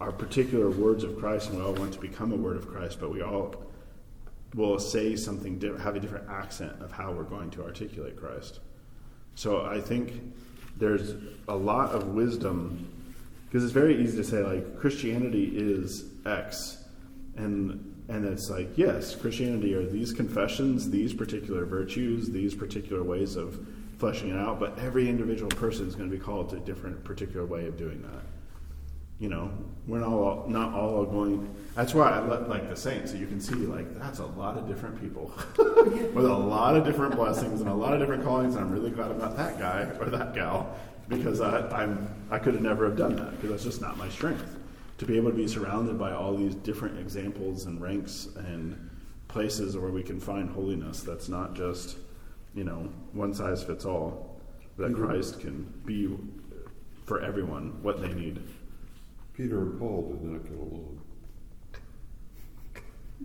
our 0.00 0.12
particular 0.12 0.70
words 0.70 1.04
of 1.04 1.18
christ 1.18 1.50
and 1.50 1.58
we 1.58 1.64
all 1.64 1.74
want 1.74 1.92
to 1.92 2.00
become 2.00 2.32
a 2.32 2.36
word 2.36 2.56
of 2.56 2.68
christ 2.68 2.98
but 3.00 3.10
we 3.10 3.22
all 3.22 3.54
will 4.54 4.78
say 4.78 5.16
something 5.16 5.60
have 5.78 5.96
a 5.96 6.00
different 6.00 6.28
accent 6.28 6.72
of 6.80 6.92
how 6.92 7.10
we're 7.10 7.24
going 7.24 7.50
to 7.50 7.64
articulate 7.64 8.16
christ. 8.16 8.60
So 9.34 9.64
i 9.64 9.80
think 9.80 10.12
there's 10.76 11.14
a 11.48 11.54
lot 11.54 11.90
of 11.90 12.08
wisdom 12.08 12.88
because 13.46 13.62
it's 13.62 13.72
very 13.72 14.02
easy 14.02 14.16
to 14.16 14.24
say 14.24 14.42
like 14.42 14.78
christianity 14.78 15.52
is 15.54 16.04
x 16.26 16.84
and 17.36 17.93
and 18.08 18.24
it's 18.24 18.50
like 18.50 18.68
yes 18.76 19.14
christianity 19.14 19.74
are 19.74 19.86
these 19.86 20.12
confessions 20.12 20.90
these 20.90 21.14
particular 21.14 21.64
virtues 21.64 22.30
these 22.30 22.54
particular 22.54 23.02
ways 23.02 23.36
of 23.36 23.66
fleshing 23.98 24.30
it 24.30 24.36
out 24.36 24.60
but 24.60 24.78
every 24.78 25.08
individual 25.08 25.50
person 25.50 25.86
is 25.86 25.94
going 25.94 26.10
to 26.10 26.14
be 26.14 26.22
called 26.22 26.50
to 26.50 26.56
a 26.56 26.60
different 26.60 27.02
particular 27.04 27.46
way 27.46 27.66
of 27.66 27.76
doing 27.76 28.02
that. 28.02 28.22
You 29.20 29.28
know 29.28 29.50
we're 29.86 30.00
not 30.00 30.08
all 30.08 30.44
not 30.48 30.74
all 30.74 31.04
going 31.04 31.54
that's 31.74 31.94
why 31.94 32.10
i 32.10 32.18
let 32.20 32.48
like 32.48 32.68
the 32.68 32.76
saints 32.76 33.12
so 33.12 33.16
you 33.16 33.26
can 33.26 33.40
see 33.40 33.54
like 33.54 33.98
that's 33.98 34.18
a 34.18 34.26
lot 34.26 34.58
of 34.58 34.66
different 34.66 35.00
people. 35.00 35.32
With 35.56 36.26
a 36.26 36.34
lot 36.34 36.76
of 36.76 36.84
different 36.84 37.14
blessings 37.14 37.60
and 37.60 37.70
a 37.70 37.74
lot 37.74 37.94
of 37.94 38.00
different 38.00 38.24
callings 38.24 38.56
and 38.56 38.64
i'm 38.64 38.72
really 38.72 38.90
glad 38.90 39.12
i'm 39.12 39.18
not 39.18 39.36
that 39.36 39.58
guy 39.58 39.88
or 40.00 40.06
that 40.10 40.34
gal 40.34 40.76
because 41.08 41.40
I, 41.40 41.66
i'm 41.68 42.08
i 42.30 42.38
could 42.38 42.54
have 42.54 42.62
never 42.62 42.86
have 42.86 42.96
done 42.96 43.14
that 43.16 43.30
because 43.32 43.50
that's 43.50 43.64
just 43.64 43.80
not 43.80 43.96
my 43.96 44.08
strength 44.08 44.53
to 44.98 45.06
be 45.06 45.16
able 45.16 45.30
to 45.30 45.36
be 45.36 45.48
surrounded 45.48 45.98
by 45.98 46.12
all 46.12 46.36
these 46.36 46.54
different 46.56 46.98
examples 46.98 47.66
and 47.66 47.80
ranks 47.80 48.28
and 48.36 48.90
places 49.28 49.76
where 49.76 49.90
we 49.90 50.02
can 50.02 50.20
find 50.20 50.48
holiness 50.50 51.02
that's 51.02 51.28
not 51.28 51.54
just 51.54 51.96
you 52.54 52.62
know 52.62 52.88
one 53.12 53.34
size 53.34 53.62
fits 53.64 53.84
all 53.84 54.40
that 54.76 54.92
mm-hmm. 54.92 55.04
christ 55.04 55.40
can 55.40 55.64
be 55.84 56.16
for 57.04 57.20
everyone 57.22 57.82
what 57.82 58.00
they 58.00 58.12
need 58.12 58.40
Peter 59.34 59.62
and 59.62 59.78
Paul 59.78 60.16
did 60.20 60.22
not 60.22 60.44
get 60.44 60.56
along. 60.56 61.00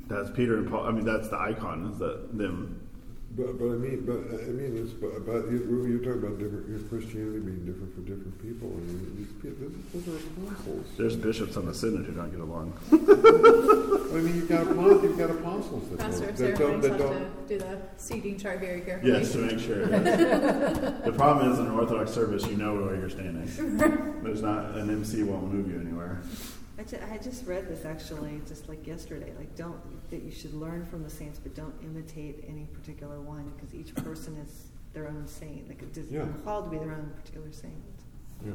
That's 0.07 0.30
Peter 0.32 0.57
and 0.57 0.70
Paul. 0.70 0.86
I 0.86 0.91
mean, 0.91 1.05
that's 1.05 1.30
the 1.30 1.38
icon. 1.38 1.91
Is 1.91 1.99
that 1.99 2.36
them? 2.38 2.79
But, 3.38 3.60
but 3.60 3.66
I 3.66 3.78
mean, 3.78 4.04
but 4.06 4.18
I 4.42 4.52
mean, 4.52 4.76
it's 4.84 4.92
but 4.94 5.16
about 5.16 5.50
you, 5.52 5.86
you're 5.88 6.00
talking 6.00 6.28
about 6.28 6.40
different 6.40 6.68
your 6.68 6.80
Christianity 6.80 7.40
being 7.40 7.64
different 7.66 7.94
for 7.94 8.02
different 8.02 8.42
people. 8.42 8.70
I 8.74 8.82
mean, 8.82 9.16
these 9.18 9.34
people, 9.42 9.70
those 9.94 10.08
are 10.08 10.18
apostles. 10.44 10.88
There's 10.98 11.16
bishops 11.16 11.56
on 11.56 11.68
the 11.68 11.74
synod 11.74 12.06
who 12.06 12.14
don't 12.14 12.32
get 12.32 12.40
along. 12.40 12.74
I 12.92 14.22
mean, 14.22 14.36
you've 14.36 14.50
got 14.50 14.64
apostles, 14.64 15.04
you've 15.04 15.18
got 15.18 15.30
apostles 15.30 15.90
that 15.90 16.00
Pastor 16.00 16.32
don't, 16.32 16.32
of 16.32 16.48
that 16.48 16.58
don't, 16.58 16.82
that 16.82 16.92
have 16.92 17.00
don't. 17.00 17.48
to 17.48 17.54
do 17.54 17.60
the 17.60 17.78
seating 17.98 18.38
chart 18.40 18.60
very 18.60 18.82
carefully. 18.82 19.12
Yes, 19.12 19.32
to 19.34 19.38
make 19.38 19.60
sure. 19.60 19.88
yes. 19.90 21.02
the 21.06 21.14
problem 21.14 21.52
is 21.52 21.60
in 21.60 21.68
an 21.68 21.72
Orthodox 21.72 22.12
service, 22.12 22.46
you 22.48 22.58
know 22.58 22.76
where 22.76 22.96
you're 22.96 23.10
standing. 23.10 23.46
There's 24.24 24.42
not 24.42 24.76
an 24.76 24.90
MC 24.90 25.22
won't 25.22 25.54
move 25.54 25.72
you 25.72 25.80
anywhere. 25.80 26.22
I, 26.80 26.84
ju- 26.84 26.98
I 27.12 27.18
just 27.18 27.46
read 27.46 27.68
this 27.68 27.84
actually 27.84 28.40
just 28.48 28.70
like 28.70 28.88
yesterday. 28.88 29.34
Like, 29.38 29.54
don't 29.58 29.78
that 30.10 30.24
you 30.24 30.32
should 30.32 30.54
learn 30.54 30.86
from 30.86 31.04
the 31.04 31.10
saints, 31.10 31.38
but 31.38 31.54
don't 31.54 31.74
imitate 31.84 32.46
any 32.48 32.66
particular 32.74 33.20
one 33.20 33.52
because 33.56 33.76
each 33.76 33.94
person 33.96 34.38
is 34.38 34.68
their 34.94 35.08
own 35.10 35.28
saint. 35.28 35.68
Like, 35.68 35.82
it 35.84 35.98
is 35.98 36.10
Yeah. 36.10 36.26
called 36.46 36.66
to 36.66 36.72
be 36.72 36.78
their 36.78 36.94
own 36.94 37.12
particular 37.18 37.52
saint. 37.52 37.74
Yeah. 38.46 38.54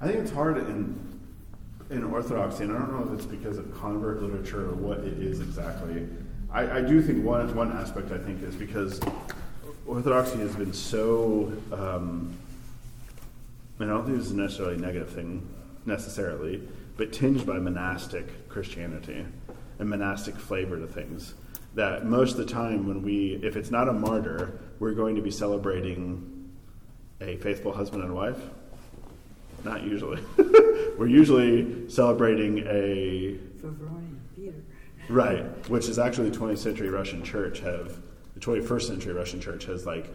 I 0.00 0.06
think 0.06 0.20
it's 0.20 0.30
hard 0.30 0.58
in 0.58 1.18
in 1.90 2.04
Orthodoxy, 2.04 2.64
and 2.64 2.72
I 2.72 2.78
don't 2.78 2.92
know 2.92 3.12
if 3.14 3.18
it's 3.18 3.26
because 3.26 3.56
of 3.56 3.72
convert 3.74 4.22
literature 4.22 4.66
or 4.68 4.74
what 4.74 4.98
it 5.00 5.14
is 5.22 5.40
exactly. 5.40 6.06
I, 6.52 6.78
I 6.78 6.80
do 6.82 7.02
think 7.02 7.24
one 7.24 7.52
one 7.56 7.72
aspect 7.72 8.12
I 8.12 8.18
think 8.18 8.42
is 8.44 8.54
because 8.54 9.00
Orthodoxy 9.86 10.38
has 10.38 10.54
been 10.54 10.72
so. 10.72 11.52
Um, 11.72 12.32
and 13.80 13.90
I 13.90 13.94
don't 13.94 14.04
think 14.04 14.18
this 14.18 14.26
is 14.26 14.32
necessarily 14.34 14.74
a 14.74 14.78
negative 14.78 15.10
thing 15.10 15.48
necessarily, 15.86 16.60
but 16.98 17.12
tinged 17.12 17.46
by 17.46 17.58
monastic 17.58 18.48
Christianity 18.50 19.24
and 19.78 19.88
monastic 19.88 20.36
flavor 20.36 20.76
to 20.76 20.86
things. 20.86 21.32
That 21.74 22.04
most 22.04 22.32
of 22.32 22.38
the 22.38 22.52
time, 22.52 22.88
when 22.88 23.02
we, 23.02 23.40
if 23.42 23.56
it's 23.56 23.70
not 23.70 23.88
a 23.88 23.92
martyr, 23.92 24.58
we're 24.80 24.92
going 24.92 25.14
to 25.14 25.22
be 25.22 25.30
celebrating 25.30 26.50
a 27.20 27.36
faithful 27.36 27.72
husband 27.72 28.02
and 28.02 28.14
wife. 28.14 28.38
Not 29.64 29.84
usually. 29.84 30.20
we're 30.98 31.06
usually 31.06 31.88
celebrating 31.88 32.58
a 32.66 33.38
Peter. 34.34 34.54
Right, 35.08 35.44
which 35.68 35.88
is 35.88 35.98
actually 35.98 36.30
the 36.30 36.38
20th 36.38 36.58
century 36.58 36.90
Russian 36.90 37.22
church 37.22 37.60
have, 37.60 37.96
the 38.34 38.40
21st 38.40 38.82
century 38.82 39.12
Russian 39.12 39.40
church 39.40 39.64
has 39.66 39.86
like 39.86 40.10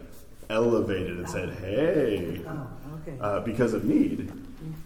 elevated 0.50 1.18
and 1.18 1.28
said, 1.28 1.50
hey, 1.60 2.40
Oh, 2.46 2.68
okay. 3.02 3.16
uh, 3.20 3.40
because 3.40 3.74
of 3.74 3.84
need. 3.84 4.30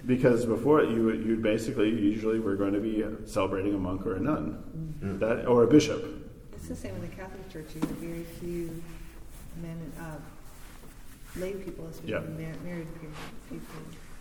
because 0.06 0.46
before 0.46 0.82
you 0.82 1.11
you'd 1.12 1.42
basically 1.42 1.88
usually 1.90 2.38
we're 2.40 2.56
going 2.56 2.72
to 2.72 2.80
be 2.80 3.04
celebrating 3.26 3.74
a 3.74 3.78
monk 3.78 4.06
or 4.06 4.14
a 4.16 4.20
nun, 4.20 4.62
Mm. 5.02 5.18
that 5.20 5.46
or 5.46 5.62
a 5.64 5.66
bishop. 5.66 6.02
It's 6.54 6.68
the 6.68 6.74
same 6.76 6.94
in 6.96 7.00
the 7.02 7.09
Catholic 7.09 7.48
Church. 7.52 7.66
You 7.74 7.80
have 7.82 7.90
very 7.90 8.24
few 8.40 8.82
men, 9.62 9.92
uh, 10.00 10.16
lay 11.38 11.52
people, 11.52 11.86
especially 11.86 12.12
Yeah. 12.12 12.20
mar- 12.20 12.59
married 12.64 12.88
people. 13.48 13.74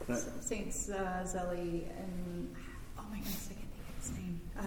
Right. 0.07 0.23
Saints 0.41 0.89
uh, 0.89 1.25
Zélie 1.25 1.89
and 1.97 2.55
oh 2.97 3.03
my 3.09 3.17
goodness, 3.17 3.49
I 3.49 3.53
can't 3.53 3.59
think 3.59 3.59
of 3.63 3.66
his 4.09 4.17
name. 4.17 4.41
Uh, 4.57 4.63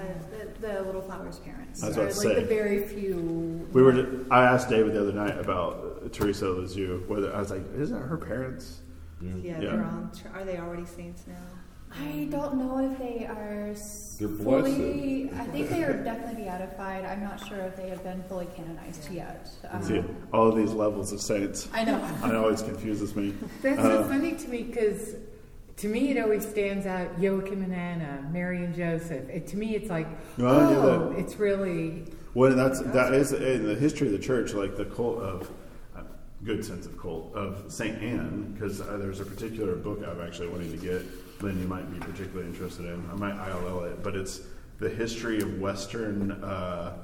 the, 0.61 0.66
the 0.68 0.82
little 0.82 1.03
flowers 1.03 1.38
parents. 1.41 1.82
I 1.82 1.88
was 1.88 1.99
are 1.99 2.03
about 2.03 2.12
to 2.12 2.18
like 2.18 2.28
say. 2.36 2.41
the 2.43 2.47
very 2.47 2.86
few. 2.86 3.68
We 3.72 3.82
were. 3.82 4.24
I 4.30 4.45
asked 4.45 4.68
David 4.68 4.95
the 4.95 5.01
other 5.01 5.12
night 5.12 5.36
about 5.38 6.12
Teresa 6.12 6.47
of 6.47 6.59
Lisieux. 6.59 7.03
Whether 7.09 7.34
I 7.34 7.41
was 7.41 7.51
like, 7.51 7.62
is 7.76 7.91
that 7.91 7.99
her 8.01 8.16
parents? 8.16 8.80
Yeah. 9.20 9.30
Yeah, 9.43 9.53
Yeah. 9.53 9.61
they're 9.70 9.84
on. 9.84 10.11
Are 10.34 10.45
they 10.45 10.59
already 10.59 10.86
saints 10.86 11.24
now? 11.26 11.34
I 11.93 12.28
don't 12.30 12.55
know 12.55 12.78
if 12.88 12.99
they 13.01 13.26
are 13.26 13.74
They're 14.20 14.28
fully. 14.45 15.24
blessed. 15.24 15.41
I 15.41 15.45
think 15.51 15.70
they 15.70 15.82
are 15.82 15.93
definitely 16.05 16.45
beatified. 16.45 17.05
I'm 17.05 17.20
not 17.20 17.45
sure 17.45 17.59
if 17.62 17.74
they 17.74 17.88
have 17.88 18.05
been 18.05 18.22
fully 18.28 18.47
canonized 18.55 19.11
yet. 19.11 19.49
Um, 19.68 19.82
See 19.82 20.05
all 20.32 20.49
of 20.51 20.57
these 20.57 20.70
levels 20.72 21.12
of 21.12 21.20
saints. 21.20 21.66
I 21.72 21.82
know. 21.82 21.99
It 22.24 22.36
always 22.36 22.62
confuses 22.62 23.16
me. 23.16 23.34
That's 23.61 23.80
Uh, 23.80 24.05
so 24.05 24.09
funny 24.09 24.36
to 24.36 24.49
me 24.49 24.62
because 24.62 25.16
to 25.81 25.89
me 25.89 26.11
it 26.11 26.22
always 26.22 26.47
stands 26.47 26.85
out 26.85 27.18
Joachim 27.18 27.62
and 27.62 27.74
Anna, 27.74 28.28
Mary 28.31 28.64
and 28.64 28.74
Joseph. 28.74 29.28
It, 29.31 29.47
to 29.49 29.57
me, 29.57 29.74
it's 29.74 29.89
like, 29.89 30.07
No, 30.37 30.47
oh, 30.47 31.14
it's 31.16 31.37
really 31.37 32.05
Well, 32.35 32.55
that's 32.55 32.81
that 32.81 33.14
is 33.14 33.33
in 33.33 33.66
the 33.66 33.74
history 33.74 34.07
of 34.09 34.12
the 34.12 34.18
church, 34.18 34.53
like 34.53 34.76
the 34.76 34.85
cult 34.85 35.18
of 35.18 35.51
uh, 35.97 36.03
good 36.45 36.64
sense 36.64 36.85
of 36.85 36.99
cult 36.99 37.35
of 37.35 37.64
Saint 37.68 38.03
Anne, 38.03 38.53
because 38.53 38.83
uh, 38.83 38.99
there's 38.99 39.20
a 39.20 39.24
particular 39.24 39.74
book 39.74 40.05
I'm 40.07 40.20
actually 40.20 40.49
wanting 40.49 40.70
to 40.70 40.76
get. 40.76 41.03
Lynn, 41.43 41.59
you 41.59 41.66
might 41.66 41.91
be 41.91 41.99
particularly 41.99 42.47
interested 42.47 42.85
in. 42.85 43.09
I 43.11 43.14
might 43.14 43.49
ILL 43.49 43.85
it, 43.85 44.03
but 44.03 44.14
it's 44.14 44.43
the 44.78 44.91
history 44.91 45.41
of 45.41 45.59
Western 45.59 46.33
uh, 46.33 46.99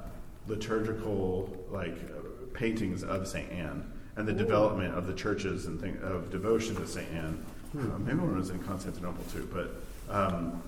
liturgical 0.45 1.65
like 1.71 2.53
paintings 2.53 3.03
of 3.03 3.27
Saint 3.27 3.51
Anne 3.51 3.91
and 4.17 4.27
the 4.27 4.33
development 4.33 4.93
of 4.95 5.07
the 5.07 5.13
churches 5.13 5.65
and 5.65 5.79
thing 5.79 5.97
of 6.01 6.29
devotion 6.29 6.75
to 6.75 6.87
Saint 6.87 7.11
Anne. 7.11 7.43
Uh, 7.75 7.97
maybe 7.99 8.17
one 8.19 8.37
was 8.37 8.49
in 8.49 8.59
Constantinople 8.59 9.23
too, 9.31 9.49
but. 9.53 9.81
Um, 10.13 10.61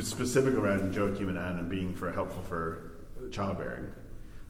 specific 0.00 0.54
around 0.54 0.94
Joachim 0.94 1.28
and 1.28 1.38
Anna 1.38 1.62
being 1.62 1.94
for 1.94 2.12
helpful 2.12 2.42
for 2.42 2.92
childbearing. 3.30 3.86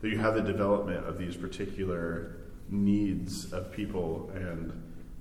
That 0.00 0.10
you 0.10 0.18
have 0.18 0.34
the 0.34 0.42
development 0.42 1.06
of 1.06 1.18
these 1.18 1.36
particular 1.36 2.36
needs 2.68 3.52
of 3.52 3.72
people, 3.72 4.30
and 4.34 4.72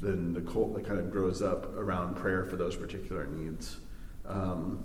then 0.01 0.33
the 0.33 0.41
cult 0.41 0.75
that 0.75 0.85
kind 0.85 0.99
of 0.99 1.11
grows 1.11 1.41
up 1.41 1.75
around 1.77 2.15
prayer 2.15 2.45
for 2.45 2.55
those 2.55 2.75
particular 2.75 3.25
needs. 3.27 3.77
Um, 4.25 4.83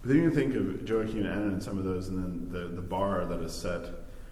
but 0.00 0.08
then 0.08 0.18
you 0.18 0.30
think 0.30 0.54
of 0.54 0.88
Joachim 0.88 1.18
and 1.18 1.26
Anna 1.26 1.48
and 1.48 1.62
some 1.62 1.78
of 1.78 1.84
those, 1.84 2.08
and 2.08 2.18
then 2.18 2.52
the, 2.52 2.68
the 2.68 2.82
bar 2.82 3.24
that 3.26 3.40
is 3.40 3.52
set, 3.52 3.84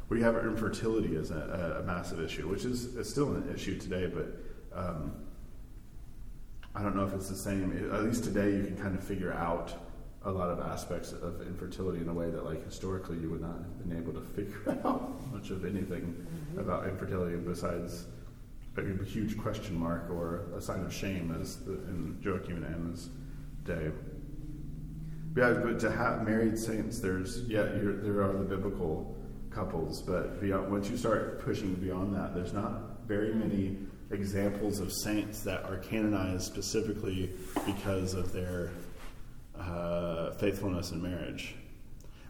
where 0.08 0.18
you 0.18 0.24
have 0.24 0.36
infertility 0.36 1.16
as 1.16 1.30
a, 1.30 1.76
a, 1.78 1.80
a 1.80 1.82
massive 1.84 2.20
issue, 2.20 2.48
which 2.48 2.64
is, 2.64 2.96
is 2.96 3.08
still 3.08 3.34
an 3.34 3.52
issue 3.54 3.78
today, 3.78 4.06
but 4.06 4.26
um, 4.76 5.12
I 6.74 6.82
don't 6.82 6.94
know 6.94 7.04
if 7.04 7.12
it's 7.12 7.28
the 7.28 7.36
same. 7.36 7.90
At 7.92 8.04
least 8.04 8.24
today, 8.24 8.52
you 8.52 8.64
can 8.64 8.76
kind 8.76 8.96
of 8.96 9.02
figure 9.02 9.32
out 9.32 9.72
a 10.24 10.30
lot 10.30 10.50
of 10.50 10.60
aspects 10.60 11.12
of 11.12 11.40
infertility 11.42 12.00
in 12.00 12.08
a 12.08 12.12
way 12.12 12.30
that, 12.30 12.44
like, 12.44 12.64
historically, 12.64 13.18
you 13.18 13.30
would 13.30 13.40
not 13.40 13.54
have 13.54 13.88
been 13.88 13.96
able 13.96 14.12
to 14.12 14.20
figure 14.36 14.78
out 14.84 15.32
much 15.32 15.50
of 15.50 15.64
anything 15.64 16.02
mm-hmm. 16.02 16.60
about 16.60 16.86
infertility 16.86 17.36
besides 17.36 18.06
a 18.76 19.04
huge 19.04 19.36
question 19.36 19.78
mark 19.78 20.08
or 20.10 20.44
a 20.56 20.60
sign 20.60 20.84
of 20.84 20.92
shame, 20.92 21.36
as 21.40 21.56
the, 21.64 21.72
in 21.72 22.18
Joachim 22.22 22.62
and 22.62 22.66
Anna's 22.66 23.08
day. 23.64 23.90
Yeah, 25.36 25.52
but 25.62 25.78
to 25.80 25.90
have 25.90 26.26
married 26.26 26.58
saints, 26.58 26.98
there's 26.98 27.42
yeah, 27.42 27.74
you're, 27.74 27.96
there 27.96 28.22
are 28.22 28.32
the 28.32 28.44
biblical 28.44 29.16
couples, 29.50 30.02
but 30.02 30.40
beyond 30.40 30.70
once 30.70 30.88
you 30.88 30.96
start 30.96 31.40
pushing 31.40 31.74
beyond 31.74 32.14
that, 32.14 32.34
there's 32.34 32.52
not 32.52 33.06
very 33.06 33.34
many 33.34 33.78
examples 34.10 34.80
of 34.80 34.92
saints 34.92 35.40
that 35.42 35.64
are 35.64 35.76
canonized 35.76 36.46
specifically 36.46 37.30
because 37.66 38.14
of 38.14 38.32
their 38.32 38.70
uh, 39.58 40.32
faithfulness 40.32 40.90
in 40.90 41.02
marriage. 41.02 41.54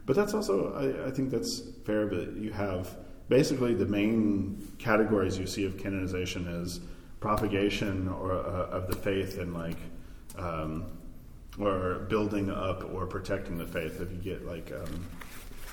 But 0.05 0.15
that's 0.15 0.33
also, 0.33 0.73
I, 0.73 1.07
I 1.07 1.11
think 1.11 1.29
that's 1.31 1.61
fair. 1.85 2.07
But 2.07 2.33
you 2.33 2.51
have 2.51 2.97
basically 3.29 3.73
the 3.73 3.85
main 3.85 4.73
categories 4.77 5.37
you 5.37 5.47
see 5.47 5.65
of 5.65 5.77
canonization 5.77 6.47
is 6.47 6.79
propagation 7.19 8.09
or 8.09 8.33
uh, 8.33 8.67
of 8.69 8.87
the 8.87 8.95
faith 8.95 9.37
and 9.37 9.53
like. 9.53 9.77
Um, 10.37 10.85
or 11.59 12.05
building 12.09 12.49
up 12.49 12.83
or 12.93 13.05
protecting 13.05 13.57
the 13.57 13.65
faith. 13.65 13.99
If 14.01 14.11
you 14.11 14.17
get 14.17 14.45
like 14.45 14.71
um, 14.71 15.05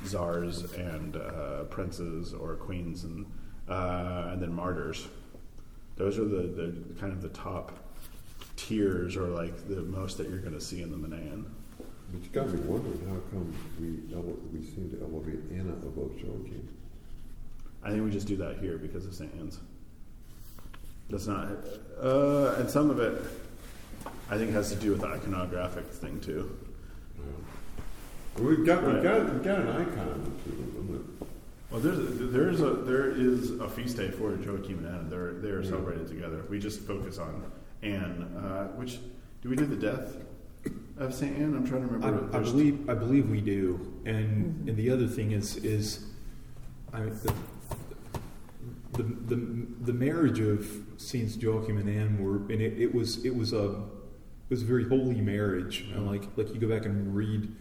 czars 0.07 0.73
and 0.73 1.17
uh, 1.17 1.65
princes 1.65 2.35
or 2.35 2.57
queens 2.57 3.05
and 3.05 3.27
uh, 3.69 4.31
and 4.33 4.41
then 4.41 4.53
martyrs, 4.53 5.09
those 5.99 6.19
are 6.19 6.25
the, 6.25 6.43
the 6.43 6.75
kind 6.99 7.13
of 7.13 7.21
the 7.21 7.29
top 7.31 7.73
tiers 8.57 9.17
or 9.17 9.27
like 9.27 9.69
the 9.69 9.83
most 9.83 10.17
that 10.19 10.31
you're 10.31 10.39
going 10.39 10.55
to 10.55 10.61
see 10.61 10.81
in 10.81 10.91
the 10.91 10.97
Menaion. 10.97 11.45
But 12.11 12.23
you 12.23 12.29
got 12.33 12.49
me 12.49 12.61
wondering 12.61 13.01
how 13.07 13.17
come 13.31 13.53
we 13.79 14.15
ele- 14.15 14.39
we 14.53 14.65
seem 14.65 14.91
to 14.91 15.01
elevate 15.03 15.41
Anna 15.53 15.73
above 15.73 16.13
Joachim. 16.17 16.67
I 17.83 17.91
think 17.91 18.05
we 18.05 18.11
just 18.11 18.27
do 18.27 18.37
that 18.37 18.59
here 18.59 18.79
because 18.79 19.05
of 19.07 19.15
St. 19.15 19.31
Anne's. 19.39 19.59
That's 21.11 21.27
not, 21.27 21.49
uh, 22.03 22.55
and 22.59 22.69
some 22.69 22.91
of 22.91 23.01
it, 23.01 23.23
I 24.31 24.37
think, 24.37 24.53
has 24.53 24.71
to 24.71 24.77
do 24.77 24.91
with 24.91 25.01
the 25.01 25.07
iconographic 25.07 25.87
thing 25.87 26.21
too. 26.21 26.57
We've 28.39 28.65
got 28.65 28.85
we've 28.85 29.03
got 29.03 29.33
we've 29.33 29.43
got 29.43 29.59
an 29.61 29.69
icon 29.69 30.33
to 30.45 30.51
them. 30.51 31.29
Well, 31.71 31.81
there's 31.81 31.99
a, 31.99 32.03
there's 32.03 32.61
a 32.63 32.71
there 32.71 33.11
is 33.11 33.51
a 33.61 33.69
feast 33.69 33.99
day 33.99 34.11
for 34.11 34.35
Joachim 34.37 34.79
and 34.79 34.87
Anna. 34.87 35.05
They're 35.09 35.33
they 35.35 35.51
are 35.51 35.63
Yeah. 35.63 35.69
celebrated 35.69 36.09
together. 36.09 36.45
We 36.49 36.59
just 36.59 36.81
focus 36.81 37.19
on 37.19 37.45
Anne. 37.83 38.23
Uh, 38.37 38.69
which 38.69 39.01
do 39.43 39.51
we 39.51 39.57
do 39.57 39.67
the 39.67 39.77
death 39.77 40.17
of 40.97 41.13
Saint 41.13 41.37
Anne? 41.37 41.55
I'm 41.55 41.67
trying 41.67 41.87
to 41.87 41.93
remember. 41.93 42.29
I 42.29 42.31
There's- 42.31 42.51
believe 42.51 42.89
I 42.89 42.95
believe 42.95 43.29
we 43.29 43.43
do, 43.43 44.01
and 44.07 44.47
mm-hmm. 44.47 44.69
and 44.69 44.77
the 44.79 44.91
other 44.91 45.07
thing 45.07 45.33
is 45.33 45.57
is, 45.57 46.07
I 46.93 47.01
mean, 47.01 47.19
the, 47.23 49.03
the 49.03 49.03
the 49.03 49.67
the 49.85 49.93
marriage 49.93 50.41
of 50.41 50.67
Saints 50.97 51.37
Joachim 51.37 51.77
and 51.77 51.89
Anne 51.89 52.19
were, 52.19 52.37
and 52.51 52.63
it, 52.63 52.81
it 52.81 52.95
was 52.95 53.23
it 53.27 53.37
was 53.37 53.53
a 53.53 53.67
it 54.49 54.55
was 54.55 54.63
a 54.63 54.67
very 54.67 54.89
holy 54.89 55.21
marriage, 55.21 55.83
and 55.83 55.97
mm-hmm. 55.97 56.07
like 56.07 56.23
like 56.37 56.49
you 56.49 56.59
go 56.59 56.69
back 56.69 56.87
and 56.87 57.15
read 57.15 57.55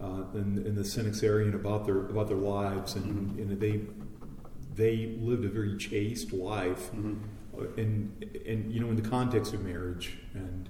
uh, 0.00 0.22
in, 0.34 0.62
in 0.66 0.74
the 0.74 0.82
Synaxarion 0.82 1.54
about 1.54 1.86
their 1.86 2.06
about 2.06 2.28
their 2.28 2.36
lives, 2.36 2.94
and, 2.96 3.04
Mhm. 3.36 3.38
and 3.50 3.60
they 3.60 3.80
they 4.74 5.16
lived 5.20 5.44
a 5.44 5.48
very 5.48 5.76
chaste 5.76 6.32
life, 6.32 6.90
Mhm. 6.94 7.16
uh, 7.58 7.64
and 7.78 8.24
and 8.46 8.70
you 8.72 8.80
know 8.80 8.90
in 8.90 8.96
the 8.96 9.08
context 9.08 9.54
of 9.54 9.64
marriage 9.64 10.18
and 10.34 10.68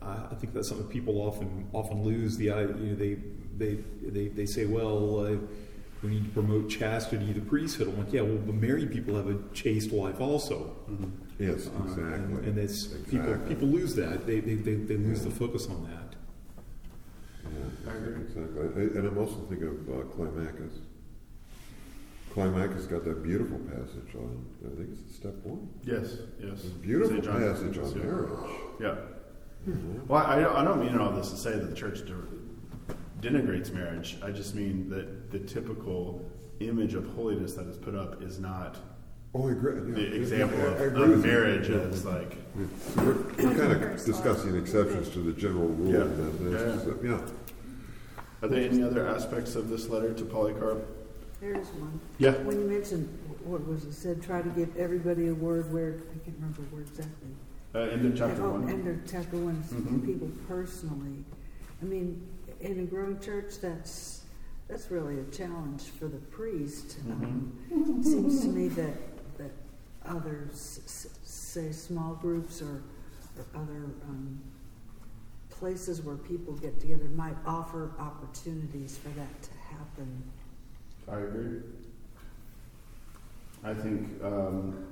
I, 0.00 0.28
I 0.30 0.34
think 0.36 0.54
that's 0.54 0.68
something 0.68 0.86
people 0.86 1.20
often 1.20 1.66
often 1.72 2.02
lose 2.04 2.36
the 2.36 2.50
i- 2.50 2.60
you 2.62 2.66
know 2.90 2.94
they 2.94 3.18
they 3.58 3.78
they, 4.08 4.28
they 4.28 4.46
say 4.46 4.64
well 4.64 5.26
uh, 5.26 5.36
we 6.02 6.10
need 6.10 6.24
to 6.24 6.30
promote 6.30 6.68
chastity 6.70 7.32
the 7.32 7.40
priesthood 7.40 7.88
I'm 7.88 7.98
like 7.98 8.12
yeah 8.12 8.22
well 8.22 8.38
the 8.38 8.52
married 8.52 8.90
people 8.92 9.16
have 9.16 9.26
a 9.28 9.36
chaste 9.52 9.92
life 9.92 10.20
also 10.20 10.74
Mhm. 10.88 11.10
Yes, 11.38 11.66
Uh, 11.68 11.82
exactly. 11.82 12.14
and, 12.14 12.44
and 12.46 12.58
it's 12.58 12.86
people 12.86 13.18
Exactly. 13.32 13.54
people 13.54 13.68
lose 13.68 13.94
that 13.96 14.26
they 14.26 14.40
they, 14.40 14.54
they, 14.54 14.74
they 14.74 14.96
lose 14.96 15.18
Yeah. 15.22 15.28
the 15.30 15.34
focus 15.34 15.66
on 15.68 15.82
that 15.84 15.90
Yeah, 15.90 15.90
I 15.90 15.96
agree. 15.96 16.05
Exactly. 18.14 18.62
I- 18.82 18.98
And 18.98 19.06
I'm 19.08 19.18
also 19.18 19.36
thinking 19.48 19.68
of 19.68 19.88
uh, 19.88 20.02
Climacus. 20.14 20.78
Climacus 22.34 22.88
got 22.88 23.04
that 23.04 23.22
beautiful 23.22 23.58
passage 23.60 24.14
on, 24.14 24.44
I 24.64 24.76
think 24.76 24.90
it's 24.92 25.16
step 25.16 25.34
one. 25.42 25.68
Yes, 25.84 26.18
yes. 26.38 26.64
A 26.64 26.68
beautiful 26.68 27.22
passage 27.22 27.78
on 27.78 27.90
yeah. 27.92 28.04
marriage. 28.04 28.30
Yeah. 28.80 28.94
Well, 30.06 30.22
I, 30.24 30.44
I 30.60 30.62
don't 30.64 30.80
mean 30.84 30.98
all 30.98 31.10
this 31.12 31.30
to 31.30 31.36
say 31.36 31.52
that 31.52 31.70
the 31.70 31.74
church 31.74 32.00
denigrates 33.20 33.72
marriage. 33.72 34.18
I 34.22 34.30
just 34.30 34.54
mean 34.54 34.88
that 34.90 35.30
the 35.32 35.38
typical 35.40 36.22
image 36.60 36.94
of 36.94 37.06
holiness 37.14 37.54
that 37.54 37.66
is 37.66 37.76
put 37.76 37.94
up 37.94 38.22
is 38.22 38.38
not 38.38 38.76
Oh, 39.34 39.48
I 39.48 39.52
agree. 39.52 39.74
Yeah, 39.74 39.94
the 39.94 40.00
yeah, 40.02 40.20
example 40.22 40.58
yeah, 40.58 40.64
I 40.64 40.68
of, 40.68 40.80
agree 40.80 41.02
of 41.02 41.08
with 41.10 41.24
you. 41.26 41.30
marriage 41.30 41.68
Yeah. 41.68 41.76
as 41.78 42.04
like. 42.06 42.36
So 42.94 43.02
We're, 43.02 43.12
we're 43.12 43.54
kind 43.58 43.72
of 43.72 44.04
discussing 44.04 44.56
exceptions 44.56 45.10
to 45.10 45.18
the 45.18 45.32
general 45.32 45.68
rule. 45.68 45.92
Yeah. 45.92 46.04
that's- 46.04 47.04
yeah. 47.04 47.20
Are 48.42 48.48
there 48.48 48.68
any 48.68 48.82
other 48.82 49.06
aspects 49.08 49.54
of 49.56 49.68
this 49.68 49.88
letter 49.88 50.12
to 50.12 50.24
Polycarp? 50.24 50.86
There's 51.40 51.68
one. 51.68 52.00
Yeah. 52.18 52.32
When 52.42 52.60
you 52.60 52.66
mentioned, 52.66 53.08
what 53.44 53.66
was 53.66 53.84
it 53.84 53.92
said, 53.92 54.22
try 54.22 54.42
to 54.42 54.48
give 54.50 54.76
everybody 54.76 55.28
a 55.28 55.34
word 55.34 55.72
where, 55.72 55.94
I 56.10 56.24
can't 56.24 56.36
remember 56.36 56.62
where 56.70 56.82
exactly. 56.82 57.30
Uh, 57.74 57.80
end 57.80 58.06
of 58.06 58.16
chapter 58.18 58.42
oh, 58.44 58.50
one. 58.52 58.68
End 58.68 58.88
of 58.88 59.10
chapter 59.10 59.36
one, 59.36 59.62
Mhm. 59.70 60.04
people 60.06 60.30
personally. 60.48 61.24
I 61.82 61.84
mean, 61.84 62.26
in 62.60 62.80
a 62.80 62.84
growing 62.84 63.20
church, 63.20 63.54
that's, 63.60 64.22
that's 64.68 64.90
really 64.90 65.20
a 65.20 65.24
challenge 65.24 65.82
for 65.98 66.06
the 66.08 66.18
priest. 66.18 66.98
Mm-hmm. 67.06 67.24
Um, 67.24 67.98
it 68.00 68.04
seems 68.04 68.40
to 68.40 68.48
me 68.48 68.68
that, 68.68 68.94
that 69.38 69.52
others, 70.06 70.80
s- 70.84 71.08
say 71.22 71.70
small 71.72 72.14
groups 72.14 72.62
or, 72.62 72.82
or 73.38 73.44
other 73.62 73.84
um, 74.08 74.40
places 75.58 76.02
where 76.02 76.16
people 76.16 76.54
get 76.54 76.78
together 76.80 77.04
might 77.14 77.36
offer 77.46 77.90
opportunities 77.98 78.98
for 78.98 79.08
that 79.10 79.42
to 79.42 79.50
happen. 79.70 80.22
I 81.10 81.18
agree. 81.18 81.60
I 83.64 83.74
think 83.74 84.22
um, 84.22 84.86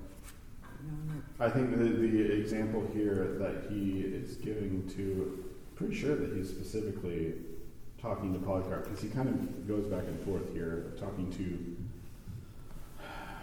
I 1.40 1.48
think 1.48 1.70
the, 1.70 1.84
the 1.84 2.32
example 2.32 2.86
here 2.92 3.36
that 3.38 3.70
he 3.70 4.00
is 4.00 4.36
giving 4.36 4.88
to, 4.96 5.44
pretty 5.76 5.94
sure 5.94 6.16
that 6.16 6.34
he's 6.36 6.48
specifically 6.48 7.34
talking 8.00 8.32
to 8.32 8.38
Polycarp 8.38 8.84
because 8.84 9.00
he 9.00 9.08
kind 9.08 9.28
of 9.28 9.68
goes 9.68 9.86
back 9.86 10.04
and 10.04 10.20
forth 10.24 10.52
here, 10.52 10.92
talking 10.98 11.32
to. 11.32 11.76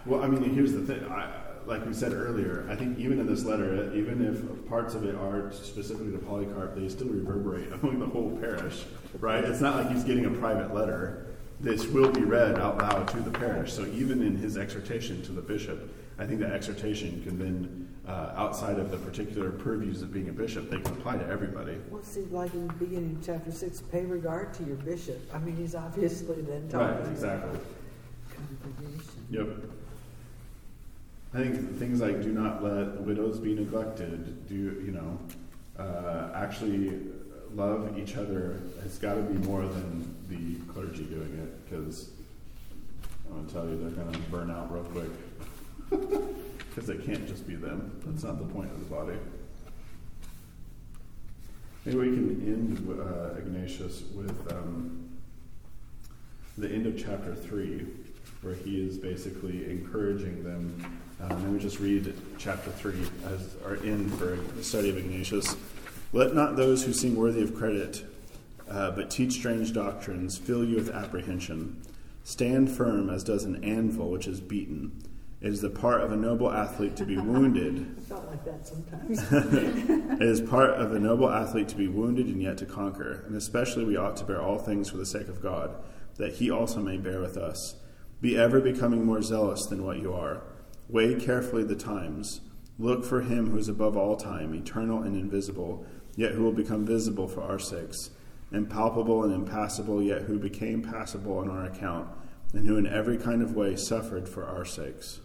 Well, 0.06 0.22
I 0.22 0.28
mean, 0.28 0.42
here's 0.54 0.72
the 0.72 0.82
thing. 0.82 1.04
I, 1.04 1.30
like 1.66 1.86
we 1.86 1.92
said 1.92 2.12
earlier, 2.12 2.66
I 2.68 2.76
think 2.76 2.98
even 2.98 3.18
in 3.18 3.26
this 3.26 3.44
letter, 3.44 3.92
even 3.94 4.24
if 4.24 4.68
parts 4.68 4.94
of 4.94 5.04
it 5.04 5.14
are 5.14 5.52
specifically 5.52 6.12
to 6.12 6.18
Polycarp, 6.18 6.74
they 6.74 6.88
still 6.88 7.08
reverberate 7.08 7.72
among 7.82 8.00
the 8.00 8.06
whole 8.06 8.36
parish, 8.40 8.84
right? 9.20 9.44
It's 9.44 9.60
not 9.60 9.76
like 9.76 9.90
he's 9.90 10.04
getting 10.04 10.26
a 10.26 10.30
private 10.30 10.74
letter. 10.74 11.26
This 11.60 11.86
will 11.86 12.10
be 12.10 12.22
read 12.22 12.58
out 12.58 12.78
loud 12.78 13.08
to 13.08 13.20
the 13.20 13.30
parish. 13.30 13.72
So 13.72 13.86
even 13.86 14.22
in 14.22 14.36
his 14.36 14.56
exhortation 14.56 15.22
to 15.22 15.32
the 15.32 15.42
bishop, 15.42 15.94
I 16.18 16.26
think 16.26 16.40
that 16.40 16.50
exhortation 16.50 17.22
can 17.22 17.38
then, 17.38 17.88
uh, 18.06 18.32
outside 18.36 18.78
of 18.78 18.90
the 18.90 18.96
particular 18.96 19.50
purviews 19.50 20.02
of 20.02 20.12
being 20.12 20.28
a 20.28 20.32
bishop, 20.32 20.70
they 20.70 20.80
can 20.80 20.92
apply 20.92 21.18
to 21.18 21.26
everybody. 21.28 21.76
Well, 21.88 22.02
see, 22.02 22.22
like 22.30 22.52
in 22.54 22.66
the 22.66 22.72
beginning 22.74 23.16
of 23.18 23.24
chapter 23.26 23.52
six, 23.52 23.80
pay 23.80 24.04
regard 24.04 24.52
to 24.54 24.64
your 24.64 24.76
bishop. 24.76 25.20
I 25.32 25.38
mean, 25.38 25.56
he's 25.56 25.74
obviously 25.74 26.42
then 26.42 26.68
talking 26.68 26.98
Right, 26.98 27.12
exactly. 27.12 27.58
Yep. 29.30 29.48
I 31.34 31.38
think 31.38 31.78
things 31.78 32.00
like 32.00 32.22
do 32.22 32.30
not 32.32 32.62
let 32.62 33.00
widows 33.00 33.38
be 33.38 33.54
neglected, 33.54 34.46
do, 34.48 34.54
you 34.54 34.92
know, 34.92 35.18
uh, 35.78 36.30
actually 36.34 37.00
love 37.54 37.98
each 37.98 38.16
other 38.16 38.60
has 38.82 38.98
got 38.98 39.14
to 39.14 39.22
be 39.22 39.46
more 39.46 39.62
than 39.62 40.14
the 40.28 40.72
clergy 40.72 41.04
doing 41.04 41.38
it 41.38 41.64
because 41.64 42.10
I'm 43.26 43.34
going 43.34 43.46
to 43.46 43.52
tell 43.52 43.68
you 43.68 43.78
they're 43.78 44.04
going 44.04 44.12
to 44.12 44.18
burn 44.30 44.50
out 44.50 44.72
real 44.72 44.84
quick 44.84 45.10
because 46.74 46.88
it 46.88 47.04
can't 47.04 47.26
just 47.26 47.46
be 47.46 47.54
them. 47.54 48.00
That's 48.06 48.24
not 48.24 48.38
the 48.38 48.52
point 48.52 48.70
of 48.70 48.78
the 48.78 48.94
body. 48.94 49.18
Maybe 51.84 51.98
we 51.98 52.06
can 52.06 52.46
end 52.46 53.00
uh, 53.00 53.38
Ignatius 53.38 54.02
with 54.14 54.52
um, 54.52 55.08
the 56.56 56.68
end 56.70 56.86
of 56.86 56.96
chapter 56.96 57.34
3, 57.34 57.86
where 58.42 58.54
he 58.54 58.86
is 58.86 58.98
basically 58.98 59.68
encouraging 59.70 60.44
them. 60.44 61.01
Um, 61.22 61.42
let 61.42 61.52
me 61.52 61.60
just 61.60 61.78
read 61.78 62.12
chapter 62.36 62.70
3 62.70 62.94
as 63.26 63.56
our 63.64 63.76
end 63.76 64.12
for 64.14 64.34
the 64.56 64.64
study 64.64 64.90
of 64.90 64.96
Ignatius. 64.96 65.54
Let 66.12 66.34
not 66.34 66.56
those 66.56 66.84
who 66.84 66.92
seem 66.92 67.14
worthy 67.14 67.42
of 67.42 67.54
credit, 67.54 68.04
uh, 68.68 68.90
but 68.90 69.08
teach 69.08 69.34
strange 69.34 69.72
doctrines, 69.72 70.36
fill 70.36 70.64
you 70.64 70.74
with 70.74 70.90
apprehension. 70.90 71.80
Stand 72.24 72.70
firm 72.70 73.08
as 73.08 73.22
does 73.22 73.44
an 73.44 73.62
anvil 73.62 74.10
which 74.10 74.26
is 74.26 74.40
beaten. 74.40 75.00
It 75.40 75.48
is 75.48 75.60
the 75.60 75.70
part 75.70 76.00
of 76.00 76.10
a 76.10 76.16
noble 76.16 76.50
athlete 76.50 76.96
to 76.96 77.04
be 77.04 77.16
wounded. 77.18 77.94
I 77.98 78.00
felt 78.00 78.26
like 78.26 78.44
that 78.44 78.66
sometimes. 78.66 79.22
It 80.20 80.22
is 80.22 80.40
part 80.50 80.70
of 80.70 80.92
a 80.92 80.98
noble 80.98 81.30
athlete 81.30 81.68
to 81.68 81.76
be 81.76 81.86
wounded 81.86 82.26
and 82.26 82.42
yet 82.42 82.58
to 82.58 82.66
conquer. 82.66 83.22
And 83.26 83.36
especially 83.36 83.84
we 83.84 83.96
ought 83.96 84.16
to 84.16 84.24
bear 84.24 84.42
all 84.42 84.58
things 84.58 84.90
for 84.90 84.96
the 84.96 85.06
sake 85.06 85.28
of 85.28 85.40
God, 85.40 85.70
that 86.16 86.34
he 86.34 86.50
also 86.50 86.80
may 86.80 86.96
bear 86.96 87.20
with 87.20 87.36
us. 87.36 87.76
Be 88.20 88.36
ever 88.36 88.60
becoming 88.60 89.04
more 89.04 89.22
zealous 89.22 89.66
than 89.66 89.84
what 89.84 89.98
you 89.98 90.14
are. 90.14 90.42
Weigh 90.88 91.14
carefully 91.14 91.64
the 91.64 91.76
times. 91.76 92.40
Look 92.78 93.04
for 93.04 93.22
him 93.22 93.50
who 93.50 93.58
is 93.58 93.68
above 93.68 93.96
all 93.96 94.16
time, 94.16 94.54
eternal 94.54 95.02
and 95.02 95.16
invisible, 95.16 95.86
yet 96.16 96.32
who 96.32 96.42
will 96.42 96.52
become 96.52 96.84
visible 96.84 97.28
for 97.28 97.42
our 97.42 97.58
sakes. 97.58 98.10
Impalpable 98.52 99.24
and 99.24 99.32
impassible, 99.32 100.02
yet 100.02 100.22
who 100.22 100.38
became 100.38 100.82
passible 100.82 101.38
on 101.38 101.48
our 101.48 101.64
account, 101.64 102.08
and 102.52 102.66
who 102.66 102.76
in 102.76 102.86
every 102.86 103.16
kind 103.16 103.42
of 103.42 103.54
way 103.54 103.76
suffered 103.76 104.28
for 104.28 104.44
our 104.44 104.64
sakes. 104.64 105.20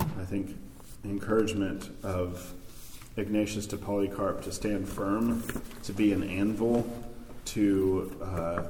I 0.00 0.24
think 0.24 0.56
encouragement 1.04 1.90
of 2.02 2.52
Ignatius 3.16 3.66
to 3.66 3.76
Polycarp 3.76 4.42
to 4.42 4.52
stand 4.52 4.88
firm, 4.88 5.42
to 5.84 5.92
be 5.92 6.12
an 6.12 6.22
anvil, 6.22 6.86
to 7.46 8.16
uh, 8.22 8.62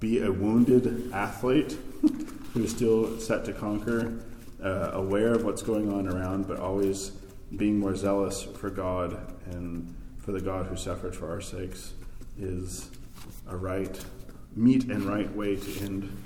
be 0.00 0.22
a 0.22 0.32
wounded 0.32 1.12
athlete 1.12 1.76
who 2.54 2.64
is 2.64 2.70
still 2.70 3.20
set 3.20 3.44
to 3.44 3.52
conquer, 3.52 4.20
uh, 4.62 4.90
aware 4.92 5.32
of 5.32 5.44
what's 5.44 5.62
going 5.62 5.92
on 5.92 6.08
around, 6.08 6.46
but 6.46 6.58
always 6.58 7.12
being 7.56 7.78
more 7.78 7.96
zealous 7.96 8.42
for 8.42 8.70
God 8.70 9.18
and 9.46 9.94
for 10.18 10.32
the 10.32 10.40
God 10.40 10.66
who 10.66 10.76
suffered 10.76 11.14
for 11.14 11.30
our 11.30 11.40
sakes 11.40 11.92
is 12.38 12.90
a 13.48 13.56
right, 13.56 14.02
meet 14.54 14.84
and 14.84 15.04
right 15.04 15.34
way 15.34 15.56
to 15.56 15.80
end 15.80 16.16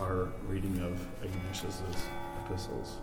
our 0.00 0.28
reading 0.46 0.78
of 0.80 0.98
Ignatius's 1.24 2.06
epistles. 2.44 2.98